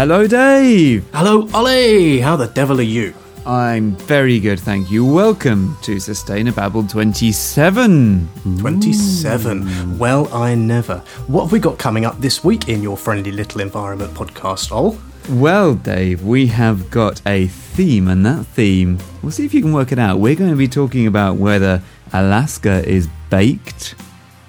Hello, 0.00 0.26
Dave. 0.26 1.06
Hello, 1.12 1.46
Ollie. 1.52 2.20
How 2.20 2.34
the 2.34 2.46
devil 2.46 2.78
are 2.78 2.82
you? 2.98 3.12
I'm 3.44 3.94
very 3.96 4.40
good, 4.40 4.58
thank 4.58 4.90
you. 4.90 5.04
Welcome 5.04 5.76
to 5.82 5.96
Sustainababble 5.96 6.88
27. 6.90 8.26
27. 8.60 9.98
Well, 9.98 10.32
I 10.32 10.54
never. 10.54 11.04
What 11.26 11.42
have 11.42 11.52
we 11.52 11.58
got 11.58 11.78
coming 11.78 12.06
up 12.06 12.18
this 12.18 12.42
week 12.42 12.70
in 12.70 12.82
your 12.82 12.96
friendly 12.96 13.30
little 13.30 13.60
environment 13.60 14.14
podcast, 14.14 14.72
Ol? 14.72 14.96
Well, 15.28 15.74
Dave, 15.74 16.24
we 16.24 16.46
have 16.46 16.90
got 16.90 17.20
a 17.26 17.48
theme, 17.48 18.08
and 18.08 18.24
that 18.24 18.46
theme, 18.46 19.00
we'll 19.22 19.32
see 19.32 19.44
if 19.44 19.52
you 19.52 19.60
can 19.60 19.74
work 19.74 19.92
it 19.92 19.98
out. 19.98 20.18
We're 20.18 20.34
going 20.34 20.48
to 20.50 20.56
be 20.56 20.66
talking 20.66 21.08
about 21.08 21.36
whether 21.36 21.82
Alaska 22.14 22.82
is 22.88 23.06
baked, 23.28 23.96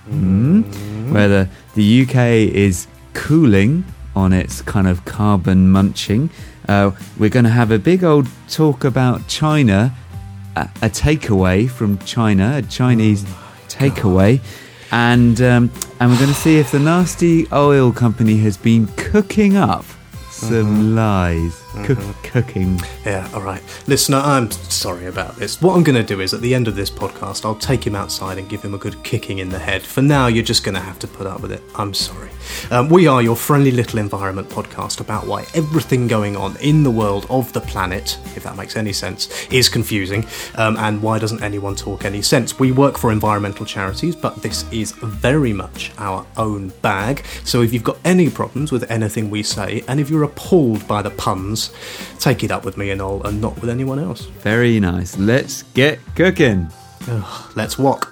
mm. 0.07 1.11
whether 1.11 1.49
the 1.75 2.03
UK 2.03 2.15
is 2.55 2.87
cooling 3.13 3.83
on 4.15 4.33
its 4.33 4.61
kind 4.61 4.88
of 4.88 5.05
carbon 5.05 5.70
munching. 5.70 6.29
Uh, 6.67 6.91
we're 7.17 7.29
going 7.29 7.45
to 7.45 7.51
have 7.51 7.71
a 7.71 7.79
big 7.79 8.03
old 8.03 8.27
talk 8.49 8.84
about 8.84 9.27
China, 9.27 9.93
a, 10.55 10.70
a 10.81 10.89
takeaway 10.89 11.70
from 11.70 11.97
China, 11.99 12.57
a 12.57 12.61
Chinese 12.61 13.25
oh 13.27 13.51
takeaway. 13.67 14.39
And 14.91 15.41
um, 15.41 15.71
and 15.99 16.11
we're 16.11 16.17
going 16.17 16.29
to 16.29 16.34
see 16.34 16.57
if 16.57 16.71
the 16.71 16.79
nasty 16.79 17.47
oil 17.53 17.91
company 17.93 18.37
has 18.37 18.57
been 18.57 18.87
cooking 18.97 19.55
up 19.55 19.85
some 20.29 20.65
mm-hmm. 20.65 20.95
lies. 20.95 21.62
Mm-hmm. 21.71 22.11
cooking. 22.23 22.79
Yeah, 23.05 23.29
all 23.33 23.41
right. 23.41 23.63
Listener, 23.87 24.17
I'm 24.17 24.51
sorry 24.51 25.05
about 25.05 25.37
this. 25.37 25.61
What 25.61 25.75
I'm 25.75 25.83
going 25.83 25.95
to 25.95 26.03
do 26.03 26.19
is 26.19 26.33
at 26.33 26.41
the 26.41 26.53
end 26.53 26.67
of 26.67 26.75
this 26.75 26.89
podcast, 26.89 27.45
I'll 27.45 27.55
take 27.55 27.85
him 27.85 27.95
outside 27.95 28.37
and 28.37 28.49
give 28.49 28.61
him 28.61 28.73
a 28.73 28.77
good 28.77 29.01
kicking 29.03 29.39
in 29.39 29.49
the 29.49 29.59
head. 29.59 29.81
For 29.81 30.01
now, 30.01 30.27
you're 30.27 30.43
just 30.43 30.63
going 30.63 30.75
to 30.75 30.81
have 30.81 30.99
to 30.99 31.07
put 31.07 31.27
up 31.27 31.41
with 31.41 31.51
it. 31.51 31.61
I'm 31.75 31.93
sorry. 31.93 32.29
Um, 32.69 32.89
we 32.89 33.07
are 33.07 33.21
your 33.21 33.35
friendly 33.35 33.71
little 33.71 33.99
environment 33.99 34.49
podcast 34.49 34.99
about 34.99 35.27
why 35.27 35.45
everything 35.53 36.07
going 36.07 36.35
on 36.35 36.57
in 36.57 36.83
the 36.83 36.91
world 36.91 37.25
of 37.29 37.53
the 37.53 37.61
planet, 37.61 38.17
if 38.35 38.43
that 38.43 38.57
makes 38.57 38.75
any 38.75 38.93
sense, 38.93 39.47
is 39.47 39.69
confusing, 39.69 40.25
um, 40.55 40.75
and 40.77 41.01
why 41.01 41.19
doesn't 41.19 41.41
anyone 41.41 41.75
talk 41.75 42.03
any 42.03 42.21
sense? 42.21 42.59
We 42.59 42.71
work 42.71 42.97
for 42.97 43.11
environmental 43.11 43.65
charities, 43.65 44.15
but 44.15 44.41
this 44.41 44.65
is 44.71 44.91
very 44.91 45.53
much 45.53 45.91
our 45.97 46.25
own 46.37 46.69
bag. 46.81 47.23
So 47.45 47.61
if 47.61 47.73
you've 47.73 47.83
got 47.83 47.97
any 48.03 48.29
problems 48.29 48.71
with 48.71 48.89
anything 48.91 49.29
we 49.29 49.43
say, 49.43 49.83
and 49.87 49.99
if 49.99 50.09
you're 50.09 50.23
appalled 50.23 50.87
by 50.87 51.01
the 51.01 51.11
puns, 51.11 51.60
take 52.20 52.43
it 52.43 52.51
up 52.51 52.65
with 52.65 52.77
me 52.77 52.90
and 52.90 53.01
all, 53.01 53.21
and 53.23 53.41
not 53.41 53.59
with 53.62 53.70
anyone 53.70 53.99
else. 53.99 54.21
Very 54.43 54.79
nice. 54.79 55.17
Let's 55.17 55.63
get 55.63 55.99
cooking. 56.15 56.71
Ugh, 57.07 57.51
let's 57.55 57.77
walk. 57.77 58.10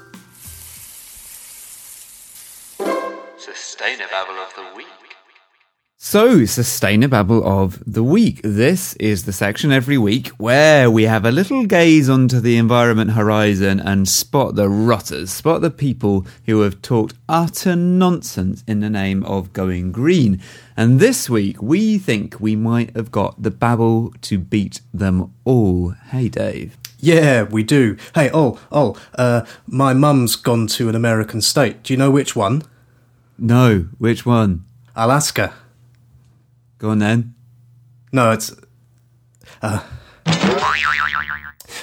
So, 6.11 6.39
Sustainababble 6.39 7.43
of 7.43 7.83
the 7.85 8.03
Week. 8.03 8.41
This 8.41 8.95
is 8.95 9.25
the 9.25 9.31
section 9.31 9.71
every 9.71 9.99
week 9.99 10.29
where 10.39 10.89
we 10.89 11.03
have 11.03 11.23
a 11.23 11.31
little 11.31 11.67
gaze 11.67 12.09
onto 12.09 12.39
the 12.39 12.57
environment 12.57 13.11
horizon 13.11 13.79
and 13.79 14.09
spot 14.09 14.55
the 14.55 14.69
rotters, 14.69 15.29
spot 15.29 15.61
the 15.61 15.69
people 15.69 16.25
who 16.47 16.61
have 16.61 16.81
talked 16.81 17.13
utter 17.29 17.75
nonsense 17.75 18.63
in 18.65 18.79
the 18.79 18.89
name 18.89 19.23
of 19.25 19.53
going 19.53 19.91
green. 19.91 20.41
And 20.75 20.99
this 20.99 21.29
week, 21.29 21.61
we 21.61 21.99
think 21.99 22.39
we 22.39 22.55
might 22.55 22.95
have 22.95 23.11
got 23.11 23.43
the 23.43 23.51
babble 23.51 24.11
to 24.21 24.39
beat 24.39 24.81
them 24.91 25.31
all. 25.45 25.91
Hey, 26.09 26.27
Dave. 26.27 26.75
Yeah, 26.97 27.43
we 27.43 27.61
do. 27.61 27.97
Hey, 28.15 28.31
oh, 28.33 28.59
oh, 28.71 28.99
uh, 29.13 29.45
my 29.67 29.93
mum's 29.93 30.35
gone 30.35 30.65
to 30.69 30.89
an 30.89 30.95
American 30.95 31.39
state. 31.39 31.83
Do 31.83 31.93
you 31.93 31.97
know 31.97 32.09
which 32.09 32.35
one? 32.35 32.63
No, 33.37 33.89
which 33.99 34.25
one? 34.25 34.65
Alaska. 34.95 35.53
Go 36.79 36.89
on 36.89 36.99
then. 36.99 37.35
No, 38.11 38.31
it's. 38.31 38.55
Uh. 39.61 39.83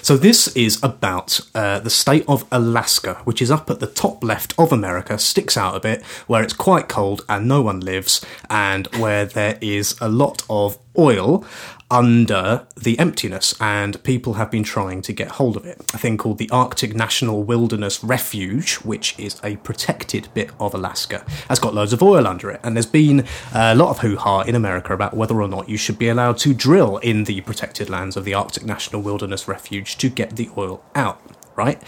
So, 0.03 0.17
this 0.17 0.49
is 0.57 0.83
about 0.85 1.41
uh, 1.53 1.81
the 1.81 1.91
state 1.91 2.25
of 2.29 2.47
Alaska, 2.53 3.15
which 3.25 3.43
is 3.43 3.51
up 3.51 3.69
at 3.71 3.81
the 3.81 3.89
top 3.89 4.23
left 4.23 4.55
of 4.57 4.73
America, 4.73 5.19
sticks 5.19 5.57
out 5.57 5.75
a 5.75 5.81
bit, 5.81 6.05
where 6.29 6.43
it's 6.43 6.53
quite 6.53 6.89
cold 6.89 7.25
and 7.29 7.49
no 7.49 7.61
one 7.61 7.81
lives, 7.81 8.25
and 8.49 8.87
where 8.99 9.27
there 9.27 9.59
is 9.61 9.97
a 10.01 10.09
lot 10.09 10.45
of 10.49 10.79
oil 10.97 11.45
under 11.91 12.67
the 12.77 12.99
emptiness, 12.99 13.55
and 13.61 14.03
people 14.03 14.35
have 14.35 14.51
been 14.51 14.65
trying 14.65 15.03
to 15.03 15.13
get 15.13 15.33
hold 15.33 15.57
of 15.57 15.65
it. 15.65 15.81
A 15.95 15.99
thing 15.99 16.17
called 16.17 16.39
the 16.39 16.51
Arctic 16.51 16.95
National 16.95 17.43
Wilderness 17.43 18.03
Refuge, 18.03 18.75
which 18.77 19.19
is 19.19 19.41
a 19.45 19.57
protected 19.57 20.29
bit 20.35 20.51
of 20.59 20.75
Alaska, 20.75 21.25
has 21.49 21.59
got 21.59 21.75
loads 21.75 21.93
of 21.93 22.03
oil 22.03 22.27
under 22.27 22.51
it. 22.51 22.61
And 22.63 22.77
there's 22.77 22.87
been 22.87 23.25
a 23.55 23.75
lot 23.75 23.91
of 23.91 23.99
hoo 24.01 24.17
ha 24.17 24.43
in 24.43 24.55
America 24.55 24.93
about 24.93 25.15
whether 25.17 25.41
or 25.41 25.49
not 25.49 25.69
you 25.69 25.77
should 25.77 25.99
be 25.99 26.09
allowed 26.09 26.39
to 26.39 26.53
drill 26.53 26.97
in 26.99 27.25
the 27.25 27.41
protected 27.43 27.89
lands 27.89 28.17
of 28.17 28.25
the 28.25 28.35
Arctic 28.35 28.65
National 28.65 29.01
Wilderness 29.01 29.47
Refuge 29.47 29.97
to 29.99 30.09
get 30.09 30.37
the 30.37 30.51
oil 30.57 30.83
out, 30.95 31.21
right? 31.55 31.81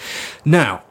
Now, 0.44 0.82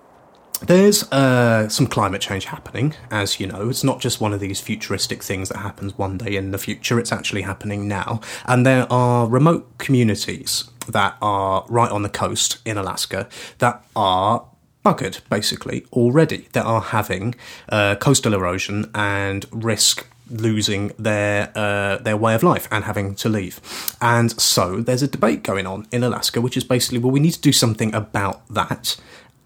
there's 0.62 1.04
uh, 1.12 1.70
some 1.70 1.88
climate 1.88 2.22
change 2.22 2.46
happening, 2.46 2.96
as 3.12 3.40
you 3.40 3.48
know. 3.48 3.70
It's 3.70 3.84
not 3.84 4.00
just 4.00 4.20
one 4.20 4.34
of 4.34 4.40
these 4.40 4.60
futuristic 4.60 5.24
things 5.24 5.50
that 5.50 5.58
happens 5.58 5.98
one 5.98 6.18
day 6.18 6.36
in 6.36 6.52
the 6.52 6.58
future, 6.58 7.00
it's 7.00 7.12
actually 7.12 7.44
happening 7.44 7.88
now. 7.88 8.22
And 8.46 8.66
there 8.66 8.92
are 8.92 9.28
remote 9.28 9.78
communities 9.78 10.66
that 10.88 11.18
are 11.22 11.66
right 11.70 11.92
on 11.92 12.04
the 12.04 12.10
coast 12.10 12.60
in 12.66 12.78
Alaska 12.78 13.28
that 13.60 13.86
are 13.96 14.46
buggered, 14.84 15.20
basically, 15.30 15.86
already, 15.92 16.48
that 16.54 16.66
are 16.66 16.82
having 16.82 17.36
uh, 17.70 17.96
coastal 17.96 18.34
erosion 18.34 18.90
and 18.96 19.46
risk 19.52 20.08
losing 20.30 20.92
their 21.00 21.52
uh, 21.56 21.98
their 21.98 22.18
way 22.18 22.36
of 22.36 22.44
life 22.44 22.68
and 22.72 22.84
having 22.84 23.16
to 23.16 23.30
leave. 23.30 23.62
And 24.02 24.40
so 24.40 24.82
there's 24.82 25.02
a 25.02 25.08
debate 25.08 25.44
going 25.44 25.66
on 25.66 25.88
in 25.92 26.04
Alaska, 26.04 26.42
which 26.42 26.58
is 26.58 26.64
basically, 26.64 27.00
well, 27.00 27.12
we 27.12 27.20
need 27.20 27.32
to 27.32 27.42
do 27.42 27.54
something 27.54 27.94
about 27.94 28.48
that 28.50 28.98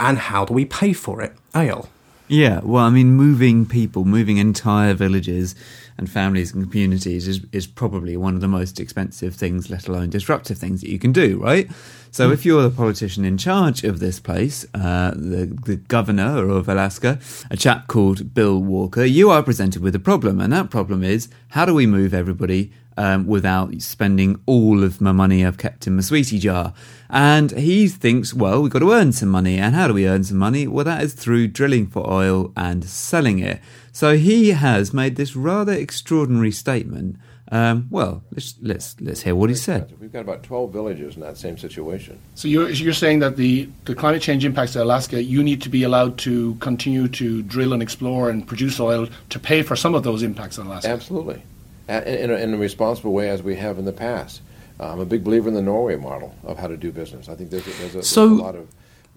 and 0.02 0.18
how 0.18 0.44
do 0.44 0.54
we 0.54 0.66
pay 0.66 0.92
for 0.92 1.22
it? 1.22 1.34
Ale. 1.56 1.88
Yeah, 2.28 2.62
well, 2.64 2.86
I 2.86 2.90
mean, 2.90 3.12
moving 3.12 3.66
people, 3.66 4.06
moving 4.06 4.38
entire 4.38 4.94
villages 4.94 5.54
and 5.98 6.10
families 6.10 6.54
and 6.54 6.64
communities 6.64 7.28
is, 7.28 7.42
is 7.52 7.68
probably 7.68 8.16
one 8.16 8.36
of 8.36 8.42
the 8.42 8.48
most 8.48 8.80
expensive 8.80 9.36
things, 9.36 9.70
let 9.70 9.88
alone 9.90 10.10
disruptive 10.10 10.58
things 10.58 10.80
that 10.80 10.90
you 10.90 10.98
can 10.98 11.12
do, 11.12 11.38
right? 11.40 11.70
So, 12.10 12.30
mm. 12.30 12.34
if 12.34 12.46
you're 12.46 12.64
the 12.64 12.70
politician 12.70 13.26
in 13.26 13.38
charge 13.38 13.84
of 13.84 14.00
this 14.00 14.20
place, 14.20 14.66
uh, 14.74 15.12
the, 15.12 15.58
the 15.66 15.76
governor 15.76 16.50
of 16.50 16.70
Alaska, 16.70 17.20
a 17.50 17.58
chap 17.58 17.88
called 17.88 18.34
Bill 18.34 18.60
Walker, 18.60 19.04
you 19.04 19.30
are 19.30 19.44
presented 19.44 19.82
with 19.82 19.94
a 19.94 20.00
problem. 20.00 20.40
And 20.40 20.54
that 20.54 20.70
problem 20.70 21.04
is 21.04 21.28
how 21.50 21.66
do 21.66 21.74
we 21.74 21.86
move 21.86 22.14
everybody 22.14 22.72
um, 23.02 23.26
without 23.26 23.74
spending 23.82 24.40
all 24.46 24.84
of 24.84 25.02
my 25.02 25.12
money 25.12 25.44
I've 25.44 25.58
kept 25.58 25.88
in 25.88 25.96
my 25.96 26.04
sweetie 26.04 26.38
jar. 26.38 26.74
And 27.10 27.50
he 27.52 27.88
thinks, 27.88 28.32
well, 28.32 28.62
we've 28.62 28.72
got 28.72 28.80
to 28.80 28.94
earn 28.94 29.12
some 29.12 29.30
money. 29.30 29.58
And 29.58 29.74
how 29.74 29.88
do 29.88 29.96
we 29.96 30.08
earn 30.08 30.24
some 30.24 30.38
money? 30.38 30.68
Well, 30.68 30.86
that 30.86 31.02
is 31.02 31.16
through 31.16 31.48
drilling 31.48 31.88
for 31.88 32.08
oil 32.08 32.54
and 32.56 32.86
selling 32.86 33.40
it. 33.40 33.60
So 33.92 34.18
he 34.18 34.50
has 34.50 34.94
made 34.94 35.16
this 35.16 35.36
rather 35.36 35.74
extraordinary 35.74 36.52
statement. 36.52 37.18
Um, 37.52 37.88
well, 37.90 38.24
let's 38.32 38.56
let's 38.62 38.96
let's 39.02 39.24
hear 39.24 39.36
what 39.36 39.50
he 39.50 39.58
said. 39.58 39.94
We've 40.00 40.14
got 40.14 40.22
about 40.22 40.44
twelve 40.44 40.72
villages 40.72 41.16
in 41.16 41.22
that 41.22 41.38
same 41.38 41.58
situation. 41.58 42.18
So 42.36 42.48
you're 42.48 42.70
you're 42.70 42.94
saying 42.94 43.20
that 43.20 43.36
the, 43.36 43.68
the 43.84 43.94
climate 43.94 44.22
change 44.22 44.46
impacts 44.46 44.78
of 44.78 44.84
Alaska, 44.84 45.22
you 45.22 45.44
need 45.44 45.62
to 45.64 45.70
be 45.70 45.84
allowed 45.84 46.18
to 46.20 46.56
continue 46.62 47.10
to 47.10 47.42
drill 47.42 47.74
and 47.74 47.82
explore 47.82 48.30
and 48.30 48.48
produce 48.48 48.80
oil 48.80 49.10
to 49.30 49.40
pay 49.40 49.64
for 49.64 49.76
some 49.76 49.96
of 49.96 50.04
those 50.04 50.24
impacts 50.24 50.60
on 50.60 50.68
Alaska. 50.68 50.92
Absolutely 50.92 51.42
in 51.88 52.32
a, 52.32 52.36
in 52.36 52.54
a 52.54 52.58
responsible 52.58 53.14
way 53.14 53.30
as 53.30 53.42
we 53.44 53.56
have 53.56 53.78
in 53.78 53.86
the 53.86 53.94
past. 53.94 54.42
Uh, 54.80 54.92
I'm 54.92 55.00
a 55.00 55.06
big 55.06 55.24
believer 55.24 55.48
in 55.48 55.54
the 55.54 55.62
Norway 55.62 55.96
model 55.96 56.36
of 56.44 56.58
how 56.58 56.68
to 56.68 56.78
do 56.78 56.92
business. 56.92 57.30
I 57.30 57.36
think 57.36 57.52
there's, 57.52 57.68
a, 57.68 57.72
there's, 57.72 57.96
a, 57.96 58.04
so, 58.04 58.28
there's 58.28 58.40
a 58.40 58.44
lot 58.44 58.56
of 58.56 58.68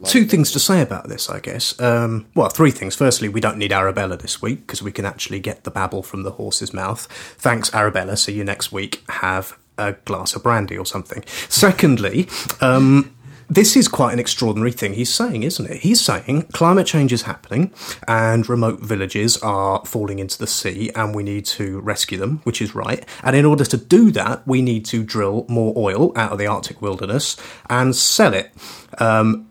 Two 0.04 0.24
things 0.24 0.50
to 0.52 0.58
say 0.58 0.82
about 0.82 1.08
this, 1.08 1.30
I 1.30 1.38
guess. 1.38 1.80
Um, 1.80 2.26
well, 2.34 2.48
three 2.48 2.72
things. 2.72 2.96
Firstly, 2.96 3.28
we 3.28 3.40
don't 3.40 3.56
need 3.56 3.72
Arabella 3.72 4.16
this 4.16 4.42
week 4.42 4.66
because 4.66 4.82
we 4.82 4.90
can 4.90 5.04
actually 5.04 5.38
get 5.38 5.64
the 5.64 5.70
babble 5.70 6.02
from 6.02 6.24
the 6.24 6.32
horse's 6.32 6.74
mouth. 6.74 7.06
Thanks, 7.38 7.72
Arabella. 7.72 8.16
See 8.16 8.32
you 8.32 8.44
next 8.44 8.72
week. 8.72 9.02
Have 9.08 9.56
a 9.78 9.92
glass 9.92 10.34
of 10.34 10.42
brandy 10.42 10.76
or 10.76 10.84
something. 10.84 11.22
Secondly, 11.48 12.28
um, 12.60 13.14
this 13.48 13.76
is 13.76 13.88
quite 13.88 14.12
an 14.12 14.18
extraordinary 14.18 14.72
thing 14.72 14.94
he's 14.94 15.12
saying, 15.12 15.42
isn't 15.42 15.70
it? 15.70 15.78
He's 15.78 16.00
saying 16.00 16.42
climate 16.52 16.86
change 16.86 17.12
is 17.12 17.22
happening 17.22 17.72
and 18.08 18.48
remote 18.48 18.80
villages 18.80 19.36
are 19.38 19.84
falling 19.84 20.18
into 20.18 20.38
the 20.38 20.46
sea 20.46 20.90
and 20.94 21.14
we 21.14 21.22
need 21.22 21.44
to 21.46 21.80
rescue 21.80 22.18
them, 22.18 22.38
which 22.44 22.62
is 22.62 22.74
right. 22.74 23.04
And 23.22 23.36
in 23.36 23.44
order 23.44 23.64
to 23.64 23.76
do 23.76 24.10
that, 24.12 24.46
we 24.46 24.62
need 24.62 24.84
to 24.86 25.02
drill 25.02 25.44
more 25.48 25.72
oil 25.76 26.12
out 26.16 26.32
of 26.32 26.38
the 26.38 26.46
Arctic 26.46 26.80
wilderness 26.80 27.36
and 27.68 27.94
sell 27.94 28.34
it. 28.34 28.52
Um, 28.98 29.48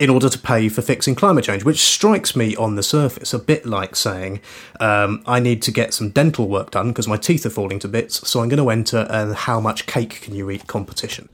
in 0.00 0.10
order 0.10 0.28
to 0.28 0.38
pay 0.38 0.68
for 0.68 0.82
fixing 0.82 1.14
climate 1.14 1.44
change, 1.44 1.64
which 1.64 1.80
strikes 1.80 2.34
me 2.34 2.56
on 2.56 2.74
the 2.74 2.82
surface 2.82 3.32
a 3.32 3.38
bit 3.38 3.64
like 3.64 3.94
saying, 3.94 4.40
um, 4.80 5.22
I 5.24 5.38
need 5.38 5.62
to 5.62 5.70
get 5.70 5.94
some 5.94 6.10
dental 6.10 6.48
work 6.48 6.72
done 6.72 6.88
because 6.88 7.06
my 7.06 7.16
teeth 7.16 7.46
are 7.46 7.50
falling 7.50 7.78
to 7.78 7.88
bits, 7.88 8.28
so 8.28 8.40
I'm 8.40 8.48
going 8.48 8.62
to 8.62 8.70
enter 8.70 9.06
a 9.08 9.32
how 9.34 9.60
much 9.60 9.86
cake 9.86 10.20
can 10.20 10.34
you 10.34 10.50
eat 10.50 10.66
competition. 10.66 11.28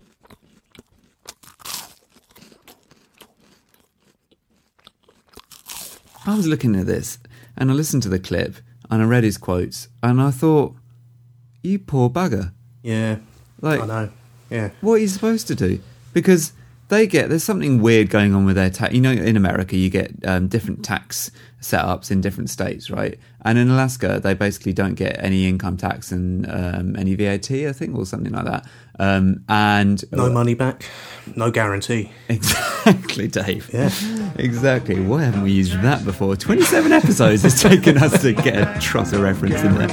I 6.27 6.37
was 6.37 6.47
looking 6.47 6.77
at 6.77 6.87
this 6.87 7.19
and 7.57 7.71
I 7.71 7.75
listened 7.75 8.03
to 8.05 8.09
the 8.09 8.19
clip 8.19 8.57
and 8.91 9.03
I 9.03 9.05
read 9.05 9.25
his 9.25 9.39
quotes 9.39 9.89
and 10.03 10.21
I 10.21 10.31
thought, 10.31 10.75
you 11.63 11.79
poor 11.79 12.11
bugger. 12.11 12.53
Yeah, 12.83 13.17
Like- 13.61 13.81
I 13.83 13.87
know. 13.87 14.11
Yeah, 14.51 14.71
What 14.81 14.95
are 14.95 14.99
you 14.99 15.09
supposed 15.09 15.47
to 15.49 15.55
do? 15.55 15.79
Because 16.13 16.53
they 16.89 17.07
get 17.07 17.29
there's 17.29 17.45
something 17.45 17.81
weird 17.81 18.11
going 18.11 18.35
on 18.35 18.45
with 18.45 18.57
their 18.57 18.69
tax. 18.71 18.93
You 18.93 19.01
know, 19.01 19.13
in 19.13 19.37
America, 19.37 19.77
you 19.77 19.89
get 19.91 20.11
um, 20.27 20.49
different 20.49 20.85
tax 20.85 21.31
setups 21.61 22.11
in 22.11 22.21
different 22.21 22.51
states, 22.51 22.91
right? 22.91 23.17
And 23.43 23.59
in 23.59 23.71
Alaska, 23.71 24.19
they 24.21 24.35
basically 24.35 24.73
don't 24.73 24.95
get 24.95 25.23
any 25.23 25.47
income 25.47 25.77
tax 25.77 26.11
and 26.11 26.51
um, 26.51 26.97
any 26.97 27.15
VAT, 27.15 27.49
I 27.53 27.73
think, 27.73 27.97
or 27.97 28.05
something 28.05 28.33
like 28.33 28.45
that. 28.45 28.67
Um, 29.01 29.45
and 29.49 30.05
no 30.13 30.29
money 30.29 30.53
back, 30.53 30.85
no 31.35 31.51
guarantee. 31.51 32.13
Exactly, 32.29 33.29
Dave. 33.29 33.71
Yeah. 33.73 33.91
Exactly. 34.37 35.01
Why 35.01 35.23
haven't 35.23 35.41
we 35.41 35.53
used 35.53 35.73
that 35.81 36.05
before? 36.05 36.37
27 36.37 36.93
episodes 36.93 37.43
it's 37.45 37.63
taken 37.63 37.97
us 37.97 38.21
to 38.21 38.35
get 38.35 38.57
a 38.57 38.79
trotter 38.79 39.21
reference 39.23 39.63
in 39.63 39.75
there. 39.75 39.89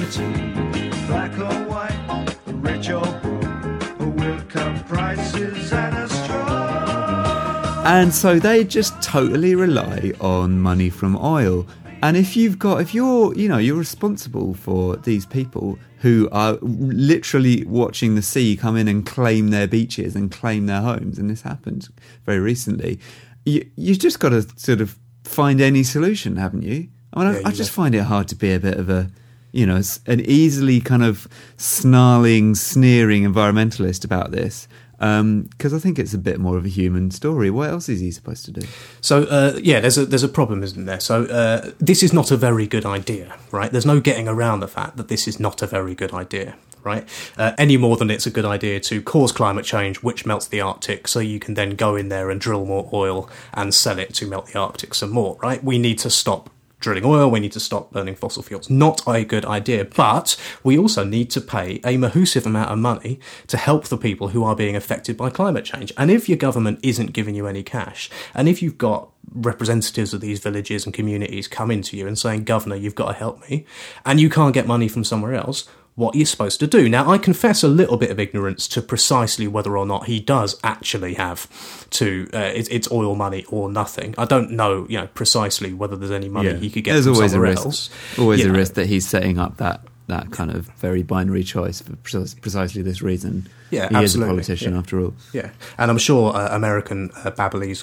Black 1.07 1.39
or 1.39 1.69
white, 1.69 2.35
rich 2.47 2.89
or 2.89 3.05
poor, 3.21 4.09
with 4.09 4.49
cut 4.49 4.85
prices 4.85 5.71
and 5.71 5.97
a 5.97 6.09
straw. 6.09 7.83
And 7.85 8.13
so 8.13 8.39
they 8.39 8.65
just 8.65 9.01
totally 9.01 9.55
rely 9.55 10.11
on 10.19 10.59
money 10.59 10.89
from 10.89 11.15
oil. 11.15 11.65
And 12.03 12.17
if 12.17 12.35
you've 12.35 12.59
got, 12.59 12.81
if 12.81 12.93
you're, 12.93 13.33
you 13.35 13.47
know, 13.47 13.57
you're 13.57 13.77
responsible 13.77 14.53
for 14.53 14.97
these 14.97 15.25
people 15.25 15.79
who 15.97 16.29
are 16.31 16.57
literally 16.61 17.63
watching 17.65 18.15
the 18.15 18.21
sea 18.21 18.55
come 18.55 18.77
in 18.77 18.87
and 18.87 19.05
claim 19.05 19.49
their 19.49 19.67
beaches 19.67 20.15
and 20.15 20.31
claim 20.31 20.65
their 20.67 20.81
homes, 20.81 21.17
and 21.17 21.29
this 21.29 21.41
happened 21.41 21.89
very 22.25 22.39
recently, 22.39 22.99
you, 23.45 23.69
you've 23.75 23.99
just 23.99 24.19
got 24.19 24.29
to 24.29 24.43
sort 24.57 24.81
of 24.81 24.97
find 25.23 25.59
any 25.61 25.83
solution, 25.83 26.35
haven't 26.35 26.63
you? 26.63 26.89
I 27.13 27.23
mean, 27.23 27.33
Yeah, 27.33 27.47
I, 27.47 27.49
I 27.49 27.51
just 27.51 27.71
find 27.71 27.95
it 27.95 28.03
hard 28.03 28.27
to 28.29 28.35
be 28.35 28.53
a 28.53 28.59
bit 28.59 28.77
of 28.77 28.89
a, 28.89 29.09
you 29.51 29.65
know, 29.65 29.81
an 30.05 30.21
easily 30.21 30.81
kind 30.81 31.03
of 31.03 31.27
snarling, 31.57 32.55
sneering 32.55 33.23
environmentalist 33.23 34.05
about 34.05 34.31
this. 34.31 34.67
Because 34.97 35.73
I 35.73 35.79
think 35.79 35.99
it's 35.99 36.13
a 36.13 36.17
bit 36.17 36.39
more 36.39 36.57
of 36.57 36.65
a 36.65 36.69
human 36.69 37.11
story. 37.11 37.49
What 37.49 37.69
else 37.69 37.87
is 37.87 37.99
he 37.99 38.11
supposed 38.11 38.45
to 38.45 38.51
do? 38.51 38.67
So 39.01 39.23
uh, 39.23 39.59
yeah, 39.61 39.79
there's 39.79 39.97
a 39.97 40.05
there's 40.05 40.23
a 40.23 40.29
problem, 40.29 40.63
isn't 40.63 40.85
there? 40.85 40.99
So 40.99 41.25
uh, 41.25 41.71
this 41.79 42.01
is 42.03 42.13
not 42.13 42.31
a 42.31 42.37
very 42.37 42.67
good 42.67 42.85
idea, 42.85 43.35
right? 43.51 43.71
There's 43.71 43.85
no 43.85 43.99
getting 43.99 44.27
around 44.27 44.61
the 44.61 44.67
fact 44.67 44.97
that 44.97 45.07
this 45.07 45.27
is 45.27 45.39
not 45.39 45.61
a 45.61 45.67
very 45.67 45.93
good 45.93 46.13
idea, 46.13 46.55
right? 46.83 47.07
Uh, 47.37 47.53
any 47.57 47.77
more 47.77 47.97
than 47.97 48.09
it's 48.09 48.25
a 48.25 48.31
good 48.31 48.45
idea 48.45 48.79
to 48.79 49.01
cause 49.01 49.31
climate 49.31 49.65
change, 49.65 49.97
which 49.97 50.25
melts 50.25 50.47
the 50.47 50.61
Arctic, 50.61 51.07
so 51.07 51.19
you 51.19 51.39
can 51.39 51.53
then 51.53 51.75
go 51.75 51.95
in 51.95 52.09
there 52.09 52.29
and 52.29 52.41
drill 52.41 52.65
more 52.65 52.89
oil 52.91 53.29
and 53.53 53.73
sell 53.73 53.99
it 53.99 54.13
to 54.15 54.27
melt 54.27 54.47
the 54.47 54.59
Arctic 54.59 54.93
some 54.93 55.11
more, 55.11 55.37
right? 55.41 55.63
We 55.63 55.77
need 55.77 55.99
to 55.99 56.09
stop 56.09 56.49
drilling 56.79 57.05
oil, 57.05 57.29
we 57.29 57.39
need 57.39 57.51
to 57.53 57.59
stop 57.59 57.91
burning 57.91 58.15
fossil 58.15 58.43
fuels. 58.43 58.69
Not 58.69 59.01
a 59.07 59.23
good 59.23 59.45
idea, 59.45 59.85
but 59.85 60.37
we 60.63 60.77
also 60.77 61.03
need 61.03 61.29
to 61.31 61.41
pay 61.41 61.75
a 61.77 61.97
mahoosive 61.97 62.45
amount 62.45 62.71
of 62.71 62.77
money 62.77 63.19
to 63.47 63.57
help 63.57 63.85
the 63.85 63.97
people 63.97 64.29
who 64.29 64.43
are 64.43 64.55
being 64.55 64.75
affected 64.75 65.17
by 65.17 65.29
climate 65.29 65.65
change. 65.65 65.91
And 65.97 66.11
if 66.11 66.29
your 66.29 66.37
government 66.37 66.79
isn't 66.83 67.13
giving 67.13 67.35
you 67.35 67.47
any 67.47 67.63
cash, 67.63 68.09
and 68.33 68.47
if 68.47 68.61
you've 68.61 68.77
got 68.77 69.09
representatives 69.33 70.13
of 70.13 70.21
these 70.21 70.39
villages 70.39 70.85
and 70.85 70.93
communities 70.93 71.47
coming 71.47 71.81
to 71.81 71.97
you 71.97 72.07
and 72.07 72.17
saying, 72.17 72.45
Governor, 72.45 72.75
you've 72.75 72.95
got 72.95 73.07
to 73.07 73.13
help 73.13 73.49
me, 73.49 73.65
and 74.05 74.19
you 74.19 74.29
can't 74.29 74.53
get 74.53 74.67
money 74.67 74.87
from 74.87 75.03
somewhere 75.03 75.33
else, 75.33 75.67
what 75.97 76.13
you're 76.13 76.27
supposed 76.27 76.59
to 76.59 76.67
do. 76.67 76.87
Now, 76.87 77.09
I 77.11 77.17
confess 77.17 77.63
a 77.63 77.67
little 77.67 77.97
bit 77.97 78.11
of 78.11 78.19
ignorance 78.19 78.67
to 78.67 78.83
precisely 78.83 79.47
whether 79.47 79.75
or 79.75 79.83
not 79.83 80.05
he 80.05 80.19
does 80.19 80.59
actually 80.63 81.15
have 81.15 81.49
to, 81.89 82.29
uh, 82.35 82.37
it's, 82.53 82.69
it's 82.69 82.89
oil 82.91 83.15
money 83.15 83.43
or 83.49 83.67
nothing. 83.67 84.13
I 84.15 84.25
don't 84.25 84.51
know, 84.51 84.85
you 84.89 84.99
know, 84.99 85.07
precisely 85.07 85.73
whether 85.73 85.95
there's 85.95 86.11
any 86.11 86.29
money 86.29 86.55
he 86.59 86.69
could 86.69 86.83
get 86.83 86.93
There's 86.93 87.05
from 87.05 87.15
always 87.15 87.33
a 87.33 87.39
risk. 87.39 87.65
else. 87.65 87.89
Always 88.19 88.41
You 88.41 88.45
a 88.45 88.49
know. 88.53 88.59
risk 88.59 88.75
that 88.75 88.85
he's 88.85 89.07
setting 89.07 89.39
up 89.39 89.57
that 89.57 89.81
that 90.05 90.31
kind 90.31 90.51
of 90.51 90.67
very 90.77 91.03
binary 91.03 91.43
choice 91.43 91.81
for 91.81 91.93
precisely 91.97 92.81
this 92.81 93.01
reason. 93.01 93.45
Yeah, 93.69 93.89
he 93.89 94.03
is 94.03 94.15
a 94.15 94.19
politician 94.19 94.73
yeah. 94.73 94.79
after 94.79 94.99
all. 95.01 95.13
Yeah, 95.33 95.51
and 95.77 95.91
I'm 95.91 95.97
sure 95.97 96.35
uh, 96.35 96.55
American 96.55 97.11
uh, 97.15 97.31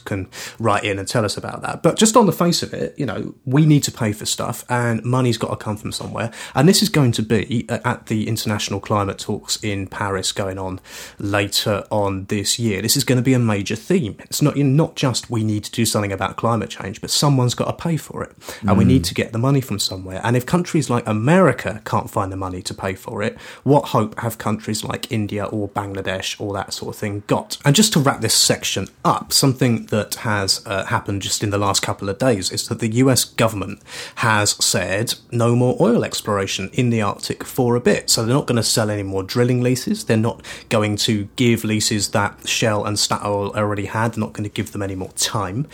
can 0.05 0.29
write 0.59 0.85
in 0.85 0.99
and 0.99 1.07
tell 1.07 1.25
us 1.25 1.37
about 1.37 1.63
that. 1.63 1.83
But 1.83 1.97
just 1.97 2.17
on 2.17 2.27
the 2.27 2.33
face 2.33 2.63
of 2.63 2.73
it, 2.73 2.95
you 2.99 3.07
know, 3.07 3.35
we 3.45 3.67
need 3.67 3.83
to 3.85 3.93
pay 3.93 4.13
for 4.13 4.27
stuff, 4.27 4.65
and 4.69 5.05
money's 5.05 5.39
got 5.39 5.51
to 5.51 5.57
come 5.57 5.77
from 5.77 5.93
somewhere. 5.93 6.33
And 6.55 6.69
this 6.69 6.83
is 6.83 6.89
going 6.89 7.13
to 7.13 7.23
be 7.23 7.67
uh, 7.69 7.79
at 7.85 8.07
the 8.07 8.29
international 8.29 8.81
climate 8.81 9.19
talks 9.19 9.63
in 9.63 9.87
Paris 9.87 10.33
going 10.33 10.59
on 10.59 10.81
later 11.19 11.85
on 11.91 12.27
this 12.27 12.59
year. 12.59 12.83
This 12.83 12.97
is 12.97 13.05
going 13.05 13.17
to 13.17 13.23
be 13.23 13.35
a 13.35 13.39
major 13.39 13.77
theme. 13.77 14.17
It's 14.21 14.43
not 14.43 14.57
you 14.57 14.65
know, 14.65 14.85
not 14.85 14.97
just 14.97 15.31
we 15.31 15.45
need 15.45 15.65
to 15.65 15.71
do 15.71 15.85
something 15.85 16.13
about 16.13 16.37
climate 16.37 16.71
change, 16.71 17.01
but 17.01 17.11
someone's 17.11 17.55
got 17.55 17.67
to 17.67 17.73
pay 17.73 17.97
for 17.97 18.23
it, 18.23 18.35
and 18.63 18.79
we 18.79 18.85
need 18.85 19.05
to 19.05 19.15
get 19.15 19.33
the 19.33 19.39
money 19.39 19.61
from 19.61 19.79
somewhere. 19.79 20.21
And 20.25 20.37
if 20.37 20.47
countries 20.47 20.89
like 20.89 21.07
America 21.07 21.83
can't 21.85 22.11
find 22.11 22.33
the 22.33 22.37
money 22.37 22.63
to 22.63 22.75
pay 22.75 22.95
for 22.95 23.23
it, 23.23 23.39
what 23.63 23.87
hope 23.87 24.19
have 24.21 24.39
countries 24.39 24.85
like 24.85 25.11
India 25.13 25.45
or 25.45 25.69
Bangladesh 25.75 26.41
all 26.41 26.53
that 26.53 26.73
sort 26.73 26.95
of 26.95 27.01
thing 27.01 27.23
got? 27.27 27.59
And 27.65 27.75
just 27.75 27.93
to 27.95 28.01
wrap 28.01 28.21
this 28.21 28.35
section 28.35 28.89
up, 29.05 29.33
something 29.33 29.87
that 29.87 30.17
has 30.17 30.63
uh, 30.67 30.85
happened 30.87 31.23
just 31.23 31.43
in 31.43 31.51
the 31.51 31.59
last 31.59 31.83
couple 31.83 32.09
of 32.09 32.19
days 32.19 32.51
is 32.51 32.69
that 32.69 32.79
the 32.79 32.89
US 32.97 33.25
government 33.25 33.81
has 34.17 34.51
said 34.65 35.15
no 35.31 35.55
more 35.57 35.77
oil 35.81 36.05
exploration 36.05 36.71
in 36.73 36.91
the 36.91 37.03
Arctic 37.03 37.45
for 37.45 37.77
a 37.77 37.81
bit. 37.81 38.11
So 38.11 38.25
they're 38.25 38.35
not 38.35 38.47
going 38.47 38.57
to 38.57 38.63
sell 38.63 38.91
any 38.91 39.03
more 39.03 39.23
drilling 39.23 39.63
leases. 39.63 40.05
They're 40.05 40.17
not 40.17 40.45
going 40.69 40.97
to 40.97 41.29
give 41.37 41.65
leases 41.65 42.11
that 42.11 42.49
Shell 42.49 42.85
and 42.85 42.97
Statoil 42.97 43.55
already 43.57 43.87
had. 43.87 44.13
They're 44.13 44.21
not 44.21 44.33
going 44.33 44.49
to 44.49 44.55
give 44.55 44.73
them 44.73 44.83
any 44.83 44.95
more 44.95 45.13
time. 45.13 45.67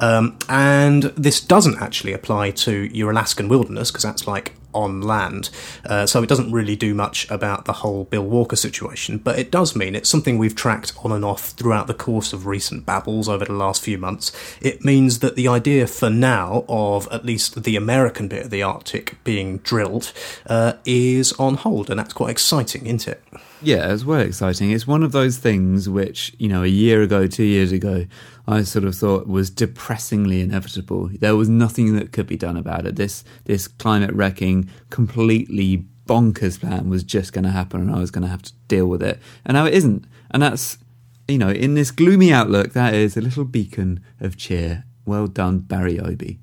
Um, 0.00 0.38
and 0.48 1.04
this 1.16 1.40
doesn't 1.40 1.80
actually 1.80 2.12
apply 2.12 2.52
to 2.52 2.84
your 2.94 3.10
Alaskan 3.10 3.48
wilderness 3.48 3.90
because 3.90 4.04
that's 4.04 4.26
like 4.26 4.54
on 4.74 5.00
land. 5.00 5.50
Uh, 5.84 6.06
so 6.06 6.22
it 6.22 6.28
doesn't 6.28 6.52
really 6.52 6.76
do 6.76 6.94
much 6.94 7.30
about 7.30 7.64
the 7.64 7.72
whole 7.74 8.04
Bill 8.04 8.24
Walker 8.24 8.56
situation, 8.56 9.18
but 9.18 9.38
it 9.38 9.50
does 9.50 9.74
mean 9.74 9.94
it's 9.94 10.08
something 10.08 10.38
we've 10.38 10.54
tracked 10.54 10.92
on 11.04 11.12
and 11.12 11.24
off 11.24 11.50
throughout 11.50 11.86
the 11.86 11.94
course 11.94 12.32
of 12.32 12.46
recent 12.46 12.86
babbles 12.86 13.28
over 13.28 13.44
the 13.44 13.52
last 13.52 13.82
few 13.82 13.98
months. 13.98 14.32
It 14.60 14.84
means 14.84 15.20
that 15.20 15.36
the 15.36 15.48
idea 15.48 15.86
for 15.86 16.10
now 16.10 16.64
of 16.68 17.08
at 17.10 17.24
least 17.24 17.62
the 17.64 17.76
American 17.76 18.28
bit 18.28 18.44
of 18.44 18.50
the 18.50 18.62
Arctic 18.62 19.22
being 19.24 19.58
drilled 19.58 20.12
uh, 20.46 20.74
is 20.84 21.32
on 21.34 21.54
hold, 21.54 21.90
and 21.90 21.98
that's 21.98 22.12
quite 22.12 22.30
exciting, 22.30 22.86
isn't 22.86 23.08
it? 23.08 23.22
Yeah, 23.60 23.92
it's 23.92 24.04
well 24.04 24.20
exciting. 24.20 24.70
It's 24.70 24.86
one 24.86 25.02
of 25.02 25.12
those 25.12 25.38
things 25.38 25.88
which, 25.88 26.34
you 26.38 26.48
know, 26.48 26.62
a 26.62 26.68
year 26.68 27.02
ago, 27.02 27.26
two 27.26 27.44
years 27.44 27.72
ago, 27.72 28.06
I 28.46 28.62
sort 28.62 28.84
of 28.84 28.94
thought 28.94 29.26
was 29.26 29.50
depressingly 29.50 30.40
inevitable. 30.40 31.08
There 31.08 31.34
was 31.36 31.48
nothing 31.48 31.96
that 31.96 32.12
could 32.12 32.26
be 32.26 32.36
done 32.36 32.56
about 32.56 32.86
it. 32.86 32.96
This 32.96 33.24
this 33.44 33.66
climate 33.66 34.12
wrecking, 34.12 34.70
completely 34.90 35.86
bonkers 36.06 36.58
plan 36.60 36.88
was 36.88 37.02
just 37.02 37.32
going 37.32 37.44
to 37.44 37.50
happen, 37.50 37.80
and 37.80 37.90
I 37.90 37.98
was 37.98 38.10
going 38.10 38.22
to 38.22 38.28
have 38.28 38.42
to 38.42 38.52
deal 38.68 38.86
with 38.86 39.02
it. 39.02 39.18
And 39.44 39.54
now 39.54 39.66
it 39.66 39.74
isn't. 39.74 40.06
And 40.30 40.42
that's, 40.42 40.78
you 41.26 41.38
know, 41.38 41.50
in 41.50 41.74
this 41.74 41.90
gloomy 41.90 42.32
outlook, 42.32 42.72
that 42.72 42.94
is 42.94 43.16
a 43.16 43.20
little 43.20 43.44
beacon 43.44 44.00
of 44.20 44.36
cheer. 44.36 44.84
Well 45.04 45.26
done, 45.26 45.60
Barry 45.60 45.98
Obi. 45.98 46.38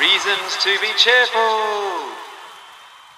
Reasons 0.00 0.56
to 0.62 0.78
be 0.80 0.88
cheerful. 0.96 2.17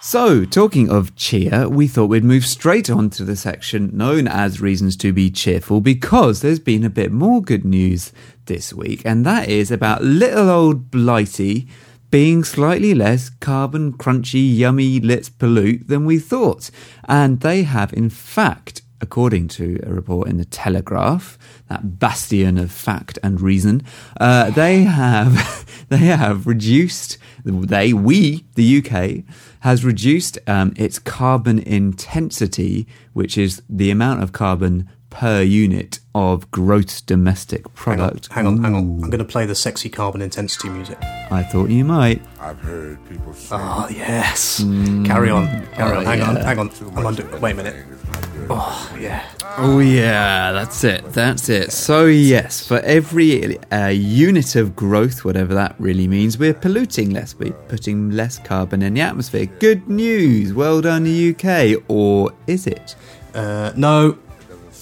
So, 0.03 0.47
talking 0.47 0.89
of 0.89 1.15
cheer, 1.15 1.69
we 1.69 1.87
thought 1.87 2.07
we'd 2.07 2.25
move 2.25 2.47
straight 2.47 2.89
on 2.89 3.11
to 3.11 3.23
the 3.23 3.37
section 3.37 3.91
known 3.93 4.27
as 4.27 4.59
Reasons 4.59 4.97
to 4.97 5.13
Be 5.13 5.31
Cheerful 5.31 5.83
because 5.83 6.41
there's 6.41 6.59
been 6.59 6.85
a 6.85 6.89
bit 6.89 7.13
more 7.13 7.43
good 7.43 7.67
news 7.67 8.11
this 8.47 8.73
week, 8.73 9.03
and 9.05 9.27
that 9.27 9.51
is 9.51 9.71
about 9.71 10.03
little 10.03 10.49
old 10.49 10.91
Blighty 10.91 11.69
being 12.11 12.45
slightly 12.45 12.95
less 12.95 13.29
carbon 13.29 13.93
crunchy, 13.93 14.57
yummy, 14.57 15.01
let's 15.01 15.29
pollute 15.29 15.87
than 15.89 16.07
we 16.07 16.19
thought. 16.19 16.71
And 17.07 17.41
they 17.41 17.65
have, 17.65 17.93
in 17.93 18.09
fact, 18.09 18.81
according 19.03 19.49
to 19.49 19.81
a 19.83 19.93
report 19.93 20.29
in 20.29 20.39
the 20.39 20.45
Telegraph, 20.45 21.39
that 21.69 21.99
bastion 21.99 22.59
of 22.59 22.71
fact 22.71 23.19
and 23.23 23.41
reason, 23.41 23.83
uh, 24.19 24.51
they 24.51 24.85
have 24.85 25.67
they 25.91 25.99
have 25.99 26.47
reduced 26.47 27.19
they 27.45 27.93
we 27.93 28.45
the 28.55 28.79
UK 28.79 29.25
has 29.61 29.85
reduced 29.85 30.39
um, 30.47 30.73
its 30.77 30.99
carbon 30.99 31.59
intensity, 31.59 32.87
which 33.13 33.37
is 33.39 33.63
the 33.69 33.91
amount 33.91 34.23
of 34.23 34.33
carbon 34.33 34.89
per 35.11 35.43
unit 35.43 35.99
of 36.15 36.49
gross 36.51 37.01
domestic 37.01 37.67
Hang 37.79 38.01
on, 38.01 38.09
product. 38.11 38.33
hang 38.33 38.47
on, 38.47 38.63
hang 38.63 38.75
on. 38.75 38.83
I'm 39.03 39.11
going 39.11 39.19
to 39.19 39.25
play 39.25 39.45
the 39.45 39.57
sexy 39.57 39.89
carbon 39.89 40.23
intensity 40.23 40.69
music. 40.69 40.99
I 41.31 41.43
thought 41.43 41.69
you 41.69 41.85
might. 41.85 42.23
I've 42.41 42.59
heard 42.61 42.99
people 43.09 43.33
say 43.35 43.57
Oh, 43.59 43.89
yes. 43.91 44.61
Mm. 44.61 45.05
Carry 45.05 45.31
on, 45.31 45.47
carry 45.75 45.97
ah, 45.97 45.99
on. 45.99 46.05
Hang 46.07 46.23
on, 46.23 46.37
hang 46.37 46.59
on. 46.61 46.71
I'm 46.97 47.07
under. 47.07 47.39
Wait 47.39 47.53
a 47.53 47.55
minute. 47.55 47.87
Anything 48.15 48.33
is 48.43 48.49
not 48.49 48.49
good. 48.49 48.49
Oh, 48.51 48.97
yeah. 49.01 49.27
Oh 49.63 49.81
yeah, 49.81 50.53
that's 50.53 50.85
it. 50.85 51.05
That's 51.13 51.49
it. 51.49 51.73
So 51.73 52.07
yes, 52.07 52.67
for 52.67 52.79
every 52.81 53.59
uh, 53.71 53.89
unit 53.89 54.55
of 54.57 54.75
growth, 54.77 55.25
whatever 55.25 55.55
that 55.55 55.75
really 55.79 56.07
means, 56.09 56.39
we're 56.39 56.55
polluting 56.55 57.11
less. 57.11 57.35
We're 57.35 57.53
putting 57.53 58.11
less 58.11 58.39
carbon 58.39 58.81
in 58.83 58.95
the 58.95 59.01
atmosphere. 59.03 59.47
Good 59.47 59.89
news. 59.89 60.53
Well 60.55 60.81
done, 60.81 61.03
the 61.05 61.35
UK. 61.35 61.83
Or 61.89 62.33
is 62.47 62.67
it? 62.67 62.95
Uh, 63.35 63.73
no, 63.77 64.19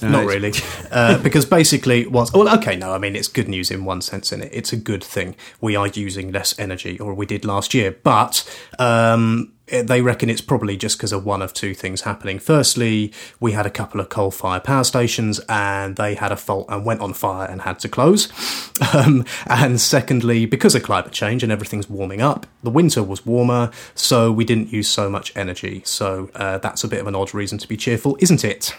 No, 0.02 0.08
not 0.10 0.26
really. 0.26 0.52
uh, 0.92 1.18
because 1.22 1.44
basically, 1.44 2.06
what's 2.06 2.32
well, 2.32 2.48
okay, 2.58 2.76
no, 2.76 2.92
I 2.92 2.98
mean 2.98 3.16
it's 3.16 3.26
good 3.28 3.48
news 3.48 3.70
in 3.70 3.84
one 3.84 4.00
sense, 4.00 4.32
in 4.32 4.42
it, 4.42 4.50
it's 4.52 4.72
a 4.72 4.76
good 4.76 5.02
thing. 5.02 5.34
We 5.60 5.74
are 5.76 5.88
using 5.88 6.30
less 6.30 6.56
energy, 6.58 7.00
or 7.00 7.14
we 7.14 7.26
did 7.26 7.44
last 7.44 7.74
year, 7.74 7.96
but 8.04 8.44
um, 8.78 9.52
they 9.70 10.02
reckon 10.02 10.30
it's 10.30 10.40
probably 10.40 10.76
just 10.76 10.98
because 10.98 11.12
of 11.12 11.24
one 11.24 11.42
of 11.42 11.52
two 11.52 11.74
things 11.74 12.02
happening. 12.02 12.38
Firstly, 12.38 13.12
we 13.40 13.52
had 13.52 13.66
a 13.66 13.70
couple 13.70 14.00
of 14.00 14.08
coal 14.08 14.30
fired 14.30 14.64
power 14.64 14.84
stations 14.84 15.40
and 15.48 15.96
they 15.96 16.14
had 16.14 16.32
a 16.32 16.36
fault 16.36 16.66
and 16.68 16.84
went 16.84 17.00
on 17.00 17.12
fire 17.12 17.48
and 17.48 17.62
had 17.62 17.78
to 17.80 17.88
close. 17.88 18.28
Um, 18.94 19.24
and 19.46 19.80
secondly, 19.80 20.46
because 20.46 20.76
of 20.76 20.84
climate 20.84 21.12
change 21.12 21.42
and 21.42 21.50
everything's 21.50 21.90
warming 21.90 22.22
up, 22.22 22.46
the 22.62 22.70
winter 22.70 23.02
was 23.02 23.26
warmer, 23.26 23.72
so 23.96 24.30
we 24.30 24.44
didn't 24.44 24.72
use 24.72 24.88
so 24.88 25.10
much 25.10 25.32
energy. 25.36 25.82
So 25.84 26.30
uh, 26.36 26.58
that's 26.58 26.84
a 26.84 26.88
bit 26.88 27.00
of 27.00 27.08
an 27.08 27.16
odd 27.16 27.34
reason 27.34 27.58
to 27.58 27.68
be 27.68 27.76
cheerful, 27.76 28.16
isn't 28.20 28.44
it? 28.44 28.74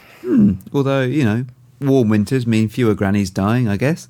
Although, 0.73 1.01
you 1.03 1.25
know, 1.25 1.45
warm 1.81 2.09
winters 2.09 2.47
mean 2.47 2.69
fewer 2.69 2.93
grannies 2.93 3.29
dying, 3.29 3.67
I 3.67 3.77
guess. 3.77 4.07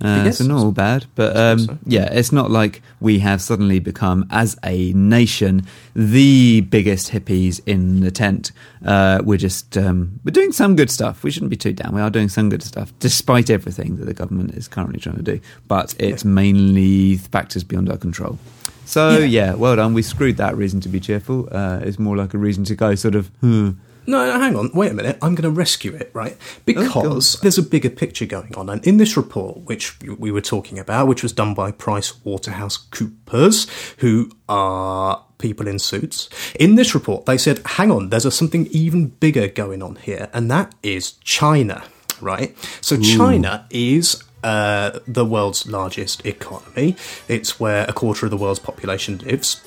Uh, 0.00 0.30
so 0.30 0.44
not 0.44 0.58
all 0.62 0.70
bad, 0.70 1.06
but 1.16 1.36
um, 1.36 1.58
so. 1.58 1.78
yeah, 1.84 2.04
it's 2.12 2.30
not 2.30 2.50
like 2.52 2.82
we 3.00 3.18
have 3.18 3.42
suddenly 3.42 3.80
become, 3.80 4.26
as 4.30 4.56
a 4.64 4.92
nation, 4.92 5.66
the 5.94 6.60
biggest 6.60 7.10
hippies 7.10 7.60
in 7.66 8.00
the 8.00 8.10
tent. 8.12 8.52
Uh, 8.86 9.20
we're 9.24 9.36
just 9.38 9.76
um, 9.76 10.20
we're 10.24 10.30
doing 10.30 10.52
some 10.52 10.76
good 10.76 10.88
stuff. 10.90 11.24
We 11.24 11.32
shouldn't 11.32 11.50
be 11.50 11.56
too 11.56 11.72
down. 11.72 11.94
We 11.96 12.00
are 12.00 12.10
doing 12.10 12.28
some 12.28 12.48
good 12.48 12.62
stuff, 12.62 12.92
despite 13.00 13.50
everything 13.50 13.96
that 13.96 14.04
the 14.04 14.14
government 14.14 14.54
is 14.54 14.68
currently 14.68 15.00
trying 15.00 15.16
to 15.16 15.22
do. 15.22 15.40
But 15.66 15.94
it's 15.98 16.24
mainly 16.24 17.16
factors 17.16 17.64
beyond 17.64 17.90
our 17.90 17.96
control. 17.98 18.38
So 18.84 19.18
Yeah. 19.18 19.24
yeah, 19.26 19.54
well 19.54 19.74
done. 19.76 19.94
We 19.94 20.02
screwed 20.02 20.36
that 20.36 20.56
reason 20.56 20.80
to 20.82 20.88
be 20.88 21.00
cheerful. 21.00 21.48
Uh, 21.50 21.80
it's 21.82 21.98
more 21.98 22.16
like 22.16 22.34
a 22.34 22.38
reason 22.38 22.62
to 22.64 22.74
go 22.76 22.94
sort 22.94 23.16
of. 23.16 23.26
Hmm. 23.40 23.70
No, 24.08 24.24
no, 24.24 24.40
hang 24.40 24.56
on. 24.56 24.70
Wait 24.72 24.90
a 24.90 24.94
minute. 24.94 25.18
I'm 25.20 25.34
going 25.34 25.42
to 25.42 25.50
rescue 25.50 25.94
it, 25.94 26.10
right? 26.14 26.34
Because 26.64 27.34
God. 27.34 27.42
there's 27.42 27.58
a 27.58 27.62
bigger 27.62 27.90
picture 27.90 28.24
going 28.24 28.54
on. 28.56 28.70
And 28.70 28.84
in 28.86 28.96
this 28.96 29.18
report, 29.18 29.58
which 29.66 30.00
we 30.00 30.32
were 30.32 30.40
talking 30.40 30.78
about, 30.78 31.08
which 31.08 31.22
was 31.22 31.30
done 31.30 31.52
by 31.52 31.72
Price 31.72 32.24
Waterhouse 32.24 32.78
Coopers, 32.78 33.66
who 33.98 34.30
are 34.48 35.22
people 35.36 35.68
in 35.68 35.78
suits, 35.78 36.30
in 36.58 36.76
this 36.76 36.94
report, 36.94 37.26
they 37.26 37.36
said, 37.36 37.60
hang 37.66 37.90
on, 37.90 38.08
there's 38.08 38.24
a, 38.24 38.30
something 38.30 38.66
even 38.68 39.08
bigger 39.08 39.46
going 39.46 39.82
on 39.82 39.96
here, 39.96 40.30
and 40.32 40.50
that 40.50 40.74
is 40.82 41.12
China, 41.22 41.84
right? 42.22 42.56
So 42.80 42.98
China 42.98 43.66
is 43.68 44.24
uh, 44.42 45.00
the 45.06 45.26
world's 45.26 45.66
largest 45.66 46.24
economy. 46.24 46.96
It's 47.28 47.60
where 47.60 47.84
a 47.86 47.92
quarter 47.92 48.24
of 48.24 48.30
the 48.30 48.38
world's 48.38 48.58
population 48.58 49.18
lives 49.18 49.60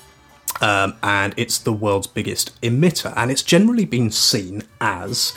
um, 0.62 0.96
and 1.03 1.34
it's 1.38 1.58
the 1.58 1.74
world's 1.74 2.08
biggest 2.08 2.60
emitter, 2.62 3.12
and 3.15 3.32
it's 3.32 3.44
generally 3.44 3.86
been 3.86 4.12
seen 4.12 4.63
as 4.80 5.34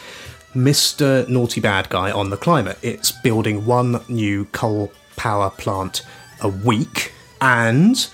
Mr. 0.54 1.28
Naughty 1.28 1.60
Bad 1.60 1.88
Guy 1.88 2.12
on 2.12 2.30
the 2.30 2.36
climate. 2.36 2.78
It's 2.82 3.10
building 3.10 3.66
one 3.66 4.00
new 4.08 4.44
coal 4.46 4.92
power 5.16 5.50
plant 5.50 6.06
a 6.40 6.48
week, 6.48 7.12
and 7.40 8.06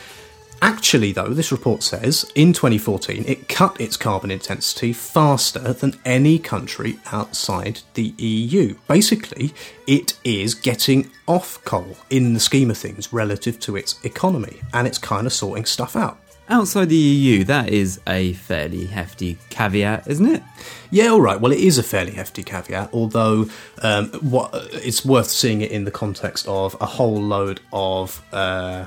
actually, 0.62 1.12
though, 1.12 1.28
this 1.28 1.50
report 1.50 1.82
says 1.82 2.30
in 2.34 2.52
2014 2.52 3.24
it 3.26 3.48
cut 3.48 3.80
its 3.80 3.96
carbon 3.96 4.30
intensity 4.30 4.92
faster 4.92 5.72
than 5.72 5.98
any 6.04 6.38
country 6.38 6.98
outside 7.12 7.80
the 7.94 8.14
EU. 8.18 8.76
Basically, 8.86 9.52
it 9.86 10.18
is 10.22 10.54
getting 10.54 11.10
off 11.26 11.62
coal 11.64 11.96
in 12.08 12.34
the 12.34 12.40
scheme 12.40 12.70
of 12.70 12.78
things 12.78 13.12
relative 13.12 13.58
to 13.60 13.76
its 13.76 14.02
economy, 14.04 14.60
and 14.72 14.86
it's 14.86 14.98
kind 14.98 15.26
of 15.26 15.32
sorting 15.32 15.64
stuff 15.64 15.96
out. 15.96 16.18
Outside 16.50 16.88
the 16.88 16.96
EU, 16.96 17.44
that 17.44 17.68
is 17.68 18.00
a 18.08 18.32
fairly 18.32 18.86
hefty 18.86 19.38
caveat, 19.50 20.08
isn't 20.08 20.26
it? 20.26 20.42
Yeah, 20.90 21.06
all 21.06 21.20
right. 21.20 21.40
Well, 21.40 21.52
it 21.52 21.60
is 21.60 21.78
a 21.78 21.82
fairly 21.84 22.10
hefty 22.10 22.42
caveat, 22.42 22.90
although 22.92 23.48
um, 23.82 24.08
what 24.14 24.50
it's 24.72 25.04
worth 25.04 25.28
seeing 25.28 25.60
it 25.60 25.70
in 25.70 25.84
the 25.84 25.92
context 25.92 26.48
of 26.48 26.76
a 26.80 26.86
whole 26.86 27.22
load 27.22 27.60
of 27.72 28.20
uh, 28.32 28.86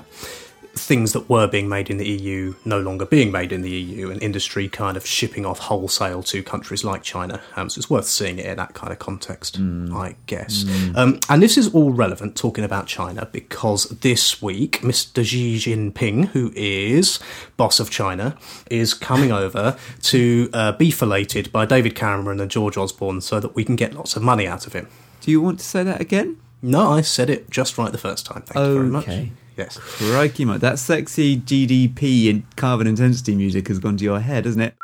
things 0.76 1.14
that 1.14 1.30
were 1.30 1.48
being 1.48 1.70
made 1.70 1.90
in 1.90 1.98
the 1.98 2.08
EU 2.08 2.56
no 2.66 2.80
longer 2.80 3.06
being 3.06 3.32
made 3.32 3.52
in 3.52 3.62
the 3.62 3.70
EU, 3.70 4.10
and 4.10 4.22
industry 4.24 4.68
kind 4.68 4.98
of 4.98 5.06
shipping 5.06 5.46
off 5.46 5.60
wholesale 5.60 6.24
to 6.24 6.42
countries 6.42 6.84
like 6.84 7.04
China. 7.04 7.42
Um, 7.56 7.70
so 7.70 7.80
it's 7.80 7.90
worth 7.90 8.06
seeing 8.06 8.40
it 8.40 8.46
in 8.46 8.58
that 8.58 8.74
kind 8.74 8.92
of 8.92 9.00
context, 9.00 9.58
I 9.60 10.16
guess. 10.26 10.66
Um, 10.96 11.20
and 11.30 11.42
this 11.42 11.58
is 11.58 11.74
all 11.74 11.92
relevant 11.92 12.36
talking 12.36 12.64
about 12.64 12.88
China 12.88 13.28
because 13.32 13.86
this 13.86 14.42
week, 14.42 14.82
Mr. 14.82 15.24
Xi 15.24 15.58
Jinping, 15.58 16.28
who 16.30 16.52
is 16.56 17.20
boss 17.56 17.80
of 17.80 17.90
China, 17.90 18.38
is 18.70 18.94
coming 18.94 19.32
over 19.44 19.78
to 20.04 20.50
uh, 20.54 20.72
be 20.72 20.92
filleted 20.92 21.52
by 21.52 21.66
David 21.66 21.96
Cameron 21.96 22.40
and 22.40 22.50
George 22.50 22.78
Osborne 22.78 23.22
so 23.22 23.40
that 23.40 23.56
we 23.56 23.64
can 23.64 23.76
get 23.76 23.94
lots 23.94 24.16
of 24.16 24.24
money 24.24 24.48
out 24.48 24.66
of 24.66 24.74
him. 24.74 24.88
Do 25.22 25.32
you 25.32 25.42
want 25.42 25.60
to 25.60 25.66
say 25.66 25.84
that 25.84 26.02
again? 26.02 26.38
No, 26.62 26.92
I 26.92 27.02
said 27.02 27.30
it 27.30 27.50
just 27.50 27.78
right 27.78 27.92
the 27.92 27.98
first 27.98 28.26
time. 28.26 28.42
Thank 28.42 28.66
you 28.66 28.74
very 28.74 28.88
much. 28.88 29.06
Okay. 29.54 29.64
Yes. 29.64 29.78
Crikey, 29.78 30.46
mate. 30.46 30.62
That 30.62 30.80
sexy 30.80 31.38
GDP 31.38 32.30
and 32.30 32.56
carbon 32.56 32.88
intensity 32.88 33.36
music 33.36 33.68
has 33.68 33.80
gone 33.80 33.98
to 33.98 34.04
your 34.04 34.20
head, 34.20 34.46
hasn't 34.46 34.64
it? 34.64 34.76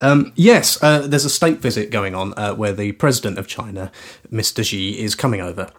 Um, 0.00 0.32
yes, 0.34 0.82
uh, 0.82 1.06
there's 1.06 1.24
a 1.26 1.30
state 1.30 1.58
visit 1.58 1.90
going 1.90 2.14
on 2.14 2.32
uh, 2.36 2.54
where 2.54 2.72
the 2.72 2.92
president 2.92 3.38
of 3.38 3.46
China, 3.46 3.92
Mr. 4.32 4.64
Xi, 4.64 4.98
is 4.98 5.14
coming 5.14 5.40
over. 5.40 5.70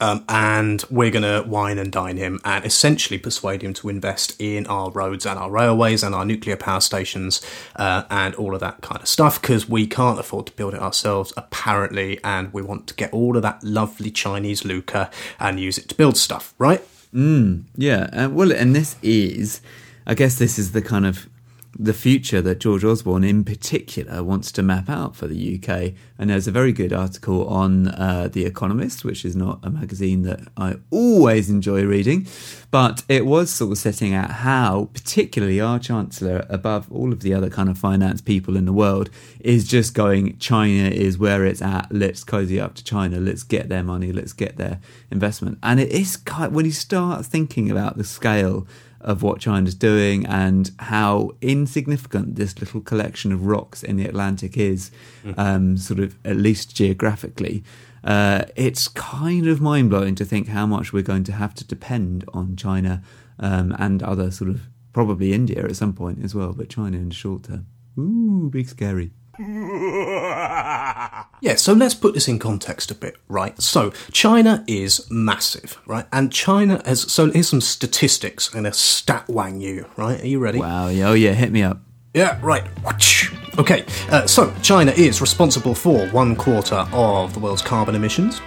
Um, 0.00 0.24
and 0.28 0.84
we're 0.90 1.10
going 1.10 1.22
to 1.22 1.48
wine 1.48 1.78
and 1.78 1.90
dine 1.90 2.16
him 2.16 2.40
and 2.44 2.64
essentially 2.64 3.18
persuade 3.18 3.62
him 3.62 3.72
to 3.74 3.88
invest 3.88 4.34
in 4.38 4.66
our 4.66 4.90
roads 4.90 5.24
and 5.24 5.38
our 5.38 5.50
railways 5.50 6.02
and 6.02 6.14
our 6.14 6.24
nuclear 6.24 6.56
power 6.56 6.80
stations 6.80 7.40
uh, 7.76 8.04
and 8.10 8.34
all 8.34 8.54
of 8.54 8.60
that 8.60 8.82
kind 8.82 9.00
of 9.00 9.08
stuff 9.08 9.40
because 9.40 9.68
we 9.68 9.86
can't 9.86 10.18
afford 10.18 10.46
to 10.46 10.52
build 10.52 10.74
it 10.74 10.80
ourselves, 10.80 11.32
apparently, 11.36 12.18
and 12.22 12.52
we 12.52 12.62
want 12.62 12.86
to 12.88 12.94
get 12.94 13.12
all 13.12 13.36
of 13.36 13.42
that 13.42 13.62
lovely 13.62 14.10
Chinese 14.10 14.64
lucre 14.64 15.08
and 15.40 15.58
use 15.60 15.78
it 15.78 15.88
to 15.88 15.94
build 15.94 16.16
stuff, 16.16 16.54
right? 16.58 16.82
Yeah. 17.76 18.08
Uh, 18.12 18.28
well, 18.30 18.52
and 18.52 18.74
this 18.74 18.96
is, 19.02 19.60
I 20.06 20.14
guess, 20.14 20.38
this 20.38 20.58
is 20.58 20.72
the 20.72 20.82
kind 20.82 21.06
of 21.06 21.28
the 21.78 21.92
future 21.92 22.40
that 22.40 22.58
George 22.58 22.84
Osborne, 22.84 23.24
in 23.24 23.44
particular, 23.44 24.22
wants 24.22 24.50
to 24.52 24.62
map 24.62 24.88
out 24.88 25.14
for 25.14 25.26
the 25.26 25.56
UK. 25.56 25.92
And 26.18 26.30
there's 26.30 26.46
a 26.46 26.50
very 26.50 26.72
good 26.72 26.92
article 26.92 27.46
on 27.48 27.88
uh, 27.88 28.28
The 28.32 28.46
Economist, 28.46 29.04
which 29.04 29.24
is 29.24 29.36
not 29.36 29.60
a 29.62 29.70
magazine 29.70 30.22
that 30.22 30.40
I 30.56 30.76
always 30.90 31.50
enjoy 31.50 31.84
reading, 31.84 32.26
but 32.70 33.02
it 33.08 33.26
was 33.26 33.50
sort 33.50 33.72
of 33.72 33.78
setting 33.78 34.14
out 34.14 34.30
how, 34.30 34.88
particularly 34.94 35.60
our 35.60 35.78
Chancellor, 35.78 36.46
above 36.48 36.90
all 36.90 37.12
of 37.12 37.20
the 37.20 37.34
other 37.34 37.50
kind 37.50 37.68
of 37.68 37.76
finance 37.76 38.20
people 38.20 38.56
in 38.56 38.64
the 38.64 38.72
world, 38.72 39.10
is 39.40 39.68
just 39.68 39.94
going, 39.94 40.38
China 40.38 40.88
is 40.88 41.18
where 41.18 41.44
it's 41.44 41.62
at. 41.62 41.88
Let's 41.90 42.24
cozy 42.24 42.58
up 42.58 42.74
to 42.76 42.84
China. 42.84 43.20
Let's 43.20 43.42
get 43.42 43.68
their 43.68 43.82
money. 43.82 44.12
Let's 44.12 44.32
get 44.32 44.56
their 44.56 44.80
investment. 45.10 45.58
And 45.62 45.78
it 45.78 45.90
is 45.90 46.16
kind 46.16 46.54
when 46.54 46.64
you 46.64 46.72
start 46.72 47.26
thinking 47.26 47.70
about 47.70 47.96
the 47.96 48.04
scale 48.04 48.66
of 49.06 49.22
what 49.22 49.38
China's 49.38 49.74
doing 49.74 50.26
and 50.26 50.72
how 50.80 51.30
insignificant 51.40 52.34
this 52.34 52.58
little 52.58 52.80
collection 52.80 53.32
of 53.32 53.46
rocks 53.46 53.82
in 53.82 53.96
the 53.96 54.04
Atlantic 54.04 54.58
is, 54.58 54.90
um, 55.38 55.76
sort 55.78 56.00
of 56.00 56.16
at 56.24 56.36
least 56.36 56.74
geographically. 56.74 57.62
Uh, 58.02 58.44
it's 58.56 58.88
kind 58.88 59.46
of 59.46 59.60
mind 59.60 59.90
blowing 59.90 60.14
to 60.16 60.24
think 60.24 60.48
how 60.48 60.66
much 60.66 60.92
we're 60.92 61.02
going 61.02 61.24
to 61.24 61.32
have 61.32 61.54
to 61.54 61.64
depend 61.64 62.24
on 62.34 62.56
China 62.56 63.02
um, 63.38 63.74
and 63.78 64.02
other 64.02 64.30
sort 64.30 64.50
of 64.50 64.62
probably 64.92 65.32
India 65.32 65.62
at 65.64 65.76
some 65.76 65.92
point 65.92 66.24
as 66.24 66.34
well, 66.34 66.52
but 66.52 66.68
China 66.68 66.96
in 66.96 67.08
the 67.08 67.14
short 67.14 67.44
term. 67.44 67.66
Ooh, 67.98 68.50
big 68.50 68.68
scary. 68.68 69.12
Yeah, 71.42 71.56
so 71.56 71.74
let's 71.74 71.94
put 71.94 72.14
this 72.14 72.28
in 72.28 72.38
context 72.38 72.90
a 72.90 72.94
bit, 72.94 73.16
right? 73.28 73.60
So, 73.60 73.90
China 74.10 74.64
is 74.66 75.06
massive, 75.10 75.78
right? 75.86 76.06
And 76.10 76.32
China 76.32 76.80
has. 76.86 77.12
So, 77.12 77.30
here's 77.30 77.48
some 77.48 77.60
statistics. 77.60 78.48
and 78.48 78.60
a 78.60 78.62
going 78.62 78.72
to 78.72 78.78
stat 78.78 79.28
wang 79.28 79.60
you, 79.60 79.86
right? 79.96 80.20
Are 80.22 80.26
you 80.26 80.38
ready? 80.38 80.58
Wow, 80.58 80.88
yeah, 80.88 81.10
oh 81.10 81.12
yeah, 81.12 81.32
hit 81.32 81.52
me 81.52 81.62
up. 81.62 81.78
Yeah, 82.14 82.38
right. 82.42 82.64
Whoosh. 82.82 83.34
Okay, 83.58 83.84
uh, 84.10 84.26
so 84.26 84.54
China 84.62 84.92
is 84.92 85.20
responsible 85.20 85.74
for 85.74 86.06
one 86.08 86.34
quarter 86.34 86.86
of 86.92 87.34
the 87.34 87.40
world's 87.40 87.62
carbon 87.62 87.94
emissions. 87.94 88.40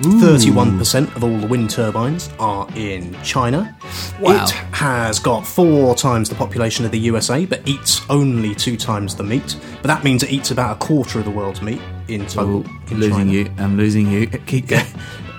31% 0.00 1.14
of 1.16 1.24
all 1.24 1.36
the 1.38 1.46
wind 1.46 1.70
turbines 1.70 2.30
are 2.38 2.66
in 2.74 3.14
China. 3.22 3.76
Wow. 4.20 4.44
It 4.44 4.50
has 4.50 5.18
got 5.18 5.46
four 5.46 5.94
times 5.94 6.28
the 6.28 6.34
population 6.34 6.84
of 6.84 6.90
the 6.90 6.98
USA, 7.00 7.44
but 7.44 7.66
eats 7.68 8.00
only 8.08 8.54
two 8.54 8.76
times 8.76 9.14
the 9.14 9.22
meat. 9.22 9.56
But 9.82 9.88
that 9.88 10.02
means 10.04 10.22
it 10.22 10.30
eats 10.30 10.50
about 10.50 10.76
a 10.76 10.78
quarter 10.78 11.18
of 11.18 11.24
the 11.26 11.30
world's 11.30 11.60
meat 11.62 11.80
in 12.08 12.26
total. 12.26 12.64
Oh, 12.66 12.80
in 12.90 13.00
losing 13.00 13.16
China. 13.18 13.30
you. 13.32 13.52
I'm 13.58 13.76
losing 13.76 14.10
you. 14.10 14.26
Keep 14.26 14.66
going. 14.68 14.86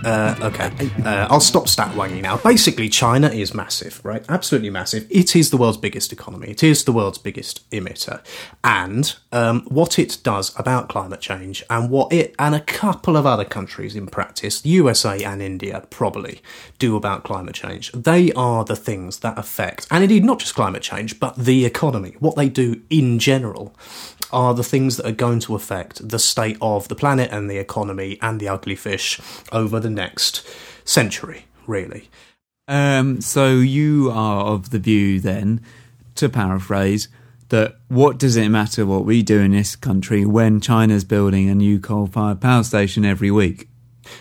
Uh, 0.03 0.36
okay, 0.41 0.72
uh, 1.05 1.27
I'll 1.29 1.39
stop 1.39 1.67
stat 1.67 1.96
wanging 1.96 2.24
now. 2.24 2.38
Basically, 2.38 2.89
China 2.89 3.27
is 3.27 3.53
massive, 3.53 4.03
right? 4.03 4.25
Absolutely 4.27 4.70
massive. 4.72 5.05
It 5.10 5.36
is 5.36 5.51
the 5.51 5.58
world's 5.58 5.77
biggest 5.77 6.12
economy. 6.12 6.50
It 6.50 6.63
is 6.63 6.86
the 6.86 6.91
world's 6.91 7.20
biggest 7.20 7.70
emitter. 7.70 8.24
And 8.63 9.15
um, 9.31 9.62
what 9.67 10.00
it 10.00 10.17
does 10.24 10.58
about 10.58 10.89
climate 10.89 11.22
change, 11.22 11.63
and 11.70 11.89
what 11.89 12.12
it 12.12 12.36
and 12.39 12.55
a 12.55 12.62
couple 12.62 13.15
of 13.15 13.25
other 13.25 13.46
countries 13.46 13.96
in 13.96 14.08
practice, 14.08 14.65
USA 14.65 15.24
and 15.24 15.41
India 15.41 15.86
probably, 15.89 16.41
do 16.79 16.96
about 16.96 17.24
climate 17.24 17.55
change, 17.55 17.91
they 17.91 18.31
are 18.34 18.65
the 18.65 18.75
things 18.75 19.20
that 19.20 19.38
affect, 19.38 19.88
and 19.91 20.03
indeed 20.03 20.25
not 20.25 20.39
just 20.39 20.55
climate 20.55 20.81
change, 20.81 21.20
but 21.20 21.36
the 21.36 21.65
economy. 21.65 22.15
What 22.20 22.36
they 22.36 22.50
do 22.50 22.81
in 22.89 23.20
general 23.20 23.75
are 24.31 24.53
the 24.53 24.63
things 24.63 24.98
that 24.98 25.05
are 25.05 25.12
going 25.12 25.39
to 25.41 25.55
affect 25.55 26.08
the 26.08 26.20
state 26.20 26.58
of 26.62 26.88
the 26.88 26.96
planet 26.96 27.29
and 27.31 27.50
the 27.50 27.58
economy 27.58 28.17
and 28.22 28.39
the 28.39 28.48
ugly 28.48 28.75
fish 28.75 29.20
over 29.51 29.79
the 29.79 29.89
next 29.91 30.48
century, 30.86 31.45
really. 31.67 32.10
Um, 32.67 33.21
so 33.21 33.55
you 33.55 34.12
are 34.12 34.45
of 34.45 34.69
the 34.69 34.79
view 34.79 35.19
then 35.19 35.62
to 36.15 36.29
paraphrase, 36.29 37.07
that 37.50 37.75
what 37.89 38.17
does 38.17 38.38
it 38.38 38.50
matter 38.50 38.86
what 38.86 39.03
we 39.03 39.21
do 39.21 39.39
in 39.39 39.51
this 39.51 39.75
country 39.75 40.25
when 40.25 40.62
China's 40.62 41.03
building 41.03 41.50
a 41.50 41.55
new 41.55 41.79
coal 41.79 42.07
fired 42.07 42.39
power 42.39 42.63
station 42.63 43.03
every 43.03 43.29
week? 43.29 43.67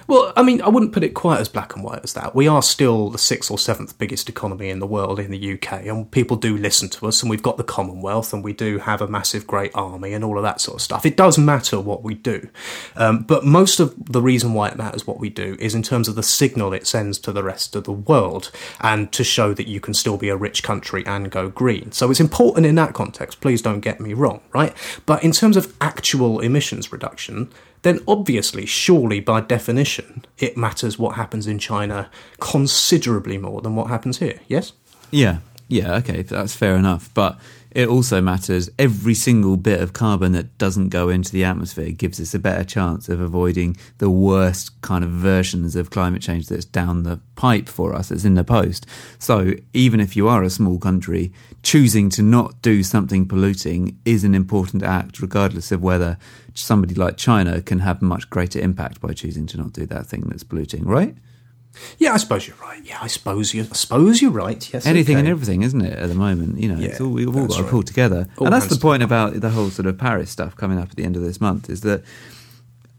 Well, 0.06 0.32
I 0.36 0.42
mean, 0.42 0.60
I 0.62 0.68
wouldn't 0.68 0.92
put 0.92 1.04
it 1.04 1.14
quite 1.14 1.40
as 1.40 1.48
black 1.48 1.74
and 1.74 1.84
white 1.84 2.00
as 2.02 2.14
that. 2.14 2.34
We 2.34 2.48
are 2.48 2.62
still 2.62 3.10
the 3.10 3.18
sixth 3.18 3.50
or 3.50 3.58
seventh 3.58 3.98
biggest 3.98 4.28
economy 4.28 4.70
in 4.70 4.78
the 4.78 4.86
world 4.86 5.18
in 5.18 5.30
the 5.30 5.52
UK, 5.54 5.86
and 5.86 6.10
people 6.10 6.36
do 6.36 6.56
listen 6.56 6.88
to 6.90 7.06
us, 7.06 7.22
and 7.22 7.30
we've 7.30 7.42
got 7.42 7.56
the 7.56 7.64
Commonwealth, 7.64 8.32
and 8.32 8.42
we 8.42 8.52
do 8.52 8.78
have 8.78 9.00
a 9.00 9.08
massive, 9.08 9.46
great 9.46 9.70
army, 9.74 10.12
and 10.12 10.24
all 10.24 10.36
of 10.36 10.42
that 10.42 10.60
sort 10.60 10.76
of 10.76 10.82
stuff. 10.82 11.06
It 11.06 11.16
does 11.16 11.38
matter 11.38 11.80
what 11.80 12.02
we 12.02 12.14
do. 12.14 12.48
Um, 12.96 13.22
but 13.22 13.44
most 13.44 13.80
of 13.80 13.94
the 14.04 14.22
reason 14.22 14.54
why 14.54 14.68
it 14.68 14.76
matters 14.76 15.06
what 15.06 15.20
we 15.20 15.30
do 15.30 15.56
is 15.58 15.74
in 15.74 15.82
terms 15.82 16.08
of 16.08 16.14
the 16.14 16.22
signal 16.22 16.72
it 16.72 16.86
sends 16.86 17.18
to 17.20 17.32
the 17.32 17.42
rest 17.42 17.76
of 17.76 17.84
the 17.84 17.92
world, 17.92 18.50
and 18.80 19.12
to 19.12 19.24
show 19.24 19.54
that 19.54 19.68
you 19.68 19.80
can 19.80 19.94
still 19.94 20.16
be 20.16 20.28
a 20.28 20.36
rich 20.36 20.62
country 20.62 21.04
and 21.06 21.30
go 21.30 21.48
green. 21.48 21.92
So 21.92 22.10
it's 22.10 22.20
important 22.20 22.66
in 22.66 22.74
that 22.76 22.94
context, 22.94 23.40
please 23.40 23.62
don't 23.62 23.80
get 23.80 24.00
me 24.00 24.14
wrong, 24.14 24.40
right? 24.52 24.74
But 25.06 25.24
in 25.24 25.32
terms 25.32 25.56
of 25.56 25.74
actual 25.80 26.40
emissions 26.40 26.92
reduction, 26.92 27.50
then 27.82 28.00
obviously, 28.06 28.66
surely 28.66 29.20
by 29.20 29.40
definition, 29.40 30.24
it 30.38 30.56
matters 30.56 30.98
what 30.98 31.16
happens 31.16 31.46
in 31.46 31.58
China 31.58 32.10
considerably 32.38 33.38
more 33.38 33.60
than 33.60 33.74
what 33.74 33.88
happens 33.88 34.18
here. 34.18 34.40
Yes? 34.48 34.72
Yeah, 35.10 35.38
yeah, 35.68 35.94
okay, 35.96 36.22
that's 36.22 36.54
fair 36.54 36.76
enough. 36.76 37.10
But 37.14 37.38
it 37.70 37.88
also 37.88 38.20
matters 38.20 38.68
every 38.78 39.14
single 39.14 39.56
bit 39.56 39.80
of 39.80 39.92
carbon 39.92 40.32
that 40.32 40.58
doesn't 40.58 40.88
go 40.88 41.08
into 41.08 41.32
the 41.32 41.44
atmosphere 41.44 41.90
gives 41.90 42.20
us 42.20 42.34
a 42.34 42.38
better 42.38 42.64
chance 42.64 43.08
of 43.08 43.20
avoiding 43.20 43.76
the 43.98 44.10
worst 44.10 44.80
kind 44.82 45.04
of 45.04 45.10
versions 45.10 45.76
of 45.76 45.90
climate 45.90 46.22
change 46.22 46.48
that's 46.48 46.64
down 46.64 47.04
the 47.04 47.20
pipe 47.36 47.68
for 47.68 47.94
us, 47.94 48.08
that's 48.08 48.24
in 48.24 48.34
the 48.34 48.44
post. 48.44 48.86
So 49.18 49.54
even 49.72 50.00
if 50.00 50.16
you 50.16 50.28
are 50.28 50.42
a 50.42 50.50
small 50.50 50.78
country, 50.78 51.32
choosing 51.62 52.10
to 52.10 52.22
not 52.22 52.60
do 52.62 52.82
something 52.82 53.26
polluting 53.26 53.98
is 54.04 54.24
an 54.24 54.34
important 54.34 54.82
act, 54.82 55.20
regardless 55.20 55.70
of 55.70 55.82
whether 55.82 56.18
somebody 56.54 56.94
like 56.94 57.16
China 57.16 57.62
can 57.62 57.80
have 57.80 58.02
much 58.02 58.28
greater 58.30 58.58
impact 58.58 59.00
by 59.00 59.12
choosing 59.12 59.46
to 59.46 59.56
not 59.56 59.72
do 59.72 59.86
that 59.86 60.06
thing 60.06 60.22
that's 60.22 60.44
polluting, 60.44 60.84
right? 60.84 61.16
Yeah, 61.98 62.12
I 62.12 62.16
suppose 62.16 62.46
you're 62.46 62.56
right. 62.56 62.82
Yeah, 62.84 62.98
I 63.00 63.06
suppose 63.06 63.54
you. 63.54 63.62
I 63.62 63.74
suppose 63.74 64.20
you're 64.20 64.30
right. 64.30 64.72
Yes, 64.72 64.86
anything 64.86 65.16
okay. 65.16 65.20
and 65.20 65.28
everything, 65.28 65.62
isn't 65.62 65.80
it? 65.80 65.98
At 65.98 66.08
the 66.08 66.14
moment, 66.14 66.58
you 66.58 66.68
know, 66.68 66.82
it's 66.82 67.00
Yeah, 67.00 67.06
all, 67.06 67.12
we've 67.12 67.28
all 67.28 67.46
got 67.46 67.56
to 67.56 67.62
right. 67.62 67.70
pull 67.70 67.82
together, 67.82 68.28
All 68.38 68.46
and 68.46 68.54
that's 68.54 68.66
the 68.66 68.80
point 68.80 69.02
about 69.02 69.40
the 69.40 69.50
whole 69.50 69.70
sort 69.70 69.86
of 69.86 69.96
Paris 69.98 70.30
stuff 70.30 70.56
coming 70.56 70.78
up 70.78 70.90
at 70.90 70.96
the 70.96 71.04
end 71.04 71.16
of 71.16 71.22
this 71.22 71.40
month. 71.40 71.70
Is 71.70 71.82
that 71.82 72.02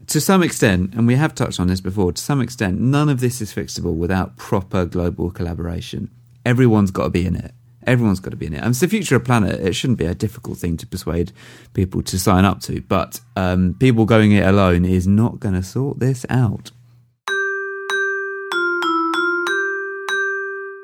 to 0.08 0.20
some 0.20 0.42
extent, 0.42 0.94
and 0.94 1.06
we 1.06 1.14
have 1.16 1.34
touched 1.34 1.60
on 1.60 1.68
this 1.68 1.80
before, 1.80 2.12
to 2.12 2.22
some 2.22 2.40
extent, 2.40 2.80
none 2.80 3.08
of 3.08 3.20
this 3.20 3.40
is 3.40 3.52
fixable 3.52 3.94
without 3.94 4.36
proper 4.36 4.84
global 4.84 5.30
collaboration. 5.30 6.10
Everyone's 6.44 6.90
got 6.90 7.04
to 7.04 7.10
be 7.10 7.24
in 7.24 7.36
it. 7.36 7.52
Everyone's 7.86 8.20
got 8.20 8.30
to 8.30 8.36
be 8.36 8.46
in 8.46 8.54
it. 8.54 8.58
And 8.58 8.70
it's 8.70 8.80
the 8.80 8.88
future 8.88 9.16
of 9.16 9.24
planet. 9.24 9.60
It 9.60 9.74
shouldn't 9.74 9.98
be 9.98 10.06
a 10.06 10.14
difficult 10.14 10.58
thing 10.58 10.76
to 10.78 10.86
persuade 10.86 11.32
people 11.74 12.02
to 12.02 12.18
sign 12.18 12.44
up 12.44 12.60
to. 12.62 12.80
But 12.82 13.20
um, 13.36 13.74
people 13.78 14.04
going 14.04 14.32
it 14.32 14.46
alone 14.46 14.84
is 14.84 15.06
not 15.06 15.40
going 15.40 15.54
to 15.54 15.62
sort 15.62 15.98
this 15.98 16.24
out. 16.28 16.70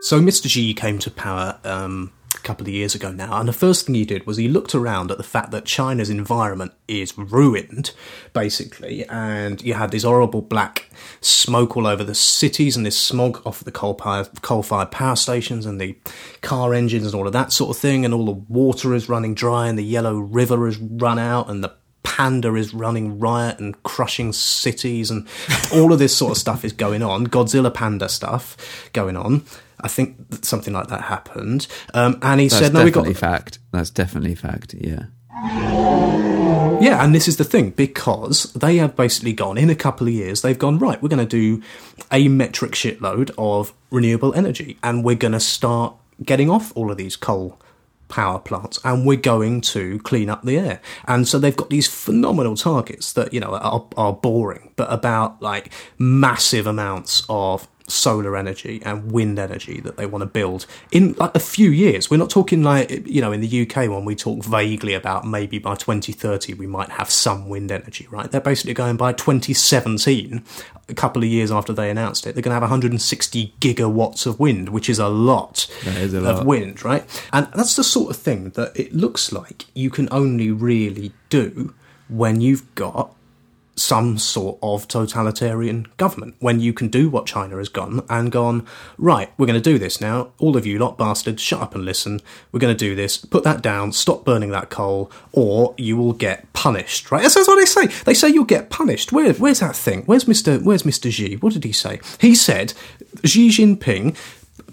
So 0.00 0.20
Mr. 0.20 0.48
Xi 0.48 0.74
came 0.74 1.00
to 1.00 1.10
power 1.10 1.58
um, 1.64 2.12
a 2.32 2.38
couple 2.38 2.64
of 2.64 2.72
years 2.72 2.94
ago 2.94 3.10
now, 3.10 3.40
and 3.40 3.48
the 3.48 3.52
first 3.52 3.84
thing 3.84 3.96
he 3.96 4.04
did 4.04 4.28
was 4.28 4.36
he 4.36 4.46
looked 4.46 4.72
around 4.72 5.10
at 5.10 5.18
the 5.18 5.24
fact 5.24 5.50
that 5.50 5.64
China's 5.64 6.08
environment 6.08 6.72
is 6.86 7.18
ruined, 7.18 7.90
basically, 8.32 9.04
and 9.08 9.60
you 9.60 9.74
had 9.74 9.90
this 9.90 10.04
horrible 10.04 10.40
black 10.40 10.88
smoke 11.20 11.76
all 11.76 11.84
over 11.84 12.04
the 12.04 12.14
cities 12.14 12.76
and 12.76 12.86
this 12.86 12.96
smog 12.96 13.44
off 13.44 13.64
the 13.64 13.72
coal 13.72 13.96
coal-fired 13.96 14.92
power 14.92 15.16
stations 15.16 15.66
and 15.66 15.80
the 15.80 15.98
car 16.42 16.74
engines 16.74 17.06
and 17.06 17.14
all 17.16 17.26
of 17.26 17.32
that 17.32 17.52
sort 17.52 17.76
of 17.76 17.80
thing, 17.80 18.04
and 18.04 18.14
all 18.14 18.26
the 18.26 18.32
water 18.48 18.94
is 18.94 19.08
running 19.08 19.34
dry 19.34 19.66
and 19.66 19.76
the 19.76 19.84
Yellow 19.84 20.16
River 20.16 20.66
has 20.66 20.78
run 20.78 21.18
out 21.18 21.50
and 21.50 21.64
the 21.64 21.74
panda 22.04 22.54
is 22.54 22.72
running 22.72 23.18
riot 23.18 23.58
and 23.58 23.82
crushing 23.82 24.32
cities 24.32 25.10
and 25.10 25.26
all 25.72 25.92
of 25.92 25.98
this 25.98 26.16
sort 26.16 26.32
of 26.32 26.38
stuff 26.38 26.64
is 26.64 26.72
going 26.72 27.02
on 27.02 27.26
godzilla 27.26 27.72
panda 27.72 28.08
stuff 28.08 28.56
going 28.92 29.16
on 29.16 29.44
i 29.80 29.88
think 29.88 30.16
that 30.30 30.44
something 30.44 30.74
like 30.74 30.88
that 30.88 31.02
happened 31.02 31.66
um, 31.94 32.18
and 32.22 32.40
he 32.40 32.48
That's 32.48 32.58
said 32.58 32.74
no 32.74 32.84
we 32.84 32.90
got 32.90 33.04
definitely 33.04 33.14
fact. 33.20 33.58
That's 33.72 33.90
definitely 33.90 34.34
fact. 34.34 34.74
Yeah. 34.74 35.06
yeah 36.80 37.04
and 37.04 37.14
this 37.14 37.28
is 37.28 37.36
the 37.36 37.44
thing 37.44 37.70
because 37.70 38.52
they 38.54 38.76
have 38.76 38.96
basically 38.96 39.32
gone 39.32 39.58
in 39.58 39.70
a 39.70 39.74
couple 39.74 40.06
of 40.06 40.12
years 40.12 40.42
they've 40.42 40.58
gone 40.58 40.78
right 40.78 41.00
we're 41.02 41.08
going 41.08 41.26
to 41.26 41.26
do 41.26 41.62
a 42.12 42.28
metric 42.28 42.72
shitload 42.72 43.30
of 43.38 43.72
renewable 43.90 44.34
energy 44.34 44.78
and 44.82 45.04
we're 45.04 45.14
going 45.16 45.32
to 45.32 45.40
start 45.40 45.94
getting 46.24 46.50
off 46.50 46.76
all 46.76 46.90
of 46.90 46.96
these 46.96 47.16
coal 47.16 47.60
power 48.08 48.38
plants 48.38 48.78
and 48.84 49.06
we're 49.06 49.16
going 49.16 49.60
to 49.60 49.98
clean 50.00 50.30
up 50.30 50.42
the 50.42 50.58
air 50.58 50.80
and 51.06 51.28
so 51.28 51.38
they've 51.38 51.56
got 51.56 51.68
these 51.70 51.86
phenomenal 51.86 52.56
targets 52.56 53.12
that 53.12 53.32
you 53.34 53.40
know 53.40 53.54
are, 53.54 53.86
are 53.96 54.12
boring 54.14 54.72
but 54.76 54.90
about 54.90 55.40
like 55.42 55.70
massive 55.98 56.66
amounts 56.66 57.24
of 57.28 57.68
solar 57.90 58.36
energy 58.36 58.80
and 58.84 59.10
wind 59.12 59.38
energy 59.38 59.80
that 59.80 59.96
they 59.96 60.06
want 60.06 60.22
to 60.22 60.26
build 60.26 60.66
in 60.90 61.12
like 61.14 61.34
a 61.34 61.40
few 61.40 61.70
years 61.70 62.10
we're 62.10 62.16
not 62.16 62.30
talking 62.30 62.62
like 62.62 63.06
you 63.06 63.20
know 63.20 63.32
in 63.32 63.40
the 63.40 63.62
UK 63.62 63.88
when 63.88 64.04
we 64.04 64.14
talk 64.14 64.44
vaguely 64.44 64.94
about 64.94 65.24
maybe 65.24 65.58
by 65.58 65.74
2030 65.74 66.54
we 66.54 66.66
might 66.66 66.90
have 66.90 67.10
some 67.10 67.48
wind 67.48 67.70
energy 67.70 68.06
right 68.10 68.30
they're 68.30 68.40
basically 68.40 68.74
going 68.74 68.96
by 68.96 69.12
2017 69.12 70.44
a 70.88 70.94
couple 70.94 71.22
of 71.22 71.28
years 71.28 71.50
after 71.50 71.72
they 71.72 71.90
announced 71.90 72.26
it 72.26 72.34
they're 72.34 72.42
going 72.42 72.50
to 72.50 72.54
have 72.54 72.62
160 72.62 73.54
gigawatts 73.60 74.26
of 74.26 74.38
wind 74.38 74.68
which 74.68 74.88
is 74.88 74.98
a 74.98 75.08
lot 75.08 75.66
is 75.86 76.14
a 76.14 76.18
of 76.18 76.38
lot. 76.38 76.46
wind, 76.46 76.84
right? 76.84 77.04
And 77.32 77.48
that's 77.54 77.76
the 77.76 77.84
sort 77.84 78.10
of 78.10 78.16
thing 78.16 78.50
that 78.50 78.78
it 78.78 78.92
looks 78.92 79.32
like 79.32 79.66
you 79.74 79.90
can 79.90 80.08
only 80.10 80.50
really 80.50 81.12
do 81.28 81.74
when 82.08 82.40
you've 82.40 82.74
got 82.74 83.14
some 83.78 84.18
sort 84.18 84.58
of 84.62 84.86
totalitarian 84.88 85.86
government. 85.96 86.34
When 86.40 86.60
you 86.60 86.72
can 86.72 86.88
do 86.88 87.08
what 87.08 87.26
China 87.26 87.56
has 87.56 87.68
gone 87.68 88.04
and 88.10 88.30
gone, 88.30 88.66
right, 88.98 89.30
we're 89.38 89.46
going 89.46 89.60
to 89.60 89.70
do 89.70 89.78
this 89.78 90.00
now. 90.00 90.32
All 90.38 90.56
of 90.56 90.66
you 90.66 90.78
lot 90.78 90.98
bastards, 90.98 91.40
shut 91.40 91.62
up 91.62 91.74
and 91.74 91.84
listen. 91.84 92.20
We're 92.52 92.60
going 92.60 92.76
to 92.76 92.78
do 92.78 92.94
this. 92.94 93.16
Put 93.16 93.44
that 93.44 93.62
down. 93.62 93.92
Stop 93.92 94.24
burning 94.24 94.50
that 94.50 94.68
coal, 94.68 95.10
or 95.32 95.74
you 95.78 95.96
will 95.96 96.12
get 96.12 96.52
punished. 96.52 97.10
Right? 97.10 97.22
That's, 97.22 97.34
that's 97.34 97.48
what 97.48 97.56
they 97.56 97.64
say. 97.64 97.86
They 98.04 98.14
say 98.14 98.28
you'll 98.28 98.44
get 98.44 98.70
punished. 98.70 99.12
Where, 99.12 99.32
where's 99.34 99.60
that 99.60 99.76
thing? 99.76 100.02
Where's 100.06 100.28
Mister? 100.28 100.58
Where's 100.58 100.84
Mister 100.84 101.10
Xi? 101.10 101.36
What 101.36 101.52
did 101.52 101.64
he 101.64 101.72
say? 101.72 102.00
He 102.20 102.34
said 102.34 102.74
Xi 103.24 103.48
Jinping 103.48 104.16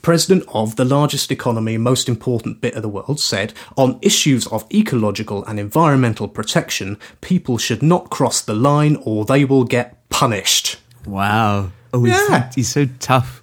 president 0.06 0.44
of 0.54 0.76
the 0.76 0.86
largest 0.86 1.32
economy, 1.32 1.80
most 1.80 2.08
important 2.08 2.62
bit 2.62 2.76
of 2.76 2.84
the 2.84 2.88
world, 2.88 3.20
said 3.20 3.52
on 3.76 3.98
issues 4.04 4.46
of 4.48 4.63
ecological 4.72 5.44
and 5.46 5.60
environmental 5.60 6.28
protection, 6.28 6.96
people 7.22 7.58
should 7.58 7.82
not 7.82 8.12
cross 8.12 8.39
the 8.39 8.54
line 8.54 8.98
or 9.02 9.26
they 9.26 9.44
will 9.44 9.63
get 9.63 10.08
punished. 10.10 10.78
Wow. 11.08 11.72
Oh, 11.91 12.04
he's, 12.04 12.13
Yeah. 12.13 12.50
so, 12.52 12.54
he's 12.54 12.70
so 12.70 12.86
tough. 13.00 13.41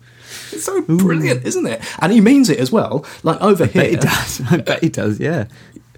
It's 0.53 0.63
so 0.67 0.81
brilliant, 0.83 1.45
isn't 1.45 1.67
it? 1.67 1.83
And 1.99 2.13
he 2.13 2.21
means 2.21 2.49
it 2.49 2.61
as 2.61 2.71
well. 2.71 3.05
Like 3.25 3.41
over 3.43 3.67
Bet 3.67 3.75
he 3.87 3.91
here, 3.91 3.99
does. 3.99 4.41
I 4.53 4.59
bet 4.59 4.83
he 4.85 4.89
does. 4.89 5.19
Yeah. 5.19 5.47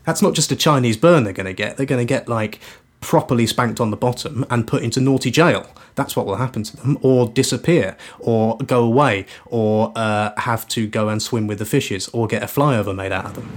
that's 0.06 0.22
not 0.22 0.32
just 0.32 0.50
a 0.50 0.56
Chinese 0.56 0.96
burn 0.96 1.24
they're 1.24 1.34
going 1.34 1.44
to 1.44 1.52
get. 1.52 1.76
They're 1.76 1.84
going 1.84 2.00
to 2.06 2.10
get 2.10 2.26
like 2.26 2.58
properly 3.00 3.46
spanked 3.46 3.80
on 3.80 3.90
the 3.90 3.96
bottom 3.96 4.44
and 4.50 4.66
put 4.66 4.82
into 4.82 5.00
naughty 5.00 5.30
jail. 5.30 5.66
That's 5.94 6.16
what 6.16 6.26
will 6.26 6.36
happen 6.36 6.62
to 6.64 6.76
them, 6.76 6.98
or 7.02 7.28
disappear, 7.28 7.96
or 8.18 8.58
go 8.58 8.82
away, 8.84 9.26
or 9.46 9.92
uh, 9.94 10.32
have 10.40 10.66
to 10.68 10.86
go 10.86 11.08
and 11.08 11.22
swim 11.22 11.46
with 11.46 11.58
the 11.58 11.64
fishes, 11.64 12.08
or 12.08 12.26
get 12.26 12.42
a 12.42 12.46
flyover 12.46 12.94
made 12.94 13.12
out 13.12 13.26
of 13.26 13.34
them. 13.34 13.48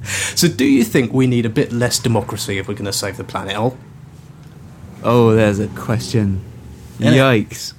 so, 0.36 0.48
do 0.48 0.64
you 0.64 0.84
think 0.84 1.12
we 1.12 1.26
need 1.26 1.44
a 1.44 1.50
bit 1.50 1.72
less 1.72 1.98
democracy 1.98 2.58
if 2.58 2.66
we're 2.68 2.74
going 2.74 2.86
to 2.86 2.92
save 2.92 3.16
the 3.16 3.24
planet? 3.24 3.54
Al? 3.54 3.76
Oh, 5.02 5.34
there's 5.34 5.58
a 5.58 5.68
question. 5.68 6.42
Yikes. 6.98 7.74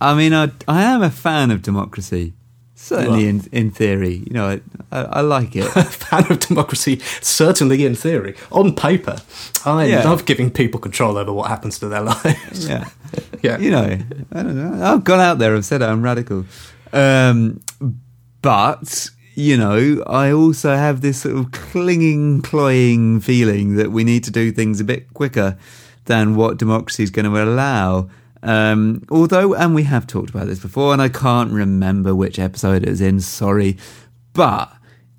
I 0.00 0.14
mean, 0.14 0.32
I, 0.34 0.50
I 0.68 0.82
am 0.82 1.02
a 1.02 1.10
fan 1.10 1.50
of 1.50 1.62
democracy. 1.62 2.34
Certainly 2.78 3.24
are. 3.26 3.28
in, 3.30 3.48
in 3.52 3.70
theory. 3.70 4.22
You 4.26 4.32
know, 4.34 4.60
I, 4.92 4.98
I, 5.00 5.20
like 5.22 5.56
it. 5.56 5.64
fan 5.68 6.30
of 6.30 6.40
democracy, 6.40 7.00
certainly 7.22 7.86
in 7.86 7.94
theory. 7.94 8.36
On 8.52 8.74
paper, 8.76 9.16
I 9.64 9.86
Yeah. 9.86 10.04
love 10.04 10.26
giving 10.26 10.50
people 10.50 10.78
control 10.78 11.16
over 11.16 11.32
what 11.32 11.48
happens 11.48 11.78
to 11.78 11.88
their 11.88 12.02
lives. 12.12 12.68
yeah. 12.68 12.88
yeah. 13.42 13.56
You 13.58 13.70
know, 13.70 13.98
I 14.32 14.42
don't 14.42 14.56
know. 14.56 14.84
I've 14.92 15.04
gone 15.04 15.20
out 15.20 15.38
there, 15.38 15.56
I've 15.56 15.64
said 15.64 15.80
I'm 15.82 16.02
radical. 16.02 16.44
Um, 16.92 17.60
but, 18.42 19.08
you 19.34 19.56
know, 19.56 20.02
I 20.06 20.30
also 20.32 20.76
have 20.76 21.00
this 21.00 21.22
sort 21.22 21.36
of 21.36 21.52
clinging, 21.52 22.42
cloying 22.42 23.20
feeling 23.20 23.76
that 23.76 23.90
we 23.90 24.04
need 24.04 24.22
to 24.24 24.30
do 24.30 24.52
things 24.52 24.80
a 24.80 24.84
bit 24.84 25.12
quicker 25.14 25.56
than 26.04 26.36
what 26.36 26.58
democracy 26.58 27.02
is 27.02 27.10
going 27.10 27.24
to 27.30 27.42
allow. 27.42 28.08
Um, 28.42 29.04
although, 29.10 29.54
and 29.54 29.74
we 29.74 29.84
have 29.84 30.06
talked 30.06 30.30
about 30.30 30.46
this 30.46 30.60
before, 30.60 30.92
and 30.92 31.02
I 31.02 31.08
can't 31.08 31.52
remember 31.52 32.14
which 32.14 32.38
episode 32.38 32.82
it 32.84 32.88
was 32.88 33.00
in, 33.00 33.20
sorry. 33.20 33.76
But 34.32 34.75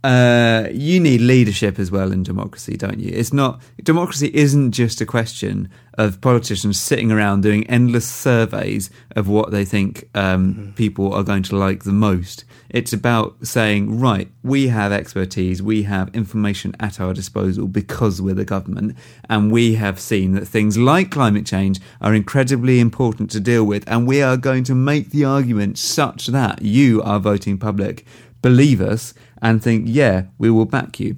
uh, 0.07 0.69
you 0.71 1.01
need 1.01 1.19
leadership 1.19 1.77
as 1.77 1.91
well 1.91 2.13
in 2.13 2.23
democracy, 2.23 2.77
don't 2.77 2.97
you? 2.97 3.11
It's 3.13 3.33
not 3.33 3.61
democracy 3.83 4.31
isn't 4.33 4.71
just 4.71 5.01
a 5.01 5.05
question 5.05 5.69
of 5.97 6.21
politicians 6.21 6.79
sitting 6.79 7.11
around 7.11 7.43
doing 7.43 7.67
endless 7.67 8.07
surveys 8.07 8.89
of 9.17 9.27
what 9.27 9.51
they 9.51 9.65
think 9.65 10.07
um, 10.15 10.71
people 10.77 11.13
are 11.13 11.23
going 11.23 11.43
to 11.43 11.57
like 11.57 11.83
the 11.83 11.91
most. 11.91 12.45
It's 12.69 12.93
about 12.93 13.45
saying, 13.45 13.99
right, 13.99 14.31
we 14.43 14.69
have 14.69 14.93
expertise, 14.93 15.61
we 15.61 15.83
have 15.83 16.15
information 16.15 16.73
at 16.79 17.01
our 17.01 17.13
disposal 17.13 17.67
because 17.67 18.21
we're 18.21 18.33
the 18.33 18.45
government, 18.45 18.95
and 19.29 19.51
we 19.51 19.75
have 19.75 19.99
seen 19.99 20.31
that 20.33 20.47
things 20.47 20.77
like 20.77 21.11
climate 21.11 21.45
change 21.45 21.81
are 21.99 22.15
incredibly 22.15 22.79
important 22.79 23.29
to 23.31 23.41
deal 23.41 23.65
with, 23.65 23.83
and 23.87 24.07
we 24.07 24.21
are 24.21 24.37
going 24.37 24.63
to 24.63 24.75
make 24.75 25.09
the 25.09 25.25
argument 25.25 25.77
such 25.77 26.27
that 26.27 26.61
you, 26.61 27.01
our 27.03 27.19
voting 27.19 27.57
public, 27.57 28.05
believe 28.41 28.79
us 28.79 29.13
and 29.41 29.61
think, 29.61 29.85
yeah, 29.87 30.25
we 30.37 30.49
will 30.49 30.65
back 30.65 30.99
you. 30.99 31.17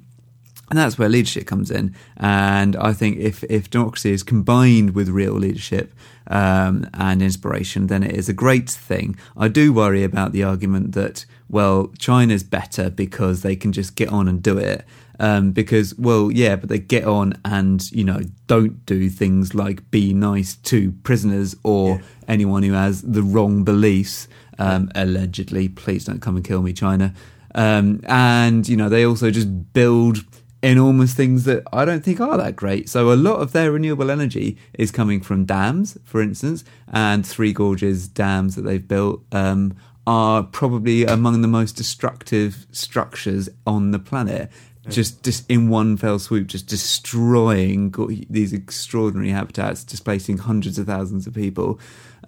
And 0.70 0.78
that's 0.78 1.00
where 1.00 1.10
leadership 1.10 1.48
comes 1.48 1.72
in. 1.72 1.96
And 2.18 2.76
I 2.76 2.94
think 2.94 3.18
if, 3.18 3.44
if 3.46 3.72
democracy 3.72 4.12
is 4.12 4.22
combined 4.22 4.94
with 4.94 5.10
real 5.10 5.34
leadership 5.34 5.94
um, 6.28 6.88
and 6.94 7.24
inspiration, 7.24 7.88
then 7.88 8.04
it 8.04 8.16
is 8.16 8.30
a 8.30 8.34
great 8.34 8.70
thing. 8.70 9.18
I 9.36 9.48
do 9.48 9.74
worry 9.74 10.04
about 10.04 10.32
the 10.32 10.44
argument 10.44 10.92
that, 10.92 11.26
well, 11.50 11.92
China's 11.98 12.44
better 12.44 12.92
because 12.92 13.42
they 13.42 13.56
can 13.56 13.72
just 13.72 13.96
get 13.96 14.10
on 14.10 14.28
and 14.28 14.44
do 14.44 14.60
it. 14.60 14.86
Um, 15.22 15.52
because, 15.52 15.98
well, 15.98 16.32
yeah, 16.32 16.56
but 16.56 16.70
they 16.70 16.80
get 16.80 17.04
on 17.04 17.34
and, 17.44 17.92
you 17.92 18.04
know, 18.04 18.22
don't 18.48 18.86
do 18.86 19.10
things 19.10 19.54
like 19.54 19.90
be 19.92 20.14
nice 20.14 20.56
to 20.56 20.92
prisoners 21.04 21.58
or 21.64 22.00
anyone 22.28 22.64
who 22.64 22.74
has 22.74 23.02
the 23.02 23.24
wrong 23.24 23.64
beliefs, 23.66 24.30
um, 24.60 24.90
allegedly. 24.96 25.68
Please 25.68 26.06
don't 26.06 26.22
come 26.22 26.38
and 26.38 26.46
kill 26.46 26.62
me, 26.62 26.72
China. 26.72 27.14
Um, 27.56 28.02
and, 28.08 28.68
you 28.68 28.78
know, 28.78 28.90
they 28.90 29.06
also 29.06 29.32
just 29.32 29.74
build 29.74 30.20
enormous 30.62 31.14
things 31.14 31.46
that 31.46 31.64
I 31.72 31.86
don't 31.86 32.04
think 32.04 32.20
are 32.20 32.38
that 32.38 32.56
great. 32.56 32.90
So 32.90 33.12
a 33.12 33.16
lot 33.16 33.38
of 33.42 33.54
their 33.54 33.72
renewable 33.72 34.12
energy 34.12 34.58
is 34.74 34.92
coming 34.92 35.22
from 35.22 35.46
dams, 35.46 35.98
for 36.04 36.22
instance, 36.22 36.64
and 36.92 37.26
Three 37.26 37.54
Gorges 37.54 38.08
dams 38.08 38.56
that 38.56 38.64
they've 38.64 38.86
built 38.86 39.24
um, 39.32 39.76
are 40.06 40.44
probably 40.44 41.06
among 41.06 41.42
the 41.42 41.48
most 41.48 41.78
destructive 41.78 42.68
structures 42.72 43.50
on 43.66 43.92
the 43.92 44.00
planet. 44.00 44.52
Just, 44.88 45.24
just 45.24 45.48
in 45.52 45.70
one 45.70 45.98
fell 45.98 46.18
swoop, 46.18 46.48
just 46.48 46.66
destroying 46.66 47.94
these 48.28 48.54
extraordinary 48.54 49.30
habitats, 49.30 49.84
displacing 49.84 50.40
hundreds 50.40 50.80
of 50.80 50.88
thousands 50.88 51.28
of 51.28 51.36
people. 51.36 51.80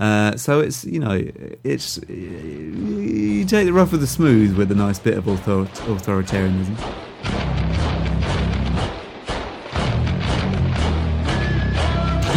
Uh, 0.02 0.36
so 0.36 0.60
it's 0.62 0.84
you 0.84 1.00
know 1.00 1.22
it's 1.64 2.00
you 2.10 3.46
take 3.46 3.68
the 3.68 3.72
rough 3.72 3.92
with 3.92 4.02
the 4.02 4.08
smooth 4.08 4.58
with 4.58 4.72
a 4.72 4.76
nice 4.76 4.98
bit 4.98 5.16
of 5.16 5.28
author- 5.28 5.66
authoritarianism. 5.94 6.76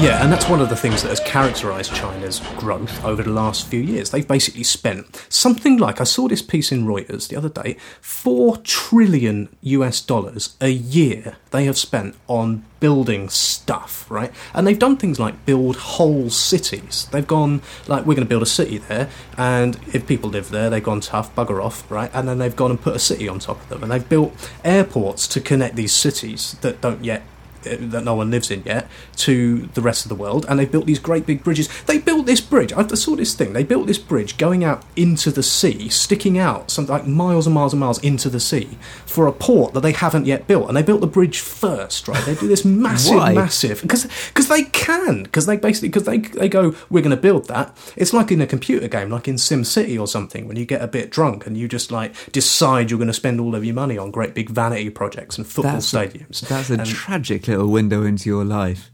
Yeah, 0.01 0.23
and 0.23 0.31
that's 0.31 0.49
one 0.49 0.61
of 0.61 0.69
the 0.69 0.77
things 0.77 1.03
that 1.03 1.09
has 1.11 1.21
characterised 1.21 1.95
China's 1.95 2.41
growth 2.59 3.03
over 3.05 3.23
the 3.23 3.31
last 3.31 3.69
few 3.69 3.81
years. 3.81 4.11
They've 4.11 4.27
basically 4.27 4.65
spent 4.65 5.25
something 5.29 5.79
like, 5.79 6.01
I 6.01 6.05
saw 6.05 6.27
this 6.27 6.43
piece 6.43 6.73
in 6.73 6.85
Reuters 6.85 7.29
the 7.29 7.37
other 7.37 7.49
day, 7.49 7.77
4 8.01 8.57
trillion 8.59 9.49
US 9.63 10.01
dollars 10.01 10.57
a 10.61 10.69
year 10.69 11.37
they 11.53 11.65
have 11.65 11.79
spent 11.79 12.17
on 12.27 12.65
building 12.81 13.29
stuff, 13.29 14.11
right? 14.11 14.33
And 14.53 14.67
they've 14.67 14.79
done 14.79 14.97
things 14.97 15.21
like 15.21 15.47
build 15.47 15.77
whole 15.77 16.29
cities. 16.29 17.09
They've 17.13 17.27
gone, 17.27 17.63
like, 17.87 18.05
we're 18.05 18.15
going 18.15 18.27
to 18.27 18.29
build 18.29 18.43
a 18.43 18.47
city 18.47 18.79
there, 18.79 19.09
and 19.39 19.79
if 19.95 20.09
people 20.09 20.29
live 20.29 20.51
there, 20.51 20.69
they've 20.69 20.83
gone 20.83 21.01
tough, 21.01 21.35
bugger 21.37 21.65
off, 21.65 21.89
right? 21.91 22.11
And 22.13 22.29
then 22.29 22.39
they've 22.39 22.55
gone 22.55 22.73
and 22.73 22.81
put 22.81 22.97
a 22.97 22.99
city 22.99 23.29
on 23.29 23.39
top 23.39 23.63
of 23.63 23.69
them, 23.69 23.85
and 23.85 23.93
they've 23.93 24.07
built 24.07 24.51
airports 24.65 25.29
to 25.29 25.41
connect 25.41 25.77
these 25.77 25.93
cities 25.93 26.57
that 26.63 26.81
don't 26.81 27.05
yet 27.05 27.23
that 27.65 28.05
no 28.05 28.15
one 28.15 28.31
lives 28.31 28.51
in 28.51 28.63
yet 28.65 28.89
to 29.17 29.69
the 29.75 29.83
rest 29.83 30.05
of 30.05 30.09
the 30.09 30.15
world 30.15 30.47
and 30.49 30.59
they 30.59 30.67
built 30.67 30.87
these 30.87 30.99
great 30.99 31.27
big 31.27 31.43
bridges. 31.43 31.69
They 31.85 31.99
built 31.99 32.27
this 32.27 32.41
bridge. 32.41 32.73
I 32.73 32.87
saw 32.89 33.17
this 33.17 33.35
thing. 33.35 33.53
They 33.53 33.65
built 33.65 33.87
this 33.87 33.99
bridge 33.99 34.37
going 34.39 34.65
out 34.65 34.85
into 34.97 35.31
the 35.31 35.43
sea 35.43 35.89
sticking 35.89 36.39
out 36.39 36.71
something 36.71 36.93
like 36.93 37.07
miles 37.07 37.47
and 37.47 37.55
miles 37.55 37.73
and 37.73 37.81
miles 37.81 38.03
into 38.03 38.29
the 38.29 38.41
sea 38.41 38.79
for 39.07 39.27
a 39.27 39.33
port 39.33 39.75
that 39.75 39.81
they 39.81 39.93
haven't 39.93 40.27
yet 40.27 40.47
built. 40.47 40.69
And 40.69 40.77
they 40.77 40.83
built 40.83 41.01
the 41.01 41.07
bridge 41.07 41.41
first 41.41 42.07
right? 42.09 42.25
They 42.25 42.35
do 42.35 42.49
this 42.49 42.65
massive 42.85 43.35
massive. 43.35 43.83
Because 43.83 44.05
because 44.29 44.49
they 44.49 44.65
can. 44.65 45.23
Because 45.25 45.47
they 45.47 45.57
basically 45.57 45.89
because 45.89 46.05
they 46.05 46.19
they 46.19 46.49
go 46.49 46.75
we're 46.91 47.03
going 47.03 47.11
to 47.17 47.17
build 47.17 47.49
that. 47.49 47.77
It's 47.97 48.13
like 48.13 48.31
in 48.31 48.41
a 48.41 48.47
computer 48.47 48.89
game 48.89 49.11
like 49.11 49.29
in 49.29 49.39
sim 49.39 49.65
city 49.65 49.99
or 49.99 50.07
something 50.07 50.47
when 50.49 50.57
you 50.57 50.65
get 50.67 50.83
a 50.83 50.87
bit 50.89 51.11
drunk 51.11 51.47
and 51.47 51.57
you 51.57 51.69
just 51.69 51.91
like 51.91 52.15
decide 52.33 52.91
you're 52.91 52.99
going 52.99 53.09
to 53.09 53.13
spend 53.15 53.41
all 53.41 53.55
of 53.55 53.65
your 53.65 53.75
money 53.75 53.97
on 53.99 54.11
great 54.11 54.35
big 54.35 54.51
vanity 54.51 54.91
projects 54.91 55.37
and 55.39 55.47
football 55.47 55.73
That's 55.75 55.93
a- 55.95 55.97
stadiums. 56.09 56.41
That's 56.49 56.71
a 56.71 56.75
And- 56.75 56.87
tragic 56.87 57.49
little 57.55 57.71
window 57.73 58.03
into 58.05 58.29
your 58.29 58.45
life. 58.45 58.91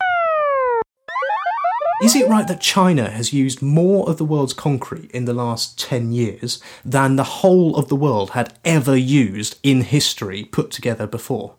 Is 2.02 2.16
it 2.16 2.28
right 2.30 2.48
that 2.48 2.62
China 2.62 3.10
has 3.10 3.34
used 3.34 3.60
more 3.60 4.08
of 4.08 4.16
the 4.16 4.24
world's 4.24 4.54
concrete 4.54 5.10
in 5.10 5.26
the 5.26 5.34
last 5.34 5.78
10 5.78 6.12
years 6.12 6.58
than 6.82 7.16
the 7.16 7.24
whole 7.24 7.76
of 7.76 7.88
the 7.90 7.96
world 7.96 8.30
had 8.30 8.54
ever 8.64 8.96
used 8.96 9.58
in 9.62 9.82
history 9.82 10.44
put 10.44 10.70
together 10.70 11.06
before? 11.06 11.56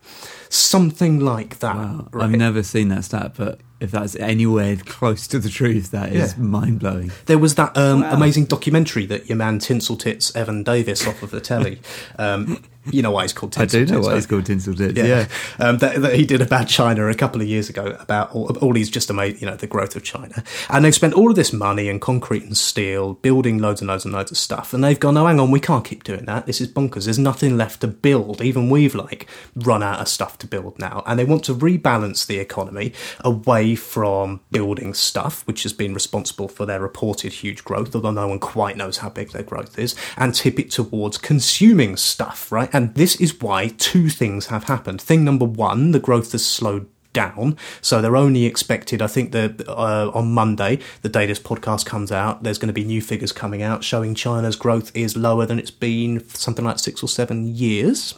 Something 0.49 1.19
like 1.19 1.59
that. 1.59 2.07
right? 2.11 2.23
I've 2.23 2.31
never 2.31 2.63
seen 2.63 2.87
that 2.89 3.03
stat, 3.03 3.33
but 3.37 3.59
if 3.79 3.91
that's 3.91 4.15
anywhere 4.15 4.77
close 4.77 5.27
to 5.27 5.37
the 5.37 5.47
truth, 5.49 5.91
that 5.91 6.11
is 6.11 6.33
Yeah. 6.35 6.43
mind 6.43 6.79
blowing. 6.79 7.11
There 7.27 7.37
was 7.37 7.53
that 7.55 7.77
um, 7.77 8.01
Wow. 8.01 8.11
amazing 8.11 8.45
documentary 8.45 9.05
that 9.07 9.29
your 9.29 9.37
man 9.37 9.59
Tinseltits 9.59 10.35
Evan 10.35 10.63
Davis 10.63 11.05
off 11.07 11.21
of 11.21 11.29
the 11.29 11.39
telly. 11.39 11.79
Um, 12.17 12.63
you 12.85 13.01
know 13.01 13.11
why 13.11 13.23
he's 13.23 13.33
called 13.33 13.53
Tinsel 13.53 13.81
I 13.81 13.85
do 13.85 13.91
know 13.91 13.99
Tits, 13.99 14.07
why 14.07 14.17
it's 14.17 14.25
called 14.25 14.45
tinsel 14.45 14.73
tits. 14.73 14.97
Yeah, 14.97 15.05
Yeah. 15.05 15.27
Um, 15.59 15.77
that, 15.79 16.01
that 16.01 16.15
he 16.15 16.25
did 16.25 16.41
about 16.41 16.67
China 16.67 17.07
a 17.07 17.13
couple 17.13 17.41
of 17.41 17.47
years 17.47 17.69
ago 17.69 17.97
about 17.99 18.33
all, 18.33 18.57
all 18.57 18.73
these 18.73 18.89
just 18.89 19.09
amazing, 19.09 19.39
you 19.39 19.45
know, 19.45 19.55
the 19.55 19.67
growth 19.67 19.95
of 19.95 20.03
China, 20.03 20.43
and 20.69 20.83
they've 20.83 20.95
spent 20.95 21.13
all 21.13 21.29
of 21.29 21.35
this 21.35 21.53
money 21.53 21.89
and 21.89 22.01
concrete 22.01 22.43
and 22.43 22.57
steel 22.57 23.13
building 23.15 23.59
loads 23.59 23.81
and 23.81 23.87
loads 23.87 24.05
and 24.05 24.13
loads 24.13 24.31
of 24.31 24.37
stuff, 24.37 24.73
and 24.73 24.83
they've 24.83 24.99
gone, 24.99 25.17
oh, 25.17 25.27
hang 25.27 25.39
on, 25.39 25.51
we 25.51 25.59
can't 25.59 25.85
keep 25.85 26.03
doing 26.03 26.25
that. 26.25 26.45
This 26.45 26.59
is 26.59 26.67
bonkers. 26.67 27.05
There's 27.05 27.19
nothing 27.19 27.57
left 27.57 27.81
to 27.81 27.87
build. 27.87 28.41
Even 28.41 28.69
we've 28.69 28.95
like 28.95 29.27
run 29.55 29.83
out 29.83 29.99
of 29.99 30.07
stuff 30.07 30.37
to 30.39 30.47
build 30.47 30.79
now, 30.79 31.03
and 31.05 31.19
they 31.19 31.25
want 31.25 31.43
to 31.45 31.53
rebalance 31.53 32.25
the 32.25 32.39
economy 32.39 32.93
away 33.19 33.75
from 33.75 34.41
building 34.51 34.93
stuff, 34.93 35.45
which 35.45 35.63
has 35.63 35.73
been 35.73 35.93
responsible 35.93 36.47
for 36.47 36.65
their 36.65 36.79
reported 36.79 37.33
huge 37.33 37.63
growth, 37.63 37.93
although 37.93 38.11
no 38.11 38.27
one 38.27 38.39
quite 38.39 38.77
knows 38.77 38.97
how 38.97 39.09
big 39.09 39.31
their 39.31 39.43
growth 39.43 39.77
is, 39.77 39.95
and 40.17 40.33
tip 40.33 40.59
it 40.59 40.71
towards 40.71 41.17
consuming 41.17 41.95
stuff, 41.95 42.51
right? 42.51 42.70
And 42.73 42.95
this 42.95 43.15
is 43.17 43.39
why 43.41 43.69
two 43.77 44.09
things 44.09 44.47
have 44.47 44.65
happened. 44.65 45.01
Thing 45.01 45.23
number 45.23 45.45
one, 45.45 45.91
the 45.91 45.99
growth 45.99 46.31
has 46.31 46.45
slowed 46.45 46.87
down. 47.13 47.57
So 47.81 48.01
they're 48.01 48.15
only 48.15 48.45
expected, 48.45 49.01
I 49.01 49.07
think, 49.07 49.31
that 49.33 49.67
uh, 49.67 50.11
on 50.13 50.33
Monday, 50.33 50.79
the 51.01 51.09
day 51.09 51.25
this 51.25 51.39
podcast 51.39 51.85
comes 51.85 52.11
out, 52.11 52.43
there's 52.43 52.57
going 52.57 52.67
to 52.67 52.73
be 52.73 52.83
new 52.83 53.01
figures 53.01 53.31
coming 53.31 53.61
out 53.61 53.83
showing 53.83 54.15
China's 54.15 54.55
growth 54.55 54.95
is 54.95 55.17
lower 55.17 55.45
than 55.45 55.59
it's 55.59 55.71
been 55.71 56.19
for 56.19 56.37
something 56.37 56.65
like 56.65 56.79
six 56.79 57.03
or 57.03 57.07
seven 57.07 57.47
years. 57.47 58.17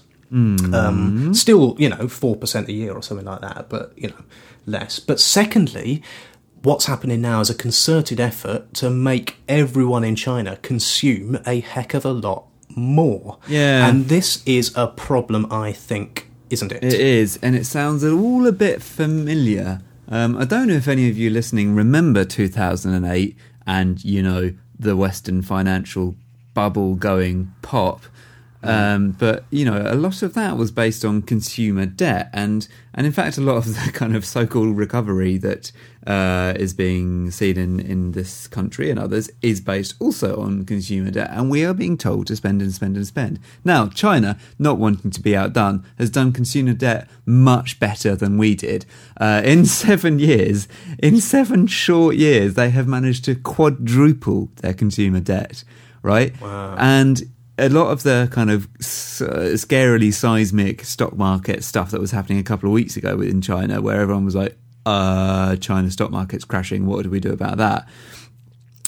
Um, 0.73 1.33
still, 1.33 1.75
you 1.77 1.89
know, 1.89 2.07
4% 2.07 2.67
a 2.67 2.71
year 2.71 2.93
or 2.93 3.03
something 3.03 3.25
like 3.25 3.41
that, 3.41 3.69
but, 3.69 3.93
you 3.95 4.09
know, 4.09 4.23
less. 4.65 4.99
But 4.99 5.19
secondly, 5.19 6.01
what's 6.63 6.85
happening 6.85 7.21
now 7.21 7.39
is 7.41 7.49
a 7.49 7.55
concerted 7.55 8.19
effort 8.19 8.73
to 8.75 8.89
make 8.89 9.37
everyone 9.47 10.03
in 10.03 10.15
China 10.15 10.57
consume 10.57 11.37
a 11.45 11.59
heck 11.59 11.93
of 11.93 12.03
a 12.03 12.11
lot 12.11 12.47
more. 12.75 13.37
Yeah. 13.47 13.87
And 13.87 14.07
this 14.07 14.43
is 14.45 14.73
a 14.75 14.87
problem, 14.87 15.51
I 15.51 15.71
think, 15.71 16.29
isn't 16.49 16.71
it? 16.71 16.83
It 16.83 16.99
is, 16.99 17.37
and 17.41 17.55
it 17.55 17.65
sounds 17.65 18.03
all 18.03 18.47
a 18.47 18.51
bit 18.51 18.81
familiar. 18.81 19.81
Um, 20.09 20.37
I 20.37 20.45
don't 20.45 20.67
know 20.67 20.75
if 20.75 20.87
any 20.87 21.09
of 21.09 21.17
you 21.17 21.29
listening 21.29 21.75
remember 21.75 22.25
2008 22.25 23.35
and, 23.65 24.03
you 24.03 24.21
know, 24.21 24.53
the 24.77 24.95
Western 24.95 25.41
financial 25.41 26.15
bubble 26.53 26.95
going 26.95 27.53
pop. 27.61 28.01
Um, 28.63 29.11
but 29.11 29.43
you 29.49 29.65
know, 29.65 29.83
a 29.85 29.95
lot 29.95 30.21
of 30.23 30.33
that 30.35 30.57
was 30.57 30.71
based 30.71 31.03
on 31.05 31.21
consumer 31.21 31.85
debt, 31.85 32.29
and 32.33 32.67
and 32.93 33.05
in 33.05 33.11
fact, 33.13 33.37
a 33.37 33.41
lot 33.41 33.57
of 33.57 33.65
the 33.65 33.91
kind 33.93 34.15
of 34.15 34.25
so-called 34.25 34.77
recovery 34.77 35.37
that 35.37 35.71
uh, 36.07 36.53
is 36.55 36.73
being 36.73 37.31
seen 37.31 37.57
in 37.57 37.79
in 37.79 38.11
this 38.13 38.47
country 38.47 38.89
and 38.89 38.99
others 38.99 39.29
is 39.41 39.61
based 39.61 39.95
also 39.99 40.39
on 40.41 40.65
consumer 40.65 41.11
debt, 41.11 41.29
and 41.31 41.49
we 41.49 41.65
are 41.65 41.73
being 41.73 41.97
told 41.97 42.27
to 42.27 42.35
spend 42.35 42.61
and 42.61 42.73
spend 42.73 42.95
and 42.95 43.05
spend. 43.07 43.39
Now, 43.65 43.87
China, 43.89 44.37
not 44.57 44.77
wanting 44.77 45.11
to 45.11 45.21
be 45.21 45.35
outdone, 45.35 45.83
has 45.97 46.09
done 46.09 46.31
consumer 46.31 46.73
debt 46.73 47.07
much 47.25 47.79
better 47.79 48.15
than 48.15 48.37
we 48.37 48.55
did. 48.55 48.85
Uh, 49.19 49.41
in 49.43 49.65
seven 49.83 50.19
years, 50.19 50.67
in 50.99 51.19
seven 51.19 51.67
short 51.67 52.15
years, 52.15 52.53
they 52.53 52.69
have 52.69 52.87
managed 52.87 53.25
to 53.25 53.35
quadruple 53.35 54.49
their 54.61 54.73
consumer 54.73 55.19
debt. 55.19 55.63
Right, 56.01 56.39
Wow. 56.41 56.75
and 56.77 57.23
a 57.57 57.69
lot 57.69 57.91
of 57.91 58.03
the 58.03 58.27
kind 58.31 58.49
of 58.49 58.65
uh, 58.65 59.53
scarily 59.55 60.13
seismic 60.13 60.83
stock 60.83 61.15
market 61.15 61.63
stuff 61.63 61.91
that 61.91 62.01
was 62.01 62.11
happening 62.11 62.39
a 62.39 62.43
couple 62.43 62.67
of 62.67 62.73
weeks 62.73 62.97
ago 62.97 63.21
in 63.21 63.41
China, 63.41 63.81
where 63.81 64.01
everyone 64.01 64.25
was 64.25 64.35
like, 64.35 64.57
uh, 64.85 65.55
China 65.57 65.89
stock 65.91 66.11
market's 66.11 66.45
crashing. 66.45 66.85
What 66.85 67.03
do 67.03 67.09
we 67.09 67.19
do 67.19 67.31
about 67.31 67.57
that? 67.57 67.87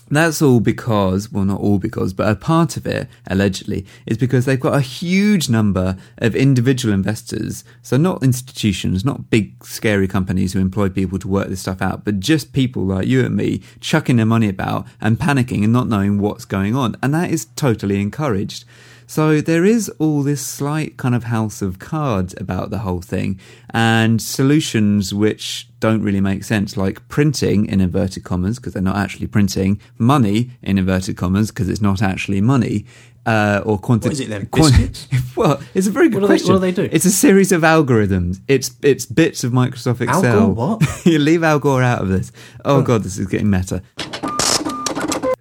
That's 0.09 0.39
all 0.41 0.59
because, 0.59 1.31
well, 1.31 1.45
not 1.45 1.59
all 1.59 1.79
because, 1.79 2.13
but 2.13 2.29
a 2.29 2.35
part 2.35 2.77
of 2.77 2.85
it, 2.85 3.07
allegedly, 3.25 3.87
is 4.05 4.17
because 4.17 4.45
they've 4.45 4.59
got 4.59 4.75
a 4.75 4.81
huge 4.81 5.49
number 5.49 5.97
of 6.19 6.35
individual 6.35 6.93
investors. 6.93 7.63
So, 7.81 7.97
not 7.97 8.23
institutions, 8.23 9.03
not 9.03 9.31
big, 9.31 9.65
scary 9.65 10.07
companies 10.07 10.53
who 10.53 10.59
employ 10.59 10.89
people 10.89 11.17
to 11.19 11.27
work 11.27 11.47
this 11.47 11.61
stuff 11.61 11.81
out, 11.81 12.05
but 12.05 12.19
just 12.19 12.53
people 12.53 12.85
like 12.85 13.07
you 13.07 13.25
and 13.25 13.35
me 13.35 13.61
chucking 13.79 14.17
their 14.17 14.27
money 14.27 14.47
about 14.47 14.85
and 15.01 15.17
panicking 15.17 15.63
and 15.63 15.73
not 15.73 15.87
knowing 15.87 16.19
what's 16.19 16.45
going 16.45 16.75
on. 16.75 16.95
And 17.01 17.11
that 17.15 17.31
is 17.31 17.45
totally 17.55 17.99
encouraged. 17.99 18.63
So 19.07 19.39
there 19.41 19.63
is 19.65 19.89
all 19.99 20.23
this 20.23 20.45
slight 20.45 20.97
kind 20.97 21.13
of 21.15 21.25
house 21.25 21.61
of 21.61 21.79
cards 21.79 22.33
about 22.39 22.69
the 22.71 22.79
whole 22.79 23.01
thing 23.01 23.39
and 23.71 24.21
solutions 24.21 25.13
which 25.13 25.67
don't 25.79 26.01
really 26.01 26.21
make 26.21 26.43
sense, 26.43 26.75
like 26.75 27.07
printing 27.07 27.65
in 27.67 27.81
inverted 27.81 28.23
commas, 28.23 28.57
because 28.57 28.73
they're 28.73 28.81
not 28.81 28.95
actually 28.97 29.27
printing, 29.27 29.79
money 29.97 30.51
in 30.63 30.77
inverted 30.77 31.17
commas, 31.17 31.51
because 31.51 31.69
it's 31.69 31.81
not 31.81 32.01
actually 32.01 32.41
money. 32.41 32.85
Uh, 33.27 33.59
or 33.65 33.79
quanti- 33.79 34.07
What 34.07 34.13
is 34.13 34.19
it 34.19 34.29
then, 34.29 34.47
biscuits? 34.53 35.07
well, 35.35 35.59
it's 35.73 35.87
a 35.87 35.91
very 35.91 36.09
good 36.09 36.21
What 36.21 36.27
they- 36.27 36.33
question. 36.37 36.53
what 36.53 36.59
do 36.61 36.71
they 36.71 36.71
do? 36.71 36.89
It's 36.91 37.05
a 37.05 37.11
series 37.11 37.51
of 37.51 37.61
algorithms. 37.61 38.39
It's 38.47 38.71
it's 38.83 39.05
bits 39.07 39.43
of 39.43 39.51
Microsoft 39.51 40.07
Al 40.07 40.17
Excel. 40.19 40.53
Gore, 40.53 40.77
what? 40.77 41.05
you 41.05 41.17
leave 41.17 41.43
Al 41.43 41.57
Gore 41.59 41.81
out 41.81 42.01
of 42.03 42.09
this. 42.09 42.31
Oh 42.63 42.81
god, 42.83 43.01
this 43.03 43.17
is 43.17 43.25
getting 43.27 43.49
meta. 43.49 43.81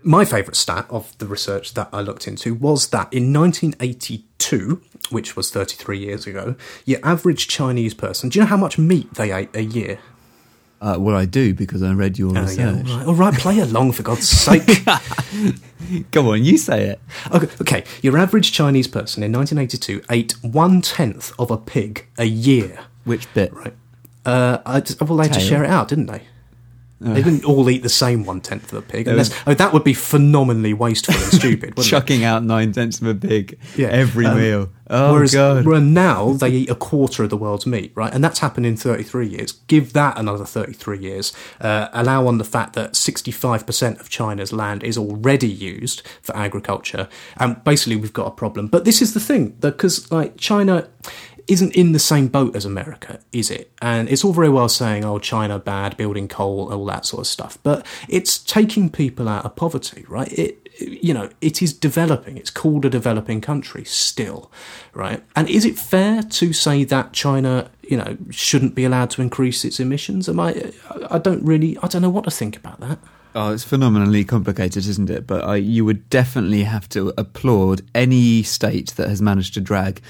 My 0.07 0.25
favourite 0.27 0.55
stat 0.55 0.87
of 0.91 1.17
the 1.19 1.27
research 1.27 1.73
that 1.75 1.89
I 1.93 2.01
looked 2.03 2.29
into 2.29 2.55
was 2.55 2.89
that 2.89 3.11
in 3.13 3.33
1982, 3.33 4.83
which 5.11 5.35
was 5.35 5.51
33 5.51 5.99
years 5.99 6.27
ago, 6.27 6.57
your 6.85 7.01
average 7.03 7.49
Chinese 7.49 7.95
person, 7.95 8.29
do 8.29 8.39
you 8.39 8.45
know 8.45 8.49
how 8.49 8.57
much 8.59 8.77
meat 8.79 9.15
they 9.15 9.33
ate 9.33 9.49
a 9.55 9.63
year? 9.63 9.99
Uh, 10.81 10.97
well, 10.99 11.17
I 11.17 11.25
do 11.25 11.55
because 11.55 11.83
I 11.83 11.93
read 11.95 12.19
your 12.19 12.31
Oh, 12.33 12.35
yeah, 12.35 12.43
research. 12.43 12.89
all 12.91 12.97
right, 12.99 13.07
all 13.07 13.15
right, 13.15 13.35
play 13.35 13.59
along 13.61 13.93
for 13.93 14.03
God's 14.03 14.29
sake. 14.29 14.85
Go 16.11 16.33
on, 16.33 16.45
you 16.45 16.59
say 16.59 16.85
it. 16.91 17.01
Okay, 17.33 17.49
okay, 17.63 17.85
your 18.03 18.19
average 18.19 18.53
Chinese 18.53 18.87
person 18.89 19.23
in 19.23 19.33
1982 19.33 20.03
ate 20.11 20.33
one 20.43 20.83
tenth 20.83 21.33
of 21.39 21.51
a 21.51 21.57
pig 21.57 22.07
a 22.19 22.25
year. 22.27 22.81
Which 23.05 23.33
bit? 23.33 23.55
Right. 23.55 23.75
Uh, 24.27 24.59
I 24.67 24.81
just, 24.81 25.01
well, 25.01 25.17
they 25.17 25.25
had 25.29 25.35
to 25.35 25.41
share 25.41 25.65
it 25.65 25.71
out, 25.71 25.89
didn't 25.89 26.07
they? 26.07 26.23
They 27.13 27.23
didn't 27.23 27.45
all 27.45 27.69
eat 27.69 27.83
the 27.83 27.89
same 27.89 28.25
one 28.25 28.41
tenth 28.41 28.73
of 28.73 28.79
a 28.79 28.83
pig. 28.83 29.05
There 29.05 29.17
was- 29.17 29.35
oh, 29.47 29.55
that 29.55 29.73
would 29.73 29.85
be 29.85 29.95
phenomenally 29.95 30.73
wasteful 30.73 31.15
and 31.15 31.25
stupid. 31.33 31.71
Wouldn't 31.77 31.87
it? 31.87 31.91
chucking 31.91 32.25
out 32.25 32.43
nine 32.45 32.73
tenths 32.73 33.01
of 33.01 33.07
a 33.07 33.15
pig 33.15 33.59
Yeah, 33.77 33.89
every 33.89 34.27
um, 34.27 34.39
meal. 34.39 34.69
Oh 34.91 35.15
whereas, 35.15 35.33
god! 35.33 35.65
whereas 35.65 35.83
now 35.83 36.35
they 36.35 36.51
eat 36.51 36.69
a 36.71 36.75
quarter 36.75 37.25
of 37.25 37.31
the 37.31 37.39
world's 37.39 37.67
meat, 37.67 37.93
right? 37.95 38.13
And 38.13 38.23
that's 38.23 38.41
happened 38.41 38.67
in 38.67 38.77
33 38.77 39.27
years. 39.27 39.53
Give 39.53 39.93
that 39.95 40.19
another 40.19 40.45
33 40.45 40.99
years. 40.99 41.33
Uh, 41.59 41.89
allow 41.93 42.27
on 42.27 42.37
the 42.37 42.45
fact 42.45 42.75
that 42.75 42.93
65% 42.93 43.99
of 44.01 44.11
China's 44.11 44.53
land 44.53 44.83
is 44.85 44.99
already 44.99 45.49
used 45.49 46.03
for 46.21 46.37
agriculture, 46.37 47.09
and 47.39 47.63
basically 47.65 47.97
we've 47.97 48.13
got 48.13 48.27
a 48.27 48.31
problem. 48.31 48.67
But 48.67 48.85
this 48.85 49.01
is 49.01 49.15
the 49.15 49.21
thing, 49.21 49.51
because 49.61 50.11
like 50.13 50.37
China 50.37 50.89
isn't 51.47 51.75
in 51.75 51.93
the 51.93 51.99
same 51.99 52.29
boat 52.29 52.57
as 52.57 52.65
America, 52.65 53.21
is 53.33 53.51
it? 53.51 53.71
And 53.83 54.09
it's 54.09 54.25
all 54.25 54.33
very 54.33 54.49
well 54.49 54.69
saying, 54.69 55.05
"Oh, 55.05 55.19
China 55.19 55.59
bad, 55.59 55.97
building 55.97 56.29
coal, 56.29 56.73
all 56.73 56.87
that 56.87 57.07
sort 57.07 57.21
of 57.21 57.27
stuff," 57.27 57.59
but 57.63 57.87
it's 58.09 58.39
taking 58.39 58.91
people 58.91 59.29
out 59.29 59.45
of 59.45 59.57
poverty, 59.57 60.05
right? 60.09 60.33
It 60.33 60.65
you 60.81 61.15
know, 61.15 61.31
it 61.41 61.63
is 61.63 61.73
developing. 61.73 62.37
It's 62.37 62.51
called 62.51 62.85
a 62.85 62.91
developing 62.91 63.41
country 63.41 63.85
still, 63.85 64.51
right? 64.93 65.23
And 65.37 65.49
is 65.49 65.65
it 65.65 65.79
fair 65.79 66.23
to 66.23 66.53
say 66.53 66.85
that 66.85 67.13
China, 67.13 67.71
you 67.83 67.97
know, 67.97 68.17
shouldn't 68.31 68.75
be 68.75 68.85
allowed 68.85 69.11
to 69.11 69.23
increase 69.23 69.65
its 69.65 69.79
emissions? 69.79 70.29
Am 70.29 70.41
I? 70.41 70.73
I 71.11 71.19
don't 71.19 71.45
really. 71.45 71.79
I 71.83 71.87
don't 71.87 72.03
know 72.03 72.11
what 72.11 72.25
to 72.25 72.31
think 72.31 72.57
about 72.57 72.81
that. 72.81 72.99
Oh, 73.37 73.53
it's 73.53 73.65
phenomenally 73.65 74.25
complicated, 74.25 74.87
isn't 74.87 75.11
it? 75.11 75.27
But 75.27 75.45
I, 75.45 75.57
you 75.57 75.85
would 75.85 76.09
definitely 76.09 76.63
have 76.63 76.89
to 76.91 77.13
applaud 77.19 77.83
any 77.95 78.45
state 78.45 78.95
that 78.97 79.09
has 79.09 79.21
managed 79.21 79.55
to 79.55 79.61
drag 79.61 80.01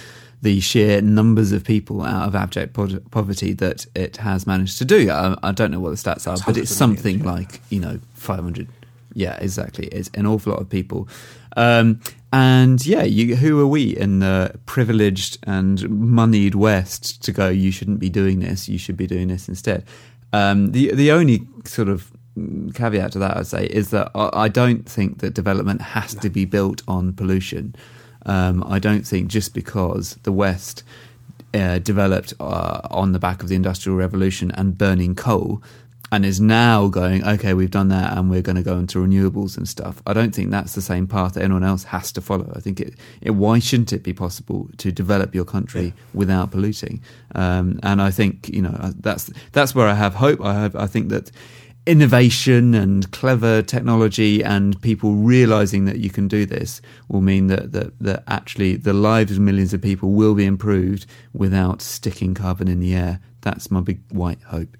the 0.44 0.60
sheer 0.60 1.00
numbers 1.00 1.52
of 1.52 1.64
people 1.64 2.02
out 2.02 2.28
of 2.28 2.34
abject 2.36 2.74
po- 2.74 3.00
poverty 3.10 3.54
that 3.54 3.86
it 3.94 4.18
has 4.18 4.46
managed 4.46 4.76
to 4.78 4.84
do. 4.84 5.10
I, 5.10 5.36
I 5.42 5.52
don't 5.52 5.70
know 5.70 5.80
what 5.80 5.90
the 5.90 5.96
stats 5.96 6.30
are, 6.30 6.36
but 6.46 6.58
it's 6.58 6.70
something 6.70 7.24
like 7.24 7.60
you 7.70 7.80
know 7.80 7.98
five 8.12 8.44
hundred. 8.44 8.68
Yeah, 9.14 9.36
exactly. 9.40 9.86
It's 9.86 10.10
an 10.14 10.26
awful 10.26 10.52
lot 10.52 10.60
of 10.60 10.68
people. 10.68 11.08
Um, 11.56 12.00
and 12.32 12.84
yeah, 12.84 13.04
you, 13.04 13.36
who 13.36 13.60
are 13.60 13.66
we 13.66 13.96
in 13.96 14.18
the 14.18 14.58
privileged 14.66 15.38
and 15.44 15.88
moneyed 15.88 16.54
West 16.54 17.22
to 17.24 17.32
go? 17.32 17.48
You 17.48 17.70
shouldn't 17.70 18.00
be 18.00 18.10
doing 18.10 18.40
this. 18.40 18.68
You 18.68 18.76
should 18.76 18.96
be 18.96 19.06
doing 19.06 19.28
this 19.28 19.48
instead. 19.48 19.84
Um, 20.32 20.72
the 20.72 20.94
the 20.94 21.10
only 21.10 21.46
sort 21.64 21.88
of 21.88 22.12
caveat 22.74 23.12
to 23.12 23.18
that 23.20 23.36
I'd 23.36 23.46
say 23.46 23.66
is 23.66 23.90
that 23.90 24.10
I, 24.14 24.30
I 24.32 24.48
don't 24.48 24.86
think 24.86 25.20
that 25.20 25.32
development 25.32 25.80
has 25.80 26.14
to 26.16 26.28
be 26.28 26.44
built 26.44 26.82
on 26.86 27.14
pollution. 27.14 27.74
Um, 28.26 28.64
I 28.66 28.78
don't 28.78 29.06
think 29.06 29.28
just 29.28 29.54
because 29.54 30.14
the 30.22 30.32
West 30.32 30.82
uh, 31.52 31.78
developed 31.78 32.34
uh, 32.40 32.80
on 32.90 33.12
the 33.12 33.18
back 33.18 33.42
of 33.42 33.48
the 33.48 33.54
Industrial 33.54 33.96
Revolution 33.96 34.50
and 34.52 34.76
burning 34.76 35.14
coal, 35.14 35.62
and 36.14 36.24
is 36.24 36.40
now 36.40 36.86
going, 36.86 37.26
okay, 37.26 37.54
we've 37.54 37.70
done 37.70 37.88
that, 37.88 38.16
and 38.16 38.30
we're 38.30 38.42
going 38.42 38.56
to 38.56 38.62
go 38.62 38.78
into 38.78 38.98
renewables 38.98 39.56
and 39.56 39.68
stuff. 39.68 40.00
I 40.06 40.12
don't 40.12 40.32
think 40.34 40.50
that's 40.50 40.74
the 40.74 40.82
same 40.82 41.08
path 41.08 41.34
that 41.34 41.42
anyone 41.42 41.64
else 41.64 41.82
has 41.84 42.12
to 42.12 42.20
follow. 42.20 42.52
I 42.54 42.60
think 42.60 42.80
it, 42.80 42.94
it 43.20 43.30
why 43.32 43.58
shouldn't 43.58 43.92
it 43.92 44.04
be 44.04 44.12
possible 44.12 44.68
to 44.78 44.92
develop 44.92 45.34
your 45.34 45.44
country 45.44 45.92
without 46.12 46.52
polluting? 46.52 47.02
Um, 47.34 47.80
and 47.82 48.00
I 48.00 48.12
think 48.12 48.48
you 48.48 48.62
know 48.62 48.76
uh, 48.78 48.92
that's 49.00 49.30
that's 49.52 49.74
where 49.74 49.88
I 49.88 49.94
have 49.94 50.14
hope. 50.14 50.40
I 50.40 50.54
have 50.54 50.76
I 50.76 50.86
think 50.86 51.08
that 51.08 51.32
innovation 51.86 52.74
and 52.74 53.10
clever 53.12 53.60
technology 53.62 54.42
and 54.42 54.80
people 54.80 55.14
realizing 55.14 55.84
that 55.84 55.98
you 55.98 56.10
can 56.10 56.28
do 56.28 56.46
this 56.46 56.80
will 57.08 57.20
mean 57.20 57.48
that, 57.48 57.72
that, 57.72 57.98
that 58.00 58.22
actually 58.26 58.76
the 58.76 58.94
lives 58.94 59.32
of 59.32 59.38
millions 59.40 59.74
of 59.74 59.82
people 59.82 60.10
will 60.12 60.34
be 60.34 60.46
improved 60.46 61.06
without 61.32 61.82
sticking 61.82 62.34
carbon 62.34 62.68
in 62.68 62.80
the 62.80 62.94
air. 62.94 63.20
That's 63.42 63.70
my 63.70 63.80
big 63.80 64.00
white 64.10 64.40
hope. 64.44 64.76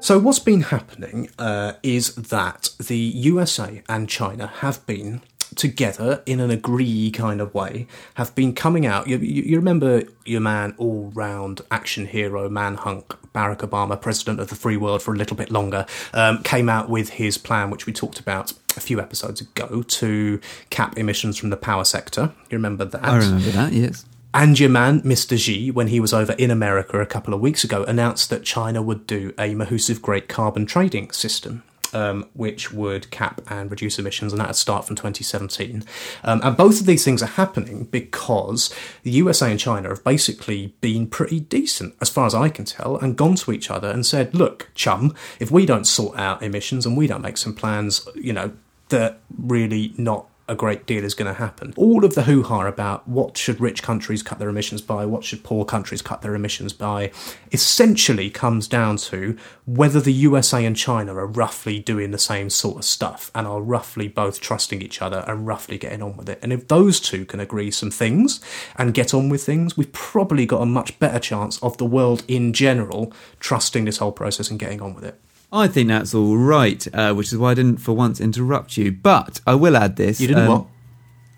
So 0.00 0.18
what's 0.18 0.38
been 0.38 0.62
happening 0.62 1.28
uh, 1.38 1.74
is 1.82 2.14
that 2.14 2.70
the 2.78 2.96
USA 2.96 3.82
and 3.88 4.08
China 4.08 4.46
have 4.46 4.84
been 4.86 5.22
together 5.54 6.22
in 6.26 6.40
an 6.40 6.50
agree 6.50 7.10
kind 7.10 7.40
of 7.40 7.52
way 7.54 7.86
have 8.14 8.34
been 8.34 8.54
coming 8.54 8.86
out 8.86 9.06
you, 9.06 9.18
you, 9.18 9.42
you 9.42 9.56
remember 9.56 10.02
your 10.24 10.40
man 10.40 10.74
all 10.78 11.10
round 11.14 11.60
action 11.70 12.06
hero 12.06 12.48
man 12.48 12.74
hunk 12.74 13.14
barack 13.32 13.58
obama 13.58 14.00
president 14.00 14.40
of 14.40 14.48
the 14.48 14.54
free 14.54 14.76
world 14.76 15.02
for 15.02 15.14
a 15.14 15.16
little 15.16 15.36
bit 15.36 15.50
longer 15.50 15.86
um, 16.14 16.42
came 16.42 16.68
out 16.68 16.88
with 16.88 17.10
his 17.10 17.38
plan 17.38 17.70
which 17.70 17.86
we 17.86 17.92
talked 17.92 18.20
about 18.20 18.52
a 18.76 18.80
few 18.80 19.00
episodes 19.00 19.40
ago 19.40 19.82
to 19.82 20.40
cap 20.70 20.96
emissions 20.96 21.36
from 21.36 21.50
the 21.50 21.56
power 21.56 21.84
sector 21.84 22.32
you 22.50 22.56
remember 22.56 22.84
that 22.84 23.04
I 23.04 23.16
remember 23.18 23.50
that, 23.50 23.72
yes. 23.72 24.04
and 24.34 24.58
your 24.58 24.70
man, 24.70 25.00
Mr. 25.02 25.38
Xi, 25.38 25.70
when 25.70 25.88
he 25.88 26.00
was 26.00 26.12
over 26.12 26.32
in 26.32 26.50
America 26.50 27.00
a 27.00 27.06
couple 27.06 27.34
of 27.34 27.40
weeks 27.40 27.64
ago, 27.64 27.84
announced 27.84 28.30
that 28.30 28.44
China 28.44 28.82
would 28.82 29.06
do 29.06 29.32
a 29.38 29.54
Mahusive 29.54 30.02
Great 30.02 30.28
Carbon 30.28 30.66
Trading 30.66 31.10
System. 31.10 31.62
Um, 31.94 32.28
which 32.34 32.70
would 32.70 33.10
cap 33.10 33.40
and 33.48 33.70
reduce 33.70 33.98
emissions, 33.98 34.32
and 34.32 34.40
that 34.40 34.48
would 34.48 34.56
start 34.56 34.86
from 34.86 34.96
2017. 34.96 35.84
Um, 36.22 36.40
and 36.44 36.56
both 36.56 36.80
of 36.80 36.86
these 36.86 37.02
things 37.02 37.22
are 37.22 37.26
happening 37.26 37.84
because 37.84 38.74
the 39.04 39.10
USA 39.10 39.50
and 39.50 39.58
China 39.58 39.88
have 39.88 40.04
basically 40.04 40.74
been 40.82 41.06
pretty 41.06 41.40
decent, 41.40 41.94
as 42.00 42.10
far 42.10 42.26
as 42.26 42.34
I 42.34 42.50
can 42.50 42.66
tell, 42.66 42.96
and 42.96 43.16
gone 43.16 43.36
to 43.36 43.52
each 43.52 43.70
other 43.70 43.88
and 43.88 44.04
said, 44.04 44.34
"Look, 44.34 44.68
chum, 44.74 45.14
if 45.40 45.50
we 45.50 45.64
don't 45.64 45.86
sort 45.86 46.18
out 46.18 46.42
emissions 46.42 46.84
and 46.84 46.96
we 46.96 47.06
don't 47.06 47.22
make 47.22 47.38
some 47.38 47.54
plans, 47.54 48.06
you 48.14 48.32
know, 48.32 48.52
they're 48.88 49.16
really 49.38 49.94
not 49.96 50.26
a 50.48 50.54
great 50.54 50.86
deal 50.86 51.04
is 51.04 51.14
going 51.14 51.32
to 51.32 51.38
happen. 51.38 51.74
All 51.76 52.04
of 52.04 52.14
the 52.14 52.22
hoo 52.22 52.42
ha 52.42 52.66
about 52.66 53.06
what 53.06 53.36
should 53.36 53.60
rich 53.60 53.82
countries 53.82 54.22
cut 54.22 54.38
their 54.38 54.48
emissions 54.48 54.80
by, 54.80 55.04
what 55.04 55.22
should 55.22 55.44
poor 55.44 55.64
countries 55.64 56.02
cut 56.02 56.22
their 56.22 56.34
emissions 56.34 56.72
by, 56.72 57.12
essentially 57.52 58.30
comes 58.30 58.66
down 58.66 58.96
to 58.96 59.36
whether 59.66 60.00
the 60.00 60.12
USA 60.12 60.64
and 60.64 60.76
China 60.76 61.14
are 61.14 61.26
roughly 61.26 61.78
doing 61.78 62.10
the 62.10 62.18
same 62.18 62.48
sort 62.48 62.78
of 62.78 62.84
stuff 62.84 63.30
and 63.34 63.46
are 63.46 63.60
roughly 63.60 64.08
both 64.08 64.40
trusting 64.40 64.80
each 64.80 65.02
other 65.02 65.22
and 65.26 65.46
roughly 65.46 65.76
getting 65.76 66.02
on 66.02 66.16
with 66.16 66.28
it. 66.28 66.38
And 66.42 66.52
if 66.52 66.68
those 66.68 66.98
two 66.98 67.26
can 67.26 67.40
agree 67.40 67.70
some 67.70 67.90
things 67.90 68.40
and 68.76 68.94
get 68.94 69.12
on 69.12 69.28
with 69.28 69.44
things, 69.44 69.76
we've 69.76 69.92
probably 69.92 70.46
got 70.46 70.62
a 70.62 70.66
much 70.66 70.98
better 70.98 71.18
chance 71.18 71.62
of 71.62 71.76
the 71.76 71.84
world 71.84 72.24
in 72.26 72.52
general 72.52 73.12
trusting 73.38 73.84
this 73.84 73.98
whole 73.98 74.12
process 74.12 74.50
and 74.50 74.58
getting 74.58 74.80
on 74.80 74.94
with 74.94 75.04
it. 75.04 75.20
I 75.50 75.66
think 75.66 75.88
that's 75.88 76.14
all 76.14 76.36
right, 76.36 76.86
uh, 76.94 77.14
which 77.14 77.32
is 77.32 77.38
why 77.38 77.52
I 77.52 77.54
didn't 77.54 77.78
for 77.78 77.92
once 77.92 78.20
interrupt 78.20 78.76
you. 78.76 78.92
But 78.92 79.40
I 79.46 79.54
will 79.54 79.76
add 79.76 79.96
this. 79.96 80.20
You 80.20 80.28
didn't 80.28 80.44
um, 80.44 80.48
what? 80.48 80.66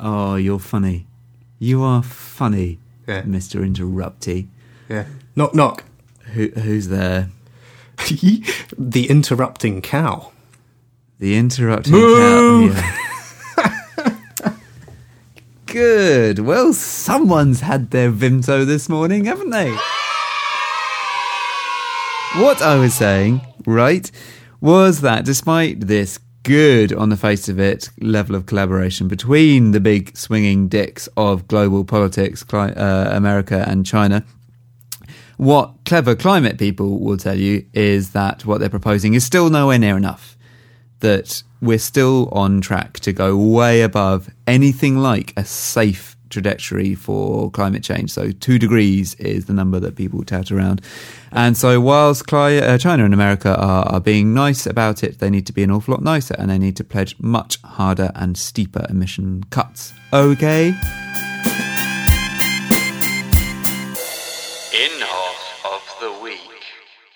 Oh, 0.01 0.35
you're 0.35 0.59
funny. 0.59 1.07
You 1.59 1.83
are 1.83 2.03
funny, 2.03 2.79
Yeah. 3.07 3.23
Mr. 3.23 3.61
Interrupty. 3.61 4.49
Yeah. 4.88 5.05
Knock 5.37 5.55
knock. 5.55 5.85
Who, 6.33 6.49
who's 6.49 6.88
there? 6.88 7.29
the 8.79 9.07
interrupting 9.09 9.83
cow. 9.83 10.33
The 11.18 11.37
interrupting 11.37 11.92
Moo! 11.92 12.73
cow. 12.73 12.83
Yeah. 13.59 14.55
Good. 15.66 16.38
Well, 16.40 16.73
someone's 16.73 17.61
had 17.61 17.90
their 17.90 18.11
Vimto 18.11 18.66
this 18.66 18.88
morning, 18.88 19.27
haven't 19.27 19.51
they? 19.51 19.70
What 22.40 22.62
I 22.62 22.77
was 22.77 22.94
saying, 22.94 23.40
right, 23.66 24.11
was 24.61 25.01
that 25.01 25.25
despite 25.25 25.81
this 25.87 26.18
good 26.42 26.92
on 26.92 27.11
the 27.11 27.16
face 27.16 27.49
of 27.49 27.59
it 27.59 27.90
level 28.01 28.35
of 28.35 28.46
collaboration 28.46 29.09
between 29.09 29.73
the 29.73 29.81
big 29.81 30.16
swinging 30.16 30.68
dicks 30.68 31.09
of 31.16 31.46
global 31.49 31.85
politics, 31.85 32.44
uh, 32.53 33.11
America 33.12 33.64
and 33.68 33.85
China, 33.85 34.25
what 35.37 35.73
clever 35.87 36.14
climate 36.14 36.59
people 36.59 36.99
will 37.01 37.16
tell 37.16 37.38
you 37.38 37.64
is 37.73 38.11
that 38.12 38.44
what 38.44 38.61
they're 38.61 38.68
proposing 38.68 39.14
is 39.14 39.25
still 39.25 39.49
nowhere 39.49 39.79
near 39.79 39.96
enough. 39.96 40.37
That 41.01 41.42
we're 41.62 41.79
still 41.79 42.29
on 42.31 42.61
track 42.61 43.01
to 43.01 43.12
go 43.12 43.37
way 43.37 43.81
above 43.81 44.29
anything 44.46 44.99
like 44.99 45.33
a 45.37 45.44
safe 45.44 46.14
trajectory 46.31 46.95
for 46.95 47.51
climate 47.51 47.83
change. 47.83 48.11
So, 48.11 48.31
two 48.31 48.59
degrees 48.59 49.14
is 49.16 49.47
the 49.47 49.53
number 49.53 49.79
that 49.81 49.97
people 49.97 50.25
tout 50.25 50.51
around. 50.51 50.81
And 51.33 51.57
so, 51.57 51.81
whilst 51.81 52.33
uh, 52.33 52.79
China 52.79 53.05
and 53.05 53.14
America 53.14 53.57
are, 53.57 53.85
are 53.87 54.01
being 54.01 54.33
nice 54.33 54.66
about 54.66 55.05
it, 55.05 55.19
they 55.19 55.31
need 55.31 55.47
to 55.47 55.53
be 55.53 55.62
an 55.62 55.71
awful 55.71 55.93
lot 55.93 56.03
nicer 56.03 56.35
and 56.38 56.51
they 56.51 56.59
need 56.59 56.77
to 56.77 56.85
pledge 56.85 57.16
much 57.19 57.61
harder 57.62 58.11
and 58.14 58.38
steeper 58.38 58.87
emission 58.88 59.45
cuts. 59.51 59.93
Okay? 60.12 60.75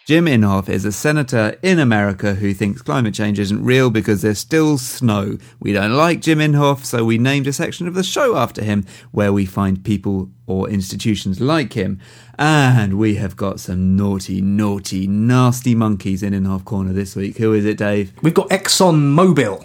Jim 0.07 0.27
Inhofe 0.27 0.69
is 0.69 0.85
a 0.85 0.93
senator 0.93 1.57
in 1.63 1.79
America 1.79 2.35
who 2.35 2.53
thinks 2.53 2.83
climate 2.83 3.15
change 3.15 3.39
isn't 3.39 3.65
real 3.65 3.89
because 3.89 4.21
there's 4.21 4.39
still 4.39 4.77
snow. 4.77 5.39
We 5.61 5.73
don't 5.73 5.97
like 5.97 6.21
Jim 6.21 6.41
Inhofe, 6.41 6.85
so 6.85 7.07
we 7.07 7.17
named 7.17 7.47
a 7.47 7.55
section 7.55 7.89
of 7.89 7.95
the 7.95 8.03
show 8.03 8.37
after 8.37 8.63
him 8.63 8.85
where 9.13 9.33
we 9.33 9.47
find 9.47 9.83
people 9.83 10.29
or 10.47 10.69
institutions 10.69 11.41
like 11.41 11.73
him. 11.73 12.01
And 12.39 12.99
we 12.99 13.15
have 13.15 13.35
got 13.37 13.61
some 13.61 13.97
naughty, 13.97 14.43
naughty, 14.43 15.07
nasty 15.07 15.75
monkeys 15.75 16.23
in 16.23 16.35
Inhofe 16.35 16.67
Corner 16.67 16.93
this 16.93 17.17
week. 17.17 17.39
Who 17.39 17.55
is 17.55 17.65
it, 17.65 17.79
Dave? 17.79 18.13
We've 18.21 18.35
got 18.35 18.51
Exxon 18.51 19.15
Mobil. 19.15 19.65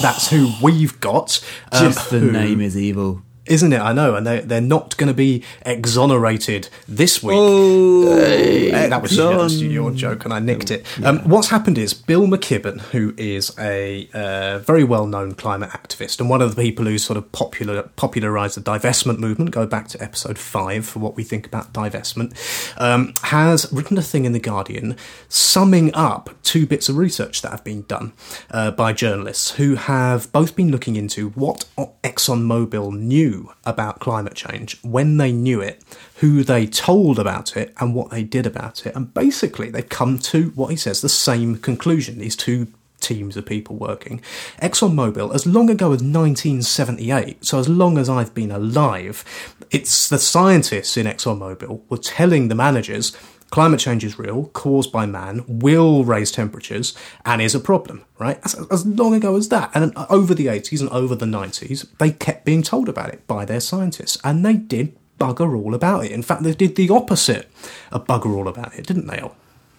That's 0.00 0.30
who 0.30 0.52
we've 0.62 0.98
got. 1.00 1.44
Um, 1.72 1.82
Just 1.92 2.10
the 2.10 2.20
who- 2.20 2.30
name 2.30 2.60
is 2.60 2.78
evil. 2.78 3.22
Isn't 3.46 3.72
it? 3.72 3.80
I 3.80 3.92
know, 3.92 4.14
and 4.14 4.26
they 4.26 4.40
they're 4.40 4.60
not 4.60 4.96
going 4.96 5.08
to 5.08 5.14
be 5.14 5.42
exonerated 5.64 6.68
this 6.88 7.22
week. 7.22 7.36
Oh, 7.38 8.16
Hey, 8.16 8.88
that 8.88 9.02
was 9.02 9.16
that 9.16 9.36
was 9.36 9.62
your 9.62 9.90
joke, 9.90 10.24
and 10.24 10.32
I 10.32 10.38
nicked 10.38 10.70
it. 10.70 10.84
Um, 11.04 11.20
what's 11.20 11.48
happened 11.48 11.78
is 11.78 11.94
Bill 11.94 12.26
McKibben, 12.26 12.80
who 12.92 13.14
is 13.16 13.52
a 13.58 14.08
uh, 14.12 14.58
very 14.58 14.84
well-known 14.84 15.34
climate 15.34 15.70
activist 15.70 16.20
and 16.20 16.28
one 16.28 16.42
of 16.42 16.54
the 16.54 16.62
people 16.62 16.84
who 16.84 16.98
sort 16.98 17.16
of 17.16 17.30
popular 17.32 17.82
popularised 17.96 18.56
the 18.56 18.60
divestment 18.60 19.18
movement, 19.18 19.50
go 19.50 19.66
back 19.66 19.88
to 19.88 20.02
episode 20.02 20.38
five 20.38 20.86
for 20.86 20.98
what 20.98 21.16
we 21.16 21.22
think 21.24 21.46
about 21.46 21.72
divestment, 21.72 22.34
um, 22.80 23.12
has 23.22 23.70
written 23.72 23.98
a 23.98 24.02
thing 24.02 24.24
in 24.24 24.32
the 24.32 24.40
Guardian 24.40 24.96
summing 25.28 25.94
up 25.94 26.30
two 26.42 26.66
bits 26.66 26.88
of 26.88 26.96
research 26.96 27.42
that 27.42 27.50
have 27.50 27.64
been 27.64 27.82
done 27.82 28.12
uh, 28.50 28.70
by 28.70 28.92
journalists 28.92 29.52
who 29.52 29.74
have 29.74 30.30
both 30.32 30.56
been 30.56 30.70
looking 30.70 30.96
into 30.96 31.30
what 31.30 31.64
ExxonMobil 32.02 32.92
knew 32.96 33.35
about 33.64 34.00
climate 34.00 34.34
change, 34.34 34.78
when 34.82 35.16
they 35.16 35.32
knew 35.32 35.60
it, 35.60 35.82
who 36.16 36.42
they 36.42 36.66
told 36.66 37.18
about 37.18 37.56
it, 37.56 37.74
and 37.78 37.94
what 37.94 38.10
they 38.10 38.22
did 38.22 38.46
about 38.46 38.86
it. 38.86 38.94
And 38.94 39.12
basically, 39.12 39.70
they've 39.70 39.88
come 39.88 40.18
to 40.18 40.50
what 40.50 40.70
he 40.70 40.76
says 40.76 41.00
the 41.00 41.08
same 41.08 41.56
conclusion. 41.56 42.18
These 42.18 42.36
two 42.36 42.68
teams 43.00 43.36
of 43.36 43.46
people 43.46 43.76
working. 43.76 44.20
ExxonMobil, 44.62 45.34
as 45.34 45.46
long 45.46 45.70
ago 45.70 45.86
as 45.86 46.02
1978, 46.02 47.44
so 47.44 47.58
as 47.58 47.68
long 47.68 47.98
as 47.98 48.08
I've 48.08 48.34
been 48.34 48.50
alive, 48.50 49.24
it's 49.70 50.08
the 50.08 50.18
scientists 50.18 50.96
in 50.96 51.06
ExxonMobil 51.06 51.82
were 51.88 51.98
telling 51.98 52.48
the 52.48 52.54
managers 52.54 53.16
climate 53.56 53.80
change 53.80 54.04
is 54.04 54.18
real, 54.18 54.50
caused 54.52 54.92
by 54.92 55.06
man, 55.06 55.42
will 55.48 56.04
raise 56.04 56.30
temperatures, 56.30 56.94
and 57.24 57.40
is 57.40 57.54
a 57.54 57.58
problem, 57.58 58.04
right? 58.18 58.38
As, 58.44 58.54
as 58.70 58.84
long 58.84 59.14
ago 59.14 59.34
as 59.34 59.48
that. 59.48 59.70
And 59.72 59.94
over 60.10 60.34
the 60.34 60.48
80s 60.48 60.82
and 60.82 60.90
over 60.90 61.14
the 61.14 61.24
90s, 61.24 61.88
they 61.96 62.10
kept 62.10 62.44
being 62.44 62.62
told 62.62 62.86
about 62.86 63.14
it 63.14 63.26
by 63.26 63.46
their 63.46 63.60
scientists, 63.60 64.18
and 64.22 64.44
they 64.44 64.58
did 64.58 64.94
bugger 65.18 65.58
all 65.58 65.74
about 65.74 66.04
it. 66.04 66.10
In 66.10 66.22
fact, 66.22 66.42
they 66.42 66.52
did 66.52 66.76
the 66.76 66.90
opposite 66.90 67.50
of 67.90 68.06
bugger 68.06 68.36
all 68.36 68.46
about 68.46 68.74
it, 68.74 68.86
didn't 68.86 69.06
they? 69.06 69.22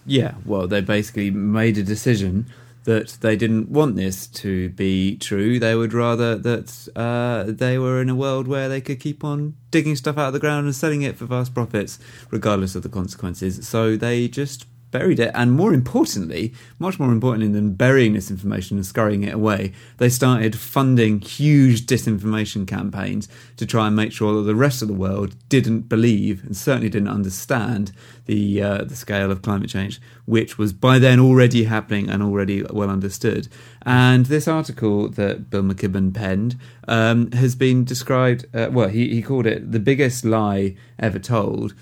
Yeah, 0.04 0.34
well, 0.44 0.66
they 0.66 0.80
basically 0.80 1.30
made 1.30 1.78
a 1.78 1.84
decision 1.84 2.46
that 2.88 3.18
they 3.20 3.36
didn't 3.36 3.68
want 3.68 3.96
this 3.96 4.26
to 4.26 4.70
be 4.70 5.14
true. 5.18 5.58
They 5.58 5.74
would 5.74 5.92
rather 5.92 6.36
that 6.36 6.88
uh, 6.96 7.44
they 7.46 7.76
were 7.76 8.00
in 8.00 8.08
a 8.08 8.14
world 8.14 8.48
where 8.48 8.66
they 8.66 8.80
could 8.80 8.98
keep 8.98 9.22
on 9.22 9.56
digging 9.70 9.94
stuff 9.94 10.16
out 10.16 10.28
of 10.28 10.32
the 10.32 10.38
ground 10.38 10.64
and 10.64 10.74
selling 10.74 11.02
it 11.02 11.18
for 11.18 11.26
vast 11.26 11.52
profits, 11.52 11.98
regardless 12.30 12.74
of 12.74 12.82
the 12.82 12.88
consequences. 12.88 13.68
So 13.68 13.98
they 13.98 14.26
just 14.26 14.64
buried 14.90 15.20
it. 15.20 15.30
And 15.34 15.52
more 15.52 15.72
importantly, 15.72 16.52
much 16.78 16.98
more 16.98 17.12
importantly 17.12 17.48
than 17.48 17.74
burying 17.74 18.14
this 18.14 18.30
information 18.30 18.76
and 18.76 18.86
scurrying 18.86 19.22
it 19.22 19.34
away, 19.34 19.72
they 19.98 20.08
started 20.08 20.58
funding 20.58 21.20
huge 21.20 21.86
disinformation 21.86 22.66
campaigns 22.66 23.28
to 23.56 23.66
try 23.66 23.86
and 23.86 23.96
make 23.96 24.12
sure 24.12 24.34
that 24.34 24.42
the 24.42 24.54
rest 24.54 24.82
of 24.82 24.88
the 24.88 24.94
world 24.94 25.34
didn't 25.48 25.82
believe 25.82 26.44
and 26.44 26.56
certainly 26.56 26.88
didn't 26.88 27.08
understand 27.08 27.92
the 28.26 28.62
uh, 28.62 28.84
the 28.84 28.94
scale 28.94 29.30
of 29.30 29.42
climate 29.42 29.70
change, 29.70 30.00
which 30.26 30.58
was 30.58 30.72
by 30.72 30.98
then 30.98 31.18
already 31.18 31.64
happening 31.64 32.10
and 32.10 32.22
already 32.22 32.62
well 32.62 32.90
understood. 32.90 33.48
And 33.82 34.26
this 34.26 34.46
article 34.46 35.08
that 35.10 35.50
Bill 35.50 35.62
McKibben 35.62 36.14
penned 36.14 36.56
um, 36.86 37.30
has 37.32 37.54
been 37.54 37.84
described. 37.84 38.46
Uh, 38.54 38.68
well, 38.70 38.88
he 38.88 39.08
he 39.08 39.22
called 39.22 39.46
it 39.46 39.72
the 39.72 39.80
biggest 39.80 40.24
lie 40.24 40.76
ever 40.98 41.18
told. 41.18 41.74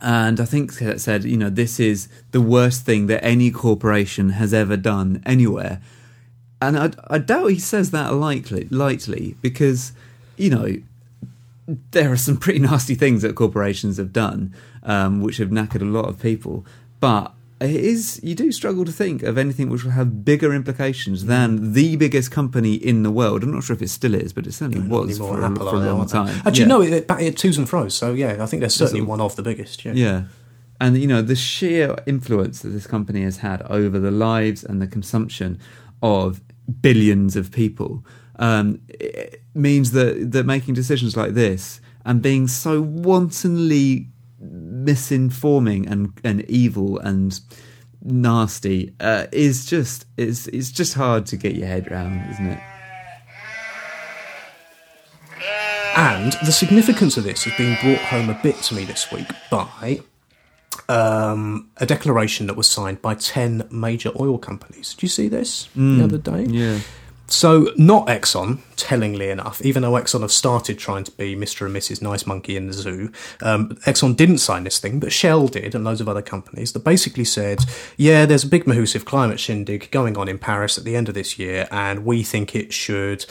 And 0.00 0.40
I 0.40 0.44
think 0.44 0.80
it 0.80 1.00
said, 1.00 1.24
you 1.24 1.36
know, 1.36 1.50
this 1.50 1.80
is 1.80 2.08
the 2.32 2.40
worst 2.40 2.84
thing 2.84 3.06
that 3.06 3.24
any 3.24 3.50
corporation 3.50 4.30
has 4.30 4.52
ever 4.52 4.76
done 4.76 5.22
anywhere. 5.24 5.80
And 6.60 6.78
I, 6.78 6.90
I 7.08 7.18
doubt 7.18 7.48
he 7.48 7.58
says 7.58 7.90
that 7.90 8.14
lightly, 8.14 8.68
lightly 8.70 9.36
because, 9.40 9.92
you 10.36 10.50
know, 10.50 10.76
there 11.90 12.12
are 12.12 12.16
some 12.16 12.36
pretty 12.36 12.58
nasty 12.70 12.94
things 12.94 13.22
that 13.22 13.34
corporations 13.34 13.96
have 13.96 14.12
done, 14.12 14.54
um, 14.82 15.20
which 15.22 15.38
have 15.38 15.48
knackered 15.48 15.82
a 15.82 15.84
lot 15.84 16.08
of 16.08 16.20
people. 16.20 16.64
But 17.00 17.32
it 17.60 17.70
is 17.70 18.20
you 18.22 18.34
do 18.34 18.52
struggle 18.52 18.84
to 18.84 18.92
think 18.92 19.22
of 19.22 19.38
anything 19.38 19.70
which 19.70 19.82
will 19.84 19.92
have 19.92 20.24
bigger 20.24 20.52
implications 20.52 21.24
than 21.24 21.72
the 21.72 21.96
biggest 21.96 22.30
company 22.30 22.74
in 22.74 23.02
the 23.02 23.10
world. 23.10 23.42
I'm 23.42 23.52
not 23.52 23.64
sure 23.64 23.74
if 23.74 23.82
it 23.82 23.88
still 23.90 24.14
is, 24.14 24.32
but 24.32 24.46
it 24.46 24.52
certainly 24.52 24.86
Not 24.86 25.06
was 25.06 25.18
for, 25.18 25.40
a, 25.40 25.46
Apple 25.46 25.70
for 25.70 25.76
a 25.76 25.80
long 25.80 26.00
they? 26.06 26.12
time. 26.12 26.42
Actually, 26.44 26.60
Yeah. 26.60 26.66
no, 26.66 26.82
it, 26.82 27.06
back 27.06 27.22
at 27.22 27.36
twos 27.36 27.56
and 27.58 27.68
fro's. 27.68 27.94
So 27.94 28.12
yeah, 28.12 28.36
I 28.42 28.46
think 28.46 28.60
they're 28.60 28.68
certainly 28.68 29.00
a- 29.00 29.04
one 29.04 29.20
of 29.20 29.36
the 29.36 29.42
biggest. 29.42 29.84
Yeah. 29.84 29.92
Yeah. 29.94 30.22
And, 30.78 30.98
you 30.98 31.06
know, 31.06 31.22
the 31.22 31.34
sheer 31.36 31.96
influence 32.04 32.60
that 32.60 32.68
this 32.68 32.86
company 32.86 33.22
has 33.22 33.38
had 33.38 33.62
over 33.62 33.98
the 33.98 34.10
lives 34.10 34.62
and 34.62 34.82
the 34.82 34.86
consumption 34.86 35.58
of 36.02 36.42
billions 36.82 37.36
of 37.36 37.50
people 37.50 38.04
um, 38.38 38.80
it 38.88 39.42
means 39.54 39.92
that, 39.92 40.32
that 40.32 40.44
making 40.44 40.74
decisions 40.74 41.16
like 41.16 41.32
this 41.32 41.80
and 42.04 42.20
being 42.20 42.46
so 42.46 42.82
wantonly 42.82 44.08
misinforming 44.86 45.90
and, 45.90 46.12
and 46.24 46.42
evil 46.48 46.98
and 46.98 47.40
nasty 48.02 48.94
uh, 49.00 49.26
is 49.32 49.66
just 49.66 50.06
it's, 50.16 50.46
it's 50.48 50.70
just 50.70 50.94
hard 50.94 51.26
to 51.26 51.36
get 51.36 51.56
your 51.56 51.66
head 51.66 51.90
around, 51.90 52.30
isn't 52.30 52.46
it? 52.46 52.60
And 55.96 56.32
the 56.44 56.52
significance 56.52 57.16
of 57.16 57.24
this 57.24 57.44
has 57.44 57.56
been 57.56 57.76
brought 57.80 58.04
home 58.08 58.28
a 58.28 58.38
bit 58.42 58.56
to 58.64 58.74
me 58.74 58.84
this 58.84 59.10
week 59.10 59.26
by 59.50 60.00
um, 60.90 61.70
a 61.78 61.86
declaration 61.86 62.46
that 62.48 62.54
was 62.56 62.68
signed 62.68 63.00
by 63.00 63.14
10 63.14 63.68
major 63.70 64.12
oil 64.20 64.36
companies. 64.36 64.92
Did 64.94 65.04
you 65.04 65.08
see 65.08 65.28
this 65.28 65.68
the 65.74 66.04
other 66.04 66.18
day? 66.18 66.44
Yeah. 66.44 66.80
So, 67.28 67.72
not 67.76 68.06
Exxon, 68.06 68.60
tellingly 68.76 69.30
enough, 69.30 69.60
even 69.62 69.82
though 69.82 69.92
Exxon 69.92 70.20
have 70.20 70.30
started 70.30 70.78
trying 70.78 71.02
to 71.04 71.10
be 71.10 71.34
Mr. 71.34 71.66
and 71.66 71.74
Mrs. 71.74 72.00
Nice 72.00 72.24
Monkey 72.24 72.56
in 72.56 72.68
the 72.68 72.72
zoo, 72.72 73.10
um, 73.42 73.70
Exxon 73.84 74.14
didn't 74.14 74.38
sign 74.38 74.62
this 74.62 74.78
thing, 74.78 75.00
but 75.00 75.12
Shell 75.12 75.48
did, 75.48 75.74
and 75.74 75.84
loads 75.84 76.00
of 76.00 76.08
other 76.08 76.22
companies 76.22 76.72
that 76.72 76.84
basically 76.84 77.24
said, 77.24 77.64
yeah, 77.96 78.26
there's 78.26 78.44
a 78.44 78.48
big 78.48 78.66
Mahusive 78.66 79.04
climate 79.04 79.40
shindig 79.40 79.90
going 79.90 80.16
on 80.16 80.28
in 80.28 80.38
Paris 80.38 80.78
at 80.78 80.84
the 80.84 80.94
end 80.94 81.08
of 81.08 81.14
this 81.14 81.36
year, 81.36 81.66
and 81.72 82.04
we 82.04 82.22
think 82.22 82.54
it 82.54 82.72
should 82.72 83.26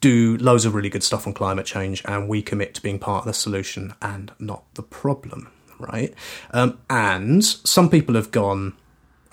do 0.00 0.36
loads 0.38 0.64
of 0.64 0.74
really 0.74 0.90
good 0.90 1.02
stuff 1.02 1.26
on 1.26 1.32
climate 1.32 1.66
change, 1.66 2.00
and 2.04 2.28
we 2.28 2.42
commit 2.42 2.74
to 2.74 2.82
being 2.82 3.00
part 3.00 3.22
of 3.22 3.26
the 3.26 3.34
solution 3.34 3.92
and 4.00 4.30
not 4.38 4.62
the 4.74 4.82
problem, 4.84 5.50
right? 5.80 6.14
Um, 6.52 6.78
and 6.88 7.44
some 7.44 7.90
people 7.90 8.14
have 8.14 8.30
gone, 8.30 8.74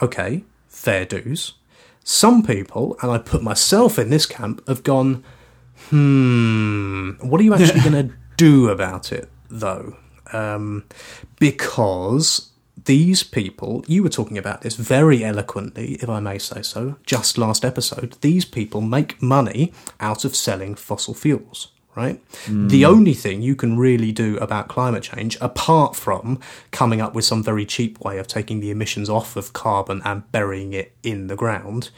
okay, 0.01 0.43
fair 0.67 1.05
dues. 1.05 1.53
Some 2.11 2.41
people, 2.41 2.97
and 3.03 3.11
I 3.11 3.19
put 3.19 3.43
myself 3.43 3.99
in 3.99 4.09
this 4.09 4.25
camp, 4.25 4.67
have 4.67 4.81
gone, 4.81 5.23
hmm, 5.89 7.11
what 7.21 7.39
are 7.39 7.43
you 7.43 7.53
actually 7.53 7.81
going 7.87 8.09
to 8.09 8.15
do 8.35 8.69
about 8.69 9.11
it, 9.11 9.29
though? 9.47 9.95
Um, 10.33 10.85
because 11.37 12.49
these 12.85 13.21
people, 13.21 13.85
you 13.87 14.01
were 14.01 14.09
talking 14.09 14.39
about 14.39 14.61
this 14.61 14.75
very 14.75 15.23
eloquently, 15.23 15.99
if 16.01 16.09
I 16.09 16.19
may 16.19 16.39
say 16.39 16.63
so, 16.63 16.95
just 17.05 17.37
last 17.37 17.63
episode. 17.63 18.17
These 18.21 18.45
people 18.45 18.81
make 18.81 19.21
money 19.21 19.71
out 19.99 20.25
of 20.25 20.35
selling 20.35 20.73
fossil 20.73 21.13
fuels, 21.13 21.67
right? 21.99 22.21
right? 22.47 22.69
The 22.69 22.85
only 22.85 23.13
thing 23.13 23.41
you 23.41 23.55
can 23.55 23.77
really 23.77 24.11
do 24.11 24.37
about 24.37 24.67
climate 24.67 25.03
change, 25.03 25.37
apart 25.41 25.95
from 25.95 26.39
coming 26.71 27.01
up 27.01 27.13
with 27.13 27.25
some 27.25 27.43
very 27.43 27.65
cheap 27.65 27.99
way 27.99 28.17
of 28.17 28.27
taking 28.27 28.59
the 28.59 28.71
emissions 28.71 29.09
off 29.09 29.35
of 29.35 29.53
carbon 29.53 30.01
and 30.05 30.29
burying 30.31 30.73
it 30.73 30.93
in 31.03 31.27
the 31.27 31.35
ground, 31.35 31.89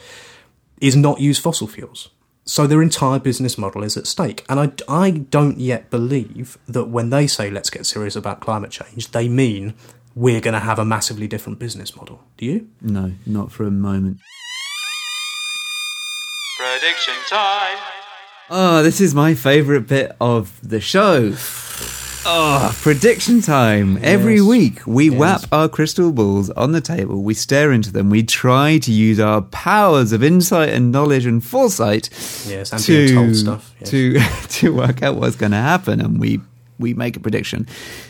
is 0.80 0.96
not 0.96 1.20
use 1.20 1.38
fossil 1.38 1.68
fuels. 1.68 2.10
So 2.44 2.66
their 2.66 2.82
entire 2.82 3.20
business 3.20 3.56
model 3.56 3.84
is 3.84 3.96
at 3.96 4.06
stake. 4.06 4.44
And 4.48 4.58
I, 4.58 4.72
I 4.88 5.10
don't 5.10 5.58
yet 5.60 5.90
believe 5.90 6.58
that 6.66 6.86
when 6.86 7.10
they 7.10 7.28
say 7.28 7.50
let's 7.50 7.70
get 7.70 7.86
serious 7.86 8.16
about 8.16 8.40
climate 8.40 8.72
change, 8.72 9.12
they 9.12 9.28
mean 9.28 9.74
we're 10.14 10.40
going 10.40 10.54
to 10.54 10.60
have 10.60 10.78
a 10.78 10.84
massively 10.84 11.28
different 11.28 11.58
business 11.58 11.94
model. 11.96 12.20
Do 12.36 12.46
you? 12.46 12.68
No, 12.80 13.12
not 13.26 13.52
for 13.52 13.64
a 13.64 13.70
moment. 13.70 14.18
Prediction 16.58 17.14
time. 17.28 18.01
Oh, 18.50 18.82
this 18.82 19.00
is 19.00 19.14
my 19.14 19.34
favourite 19.34 19.86
bit 19.86 20.12
of 20.20 20.58
the 20.68 20.80
show. 20.80 21.34
Oh, 22.24 22.76
prediction 22.82 23.40
time. 23.40 23.98
Every 24.02 24.36
Yes. 24.36 24.42
week 24.44 24.80
we 24.86 25.10
Yes. 25.10 25.18
whap 25.18 25.44
our 25.52 25.68
crystal 25.68 26.12
balls 26.12 26.50
on 26.50 26.72
the 26.72 26.80
table, 26.80 27.22
we 27.22 27.34
stare 27.34 27.72
into 27.72 27.90
them, 27.90 28.10
we 28.10 28.22
try 28.22 28.78
to 28.78 28.92
use 28.92 29.18
our 29.18 29.42
powers 29.42 30.12
of 30.12 30.22
insight 30.22 30.68
and 30.68 30.92
knowledge 30.92 31.26
and 31.26 31.42
foresight 31.42 32.10
Yes, 32.48 32.72
and 32.72 32.80
to, 32.82 33.14
told 33.14 33.36
stuff. 33.36 33.72
Yes. 33.80 33.90
to 33.90 34.20
to 34.60 34.72
work 34.74 35.02
out 35.02 35.16
what's 35.16 35.36
going 35.36 35.52
to 35.52 35.58
happen 35.58 36.00
and 36.00 36.18
we 36.20 36.40
we 36.78 36.94
make 36.94 37.16
a 37.16 37.20
prediction. 37.20 37.66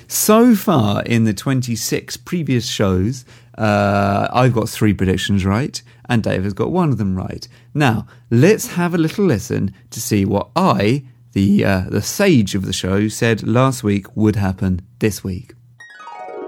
So 0.09 0.55
far 0.55 1.03
in 1.03 1.25
the 1.25 1.35
26 1.35 2.17
previous 2.19 2.67
shows, 2.67 3.25
uh, 3.59 4.29
I've 4.33 4.55
got 4.55 4.69
three 4.69 4.95
predictions 4.95 5.45
right, 5.45 5.81
and 6.09 6.23
Dave 6.23 6.45
has 6.45 6.55
got 6.55 6.71
one 6.71 6.91
of 6.91 6.99
them 6.99 7.17
right. 7.17 7.47
Now, 7.75 8.07
let's 8.31 8.69
have 8.69 8.95
a 8.95 8.99
little 8.99 9.25
listen 9.25 9.75
to 9.91 10.01
see 10.01 10.25
what 10.25 10.49
I, 10.57 11.05
the 11.33 11.65
uh, 11.65 11.85
the 11.89 12.03
sage 12.03 12.55
of 12.55 12.67
the 12.67 12.73
show, 12.73 13.09
said 13.09 13.47
last 13.47 13.83
week 13.83 14.15
would 14.17 14.37
happen 14.37 14.81
this 14.99 15.23
week. 15.23 15.55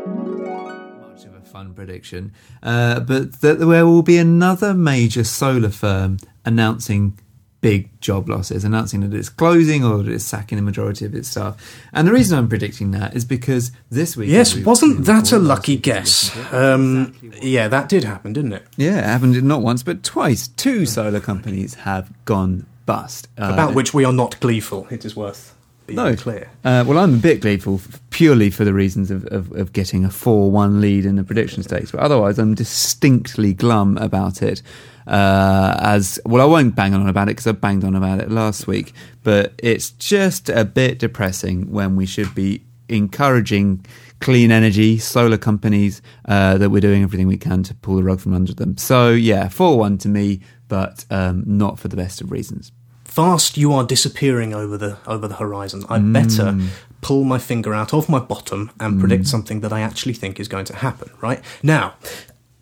Much 0.07 1.25
of 1.25 1.35
a 1.35 1.43
fun 1.45 1.75
prediction, 1.75 2.33
uh, 2.63 3.01
but 3.01 3.41
that 3.41 3.59
there 3.59 3.87
will 3.87 4.03
be 4.03 4.19
another 4.19 4.75
major 4.75 5.25
solar 5.25 5.71
firm 5.71 6.19
announcing 6.45 7.19
big 7.65 7.89
job 8.03 8.29
losses, 8.29 8.62
announcing 8.62 9.01
that 9.01 9.15
it's 9.15 9.31
closing 9.31 9.83
or 9.83 10.03
that 10.03 10.12
it's 10.12 10.23
sacking 10.23 10.57
the 10.57 10.62
majority 10.62 11.07
of 11.07 11.15
its 11.15 11.29
staff. 11.29 11.57
And 11.95 12.07
the 12.07 12.12
reason 12.12 12.37
I'm 12.37 12.47
predicting 12.47 12.91
that 12.91 13.17
is 13.17 13.25
because 13.25 13.73
this 13.91 14.19
week, 14.19 14.29
Yes, 14.29 14.55
wasn't 14.55 15.07
that 15.07 15.33
a 15.33 15.39
lucky 15.39 15.79
guess? 15.79 16.37
Um, 16.53 17.17
yeah, 17.41 17.69
that 17.69 17.89
did 17.89 18.05
happen, 18.05 18.35
didn't 18.35 18.53
it? 18.53 18.67
Yeah, 18.77 18.99
it 18.99 19.05
happened 19.05 19.43
not 19.43 19.62
once 19.62 19.83
but 19.83 20.03
twice. 20.03 20.49
Two 20.49 20.85
solar 20.85 21.21
companies 21.21 21.73
have 21.77 22.12
gone 22.27 22.67
bust. 22.85 23.29
Uh, 23.39 23.51
About 23.51 23.75
which 23.75 23.95
we 23.95 24.05
are 24.05 24.12
not 24.12 24.39
gleeful. 24.41 24.87
It 24.91 25.07
is 25.07 25.17
worth 25.17 25.55
being 25.87 25.97
no, 25.97 26.15
clear. 26.15 26.51
Uh, 26.65 26.85
well, 26.87 26.99
I'm 26.99 27.15
a 27.15 27.17
bit 27.17 27.41
gleeful 27.41 27.81
purely 28.11 28.51
for 28.51 28.67
the 28.67 28.75
reasons 28.75 29.11
of, 29.11 29.25
of, 29.29 29.51
of 29.53 29.73
getting 29.73 30.05
a 30.05 30.11
4 30.11 30.51
1 30.51 30.83
lead 30.83 31.07
in 31.07 31.17
the 31.17 31.25
prediction 31.25 31.62
stakes, 31.62 31.93
but 31.93 32.01
otherwise, 32.01 32.39
I'm 32.39 32.55
distinctly 32.55 33.55
glum 33.55 33.97
about 33.97 34.43
it. 34.43 34.61
Uh, 35.07 35.77
as 35.81 36.19
well, 36.25 36.43
I 36.43 36.47
won't 36.47 36.75
bang 36.75 36.95
on 36.95 37.07
about 37.07 37.29
it 37.29 37.33
because 37.33 37.47
I 37.47 37.53
banged 37.53 37.85
on 37.85 37.95
about 37.95 38.21
it 38.21 38.31
last 38.31 38.67
week, 38.67 38.93
but 39.23 39.53
it's 39.59 39.91
just 39.91 40.49
a 40.49 40.65
bit 40.65 40.99
depressing 40.99 41.71
when 41.71 41.97
we 41.97 42.07
should 42.07 42.35
be 42.35 42.63
encouraging 42.89 43.85
clean 44.21 44.51
energy, 44.51 44.99
solar 44.99 45.37
companies, 45.37 46.01
uh, 46.27 46.57
that 46.59 46.71
we're 46.71 46.81
doing 46.81 47.03
everything 47.03 47.27
we 47.27 47.37
can 47.37 47.63
to 47.65 47.75
pull 47.75 47.97
the 47.97 48.03
rug 48.03 48.21
from 48.21 48.35
under 48.35 48.55
them. 48.55 48.77
So, 48.79 49.11
yeah, 49.11 49.49
4 49.49 49.79
1 49.79 49.99
to 49.99 50.09
me, 50.09 50.41
but 50.69 51.05
um, 51.11 51.45
not 51.47 51.79
for 51.79 51.89
the 51.89 51.97
best 51.97 52.21
of 52.21 52.31
reasons. 52.31 52.73
Fast, 53.05 53.57
you 53.57 53.73
are 53.73 53.85
disappearing 53.85 54.55
over 54.55 54.77
the 54.77 54.97
over 55.07 55.29
the 55.29 55.37
horizon. 55.37 55.85
I 55.89 55.99
better 56.01 56.59
pull 57.01 57.23
my 57.23 57.39
finger 57.39 57.73
out 57.73 57.95
of 57.95 58.09
my 58.09 58.19
bottom 58.19 58.73
and 58.81 58.99
predict 58.99 59.29
something 59.29 59.61
that 59.61 59.73
I 59.73 59.83
actually 59.83 60.15
think 60.15 60.41
is 60.41 60.49
going 60.49 60.65
to 60.65 60.75
happen. 60.75 61.11
Right 61.21 61.41
now. 61.63 61.95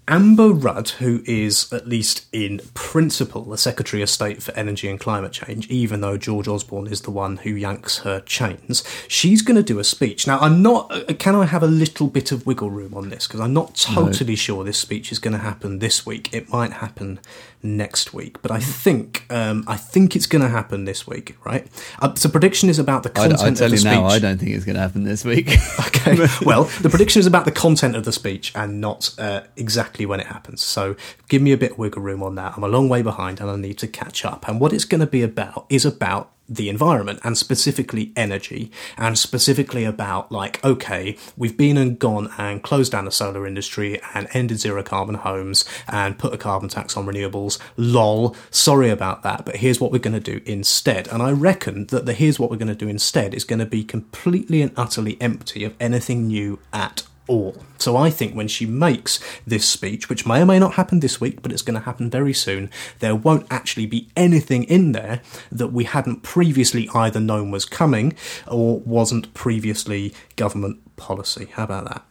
Amber 0.08 0.48
Rudd, 0.48 0.90
who 0.90 1.22
is 1.26 1.72
at 1.72 1.86
least 1.86 2.26
in 2.32 2.60
principle 2.74 3.44
the 3.44 3.56
Secretary 3.56 4.02
of 4.02 4.10
State 4.10 4.42
for 4.42 4.52
Energy 4.54 4.88
and 4.88 4.98
Climate 4.98 5.30
Change, 5.32 5.68
even 5.68 6.00
though 6.00 6.18
George 6.18 6.48
Osborne 6.48 6.88
is 6.88 7.02
the 7.02 7.12
one 7.12 7.36
who 7.38 7.50
yanks 7.50 7.98
her 7.98 8.20
chains, 8.20 8.82
she's 9.06 9.42
going 9.42 9.56
to 9.56 9.62
do 9.62 9.78
a 9.78 9.84
speech. 9.84 10.26
Now, 10.26 10.40
I'm 10.40 10.60
not. 10.60 10.90
uh, 10.92 11.14
Can 11.14 11.36
I 11.36 11.44
have 11.46 11.62
a 11.62 11.68
little 11.68 12.08
bit 12.08 12.32
of 12.32 12.46
wiggle 12.46 12.70
room 12.70 12.94
on 12.94 13.10
this? 13.10 13.28
Because 13.28 13.40
I'm 13.40 13.54
not 13.54 13.76
totally 13.76 14.34
sure 14.34 14.64
this 14.64 14.78
speech 14.78 15.12
is 15.12 15.20
going 15.20 15.32
to 15.32 15.38
happen 15.38 15.78
this 15.78 16.04
week. 16.04 16.34
It 16.34 16.48
might 16.48 16.72
happen 16.72 17.20
next 17.62 18.12
week, 18.12 18.42
but 18.42 18.50
I 18.50 18.58
think 18.60 19.24
um, 19.30 19.64
I 19.66 19.76
think 19.76 20.16
it's 20.16 20.26
going 20.26 20.42
to 20.42 20.48
happen 20.48 20.84
this 20.84 21.06
week. 21.06 21.36
Right? 21.44 21.66
Uh, 22.00 22.14
so, 22.14 22.28
prediction 22.28 22.68
is 22.68 22.78
about 22.78 23.02
the 23.02 23.10
content 23.10 23.40
I 23.40 23.48
of 23.48 23.56
tell 23.56 23.68
the 23.68 23.74
you 23.74 23.78
speech. 23.78 23.92
now, 23.92 24.04
I 24.06 24.18
don't 24.18 24.38
think 24.38 24.52
it's 24.52 24.64
going 24.64 24.74
to 24.74 24.80
happen 24.80 25.04
this 25.04 25.24
week. 25.24 25.50
Okay. 25.86 26.26
well, 26.44 26.64
the 26.80 26.88
prediction 26.90 27.20
is 27.20 27.26
about 27.26 27.44
the 27.44 27.52
content 27.52 27.94
of 27.94 28.04
the 28.04 28.12
speech 28.12 28.52
and 28.54 28.80
not 28.80 29.14
uh, 29.18 29.42
exactly 29.56 30.04
when 30.04 30.20
it 30.20 30.26
happens. 30.26 30.60
So 30.62 30.96
give 31.28 31.40
me 31.42 31.52
a 31.52 31.56
bit 31.56 31.72
of 31.72 31.78
wiggle 31.78 32.02
room 32.02 32.22
on 32.22 32.34
that. 32.36 32.54
I'm 32.56 32.64
a 32.64 32.68
long 32.68 32.88
way 32.88 33.02
behind 33.02 33.40
and 33.40 33.48
I 33.48 33.56
need 33.56 33.78
to 33.78 33.86
catch 33.86 34.24
up. 34.24 34.48
And 34.48 34.60
what 34.60 34.72
it's 34.72 34.84
going 34.84 35.00
to 35.00 35.06
be 35.06 35.22
about 35.22 35.66
is 35.68 35.84
about 35.84 36.31
the 36.48 36.68
environment 36.68 37.20
and 37.24 37.38
specifically 37.38 38.12
energy 38.16 38.70
and 38.96 39.18
specifically 39.18 39.84
about 39.84 40.30
like 40.30 40.62
okay 40.64 41.16
we've 41.36 41.56
been 41.56 41.76
and 41.76 41.98
gone 41.98 42.32
and 42.36 42.62
closed 42.62 42.92
down 42.92 43.04
the 43.04 43.10
solar 43.10 43.46
industry 43.46 44.00
and 44.14 44.28
ended 44.32 44.58
zero 44.58 44.82
carbon 44.82 45.14
homes 45.14 45.64
and 45.88 46.18
put 46.18 46.34
a 46.34 46.38
carbon 46.38 46.68
tax 46.68 46.96
on 46.96 47.06
renewables. 47.06 47.58
Lol 47.76 48.36
sorry 48.50 48.90
about 48.90 49.22
that 49.22 49.44
but 49.44 49.56
here's 49.56 49.80
what 49.80 49.92
we're 49.92 49.98
going 49.98 50.20
to 50.20 50.38
do 50.38 50.42
instead. 50.44 51.08
And 51.08 51.22
i 51.22 51.30
reckon 51.30 51.86
that 51.86 52.06
the 52.06 52.12
here's 52.12 52.38
what 52.38 52.50
we're 52.50 52.56
going 52.56 52.68
to 52.68 52.74
do 52.74 52.88
instead 52.88 53.34
is 53.34 53.44
going 53.44 53.58
to 53.58 53.66
be 53.66 53.84
completely 53.84 54.62
and 54.62 54.72
utterly 54.76 55.20
empty 55.20 55.64
of 55.64 55.74
anything 55.80 56.26
new 56.26 56.58
at 56.72 57.04
all. 57.26 57.56
So 57.78 57.96
I 57.96 58.10
think 58.10 58.34
when 58.34 58.48
she 58.48 58.66
makes 58.66 59.20
this 59.46 59.68
speech, 59.68 60.08
which 60.08 60.26
may 60.26 60.42
or 60.42 60.46
may 60.46 60.58
not 60.58 60.74
happen 60.74 61.00
this 61.00 61.20
week, 61.20 61.42
but 61.42 61.52
it's 61.52 61.62
going 61.62 61.78
to 61.78 61.84
happen 61.84 62.10
very 62.10 62.32
soon, 62.32 62.70
there 62.98 63.14
won't 63.14 63.46
actually 63.50 63.86
be 63.86 64.08
anything 64.16 64.64
in 64.64 64.92
there 64.92 65.20
that 65.50 65.68
we 65.68 65.84
hadn't 65.84 66.22
previously 66.22 66.88
either 66.94 67.20
known 67.20 67.50
was 67.50 67.64
coming 67.64 68.14
or 68.46 68.80
wasn't 68.80 69.32
previously 69.34 70.14
government 70.36 70.96
policy. 70.96 71.48
How 71.52 71.64
about 71.64 71.84
that? 71.88 72.04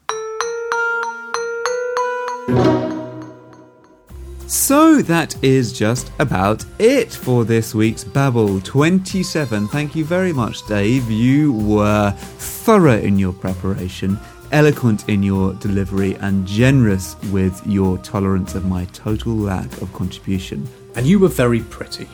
So 4.52 5.02
that 5.04 5.42
is 5.42 5.72
just 5.72 6.12
about 6.20 6.66
it 6.78 7.14
for 7.14 7.46
this 7.46 7.74
week's 7.74 8.04
Babble 8.04 8.60
27. 8.60 9.70
Thank 9.70 9.96
you 9.96 10.04
very 10.04 10.34
much, 10.34 10.68
Dave. 10.68 11.10
You 11.10 11.54
were 11.54 12.12
thorough 12.18 13.00
in 13.00 13.18
your 13.18 13.32
preparation, 13.32 14.20
eloquent 14.52 15.08
in 15.10 15.24
your 15.24 15.54
delivery, 15.54 16.16
and 16.16 16.46
generous 16.46 17.16
with 17.32 17.62
your 17.66 17.98
tolerance 18.00 18.56
of 18.56 18.66
my 18.66 18.86
total 18.86 19.34
lack 19.34 19.82
of 19.82 19.92
contribution. 19.94 20.68
And 20.96 21.06
you 21.06 21.20
were 21.20 21.30
very 21.30 21.62
pretty. 21.62 22.06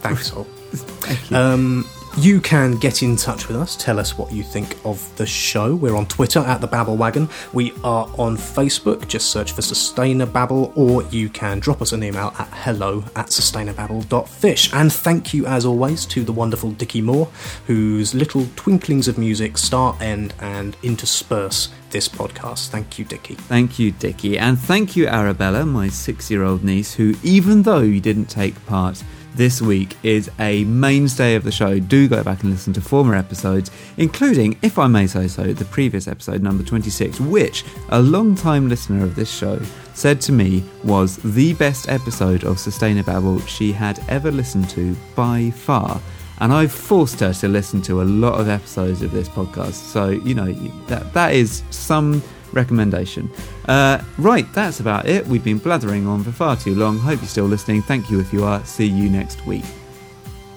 Thanks, 0.00 0.32
all. 0.32 0.44
Thank 0.72 1.30
you. 1.30 1.36
Um, 1.36 1.86
you 2.16 2.40
can 2.40 2.76
get 2.76 3.02
in 3.02 3.16
touch 3.16 3.48
with 3.48 3.56
us. 3.56 3.74
Tell 3.76 3.98
us 3.98 4.18
what 4.18 4.32
you 4.32 4.42
think 4.42 4.76
of 4.84 5.14
the 5.16 5.26
show. 5.26 5.74
We're 5.74 5.96
on 5.96 6.06
Twitter 6.06 6.40
at 6.40 6.60
the 6.60 6.66
Babble 6.66 6.96
Wagon. 6.96 7.28
We 7.52 7.72
are 7.84 8.06
on 8.18 8.36
Facebook. 8.36 9.08
Just 9.08 9.30
search 9.30 9.52
for 9.52 9.62
Sustainababble, 9.62 10.76
or 10.76 11.02
you 11.04 11.28
can 11.28 11.58
drop 11.58 11.80
us 11.80 11.92
an 11.92 12.02
email 12.02 12.34
at 12.38 12.48
hello 12.48 13.04
at 13.16 13.28
sustainababble.fish. 13.28 14.72
And 14.74 14.92
thank 14.92 15.32
you, 15.32 15.46
as 15.46 15.64
always, 15.64 16.04
to 16.06 16.22
the 16.22 16.32
wonderful 16.32 16.72
Dickie 16.72 17.00
Moore, 17.00 17.28
whose 17.66 18.14
little 18.14 18.42
twinklings 18.56 19.08
of 19.08 19.16
music 19.16 19.56
start, 19.56 20.00
end, 20.02 20.34
and 20.40 20.76
intersperse 20.82 21.70
this 21.90 22.08
podcast. 22.08 22.68
Thank 22.68 22.98
you, 22.98 23.04
Dickie. 23.04 23.34
Thank 23.34 23.78
you, 23.78 23.92
Dickie. 23.92 24.38
And 24.38 24.58
thank 24.58 24.96
you, 24.96 25.06
Arabella, 25.06 25.64
my 25.64 25.88
six 25.88 26.30
year 26.30 26.42
old 26.42 26.62
niece, 26.62 26.94
who, 26.94 27.14
even 27.22 27.62
though 27.62 27.80
you 27.80 28.00
didn't 28.00 28.26
take 28.26 28.54
part 28.66 29.02
this 29.34 29.62
week, 29.62 29.96
is 30.02 30.30
a 30.38 30.64
mainstay 30.64 31.34
of 31.34 31.44
the 31.44 31.52
show. 31.52 31.78
Do 31.78 32.08
go 32.08 32.22
back 32.22 32.42
and 32.42 32.50
listen 32.50 32.72
to 32.74 32.80
former 32.80 33.14
episodes, 33.14 33.70
including, 33.96 34.58
if 34.62 34.78
I 34.78 34.86
may 34.86 35.06
say 35.06 35.28
so, 35.28 35.52
the 35.52 35.64
previous 35.66 36.08
episode, 36.08 36.42
number 36.42 36.64
26, 36.64 37.20
which 37.20 37.64
a 37.90 38.00
long 38.00 38.34
time 38.34 38.68
listener 38.68 39.04
of 39.04 39.14
this 39.14 39.32
show 39.32 39.60
said 39.94 40.20
to 40.22 40.32
me 40.32 40.64
was 40.84 41.16
the 41.18 41.54
best 41.54 41.88
episode 41.88 42.44
of 42.44 42.56
Sustainababble 42.56 43.46
she 43.46 43.72
had 43.72 44.00
ever 44.08 44.30
listened 44.30 44.68
to 44.70 44.96
by 45.14 45.50
far. 45.50 46.00
And 46.40 46.52
I've 46.52 46.72
forced 46.72 47.20
her 47.20 47.32
to 47.34 47.48
listen 47.48 47.82
to 47.82 48.02
a 48.02 48.04
lot 48.04 48.40
of 48.40 48.48
episodes 48.48 49.02
of 49.02 49.12
this 49.12 49.28
podcast. 49.28 49.74
So, 49.74 50.10
you 50.10 50.34
know, 50.34 50.52
that, 50.86 51.12
that 51.12 51.34
is 51.34 51.62
some 51.70 52.22
recommendation. 52.52 53.30
Uh, 53.66 54.02
right, 54.18 54.50
that's 54.52 54.80
about 54.80 55.06
it. 55.06 55.26
We've 55.26 55.44
been 55.44 55.58
blathering 55.58 56.06
on 56.06 56.22
for 56.24 56.32
far 56.32 56.56
too 56.56 56.74
long. 56.74 56.98
Hope 56.98 57.20
you're 57.20 57.28
still 57.28 57.46
listening. 57.46 57.82
Thank 57.82 58.10
you 58.10 58.20
if 58.20 58.32
you 58.32 58.44
are. 58.44 58.64
See 58.64 58.86
you 58.86 59.08
next 59.08 59.46
week. 59.46 59.64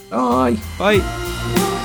Bye. 0.09 0.57
Bye. 0.77 1.81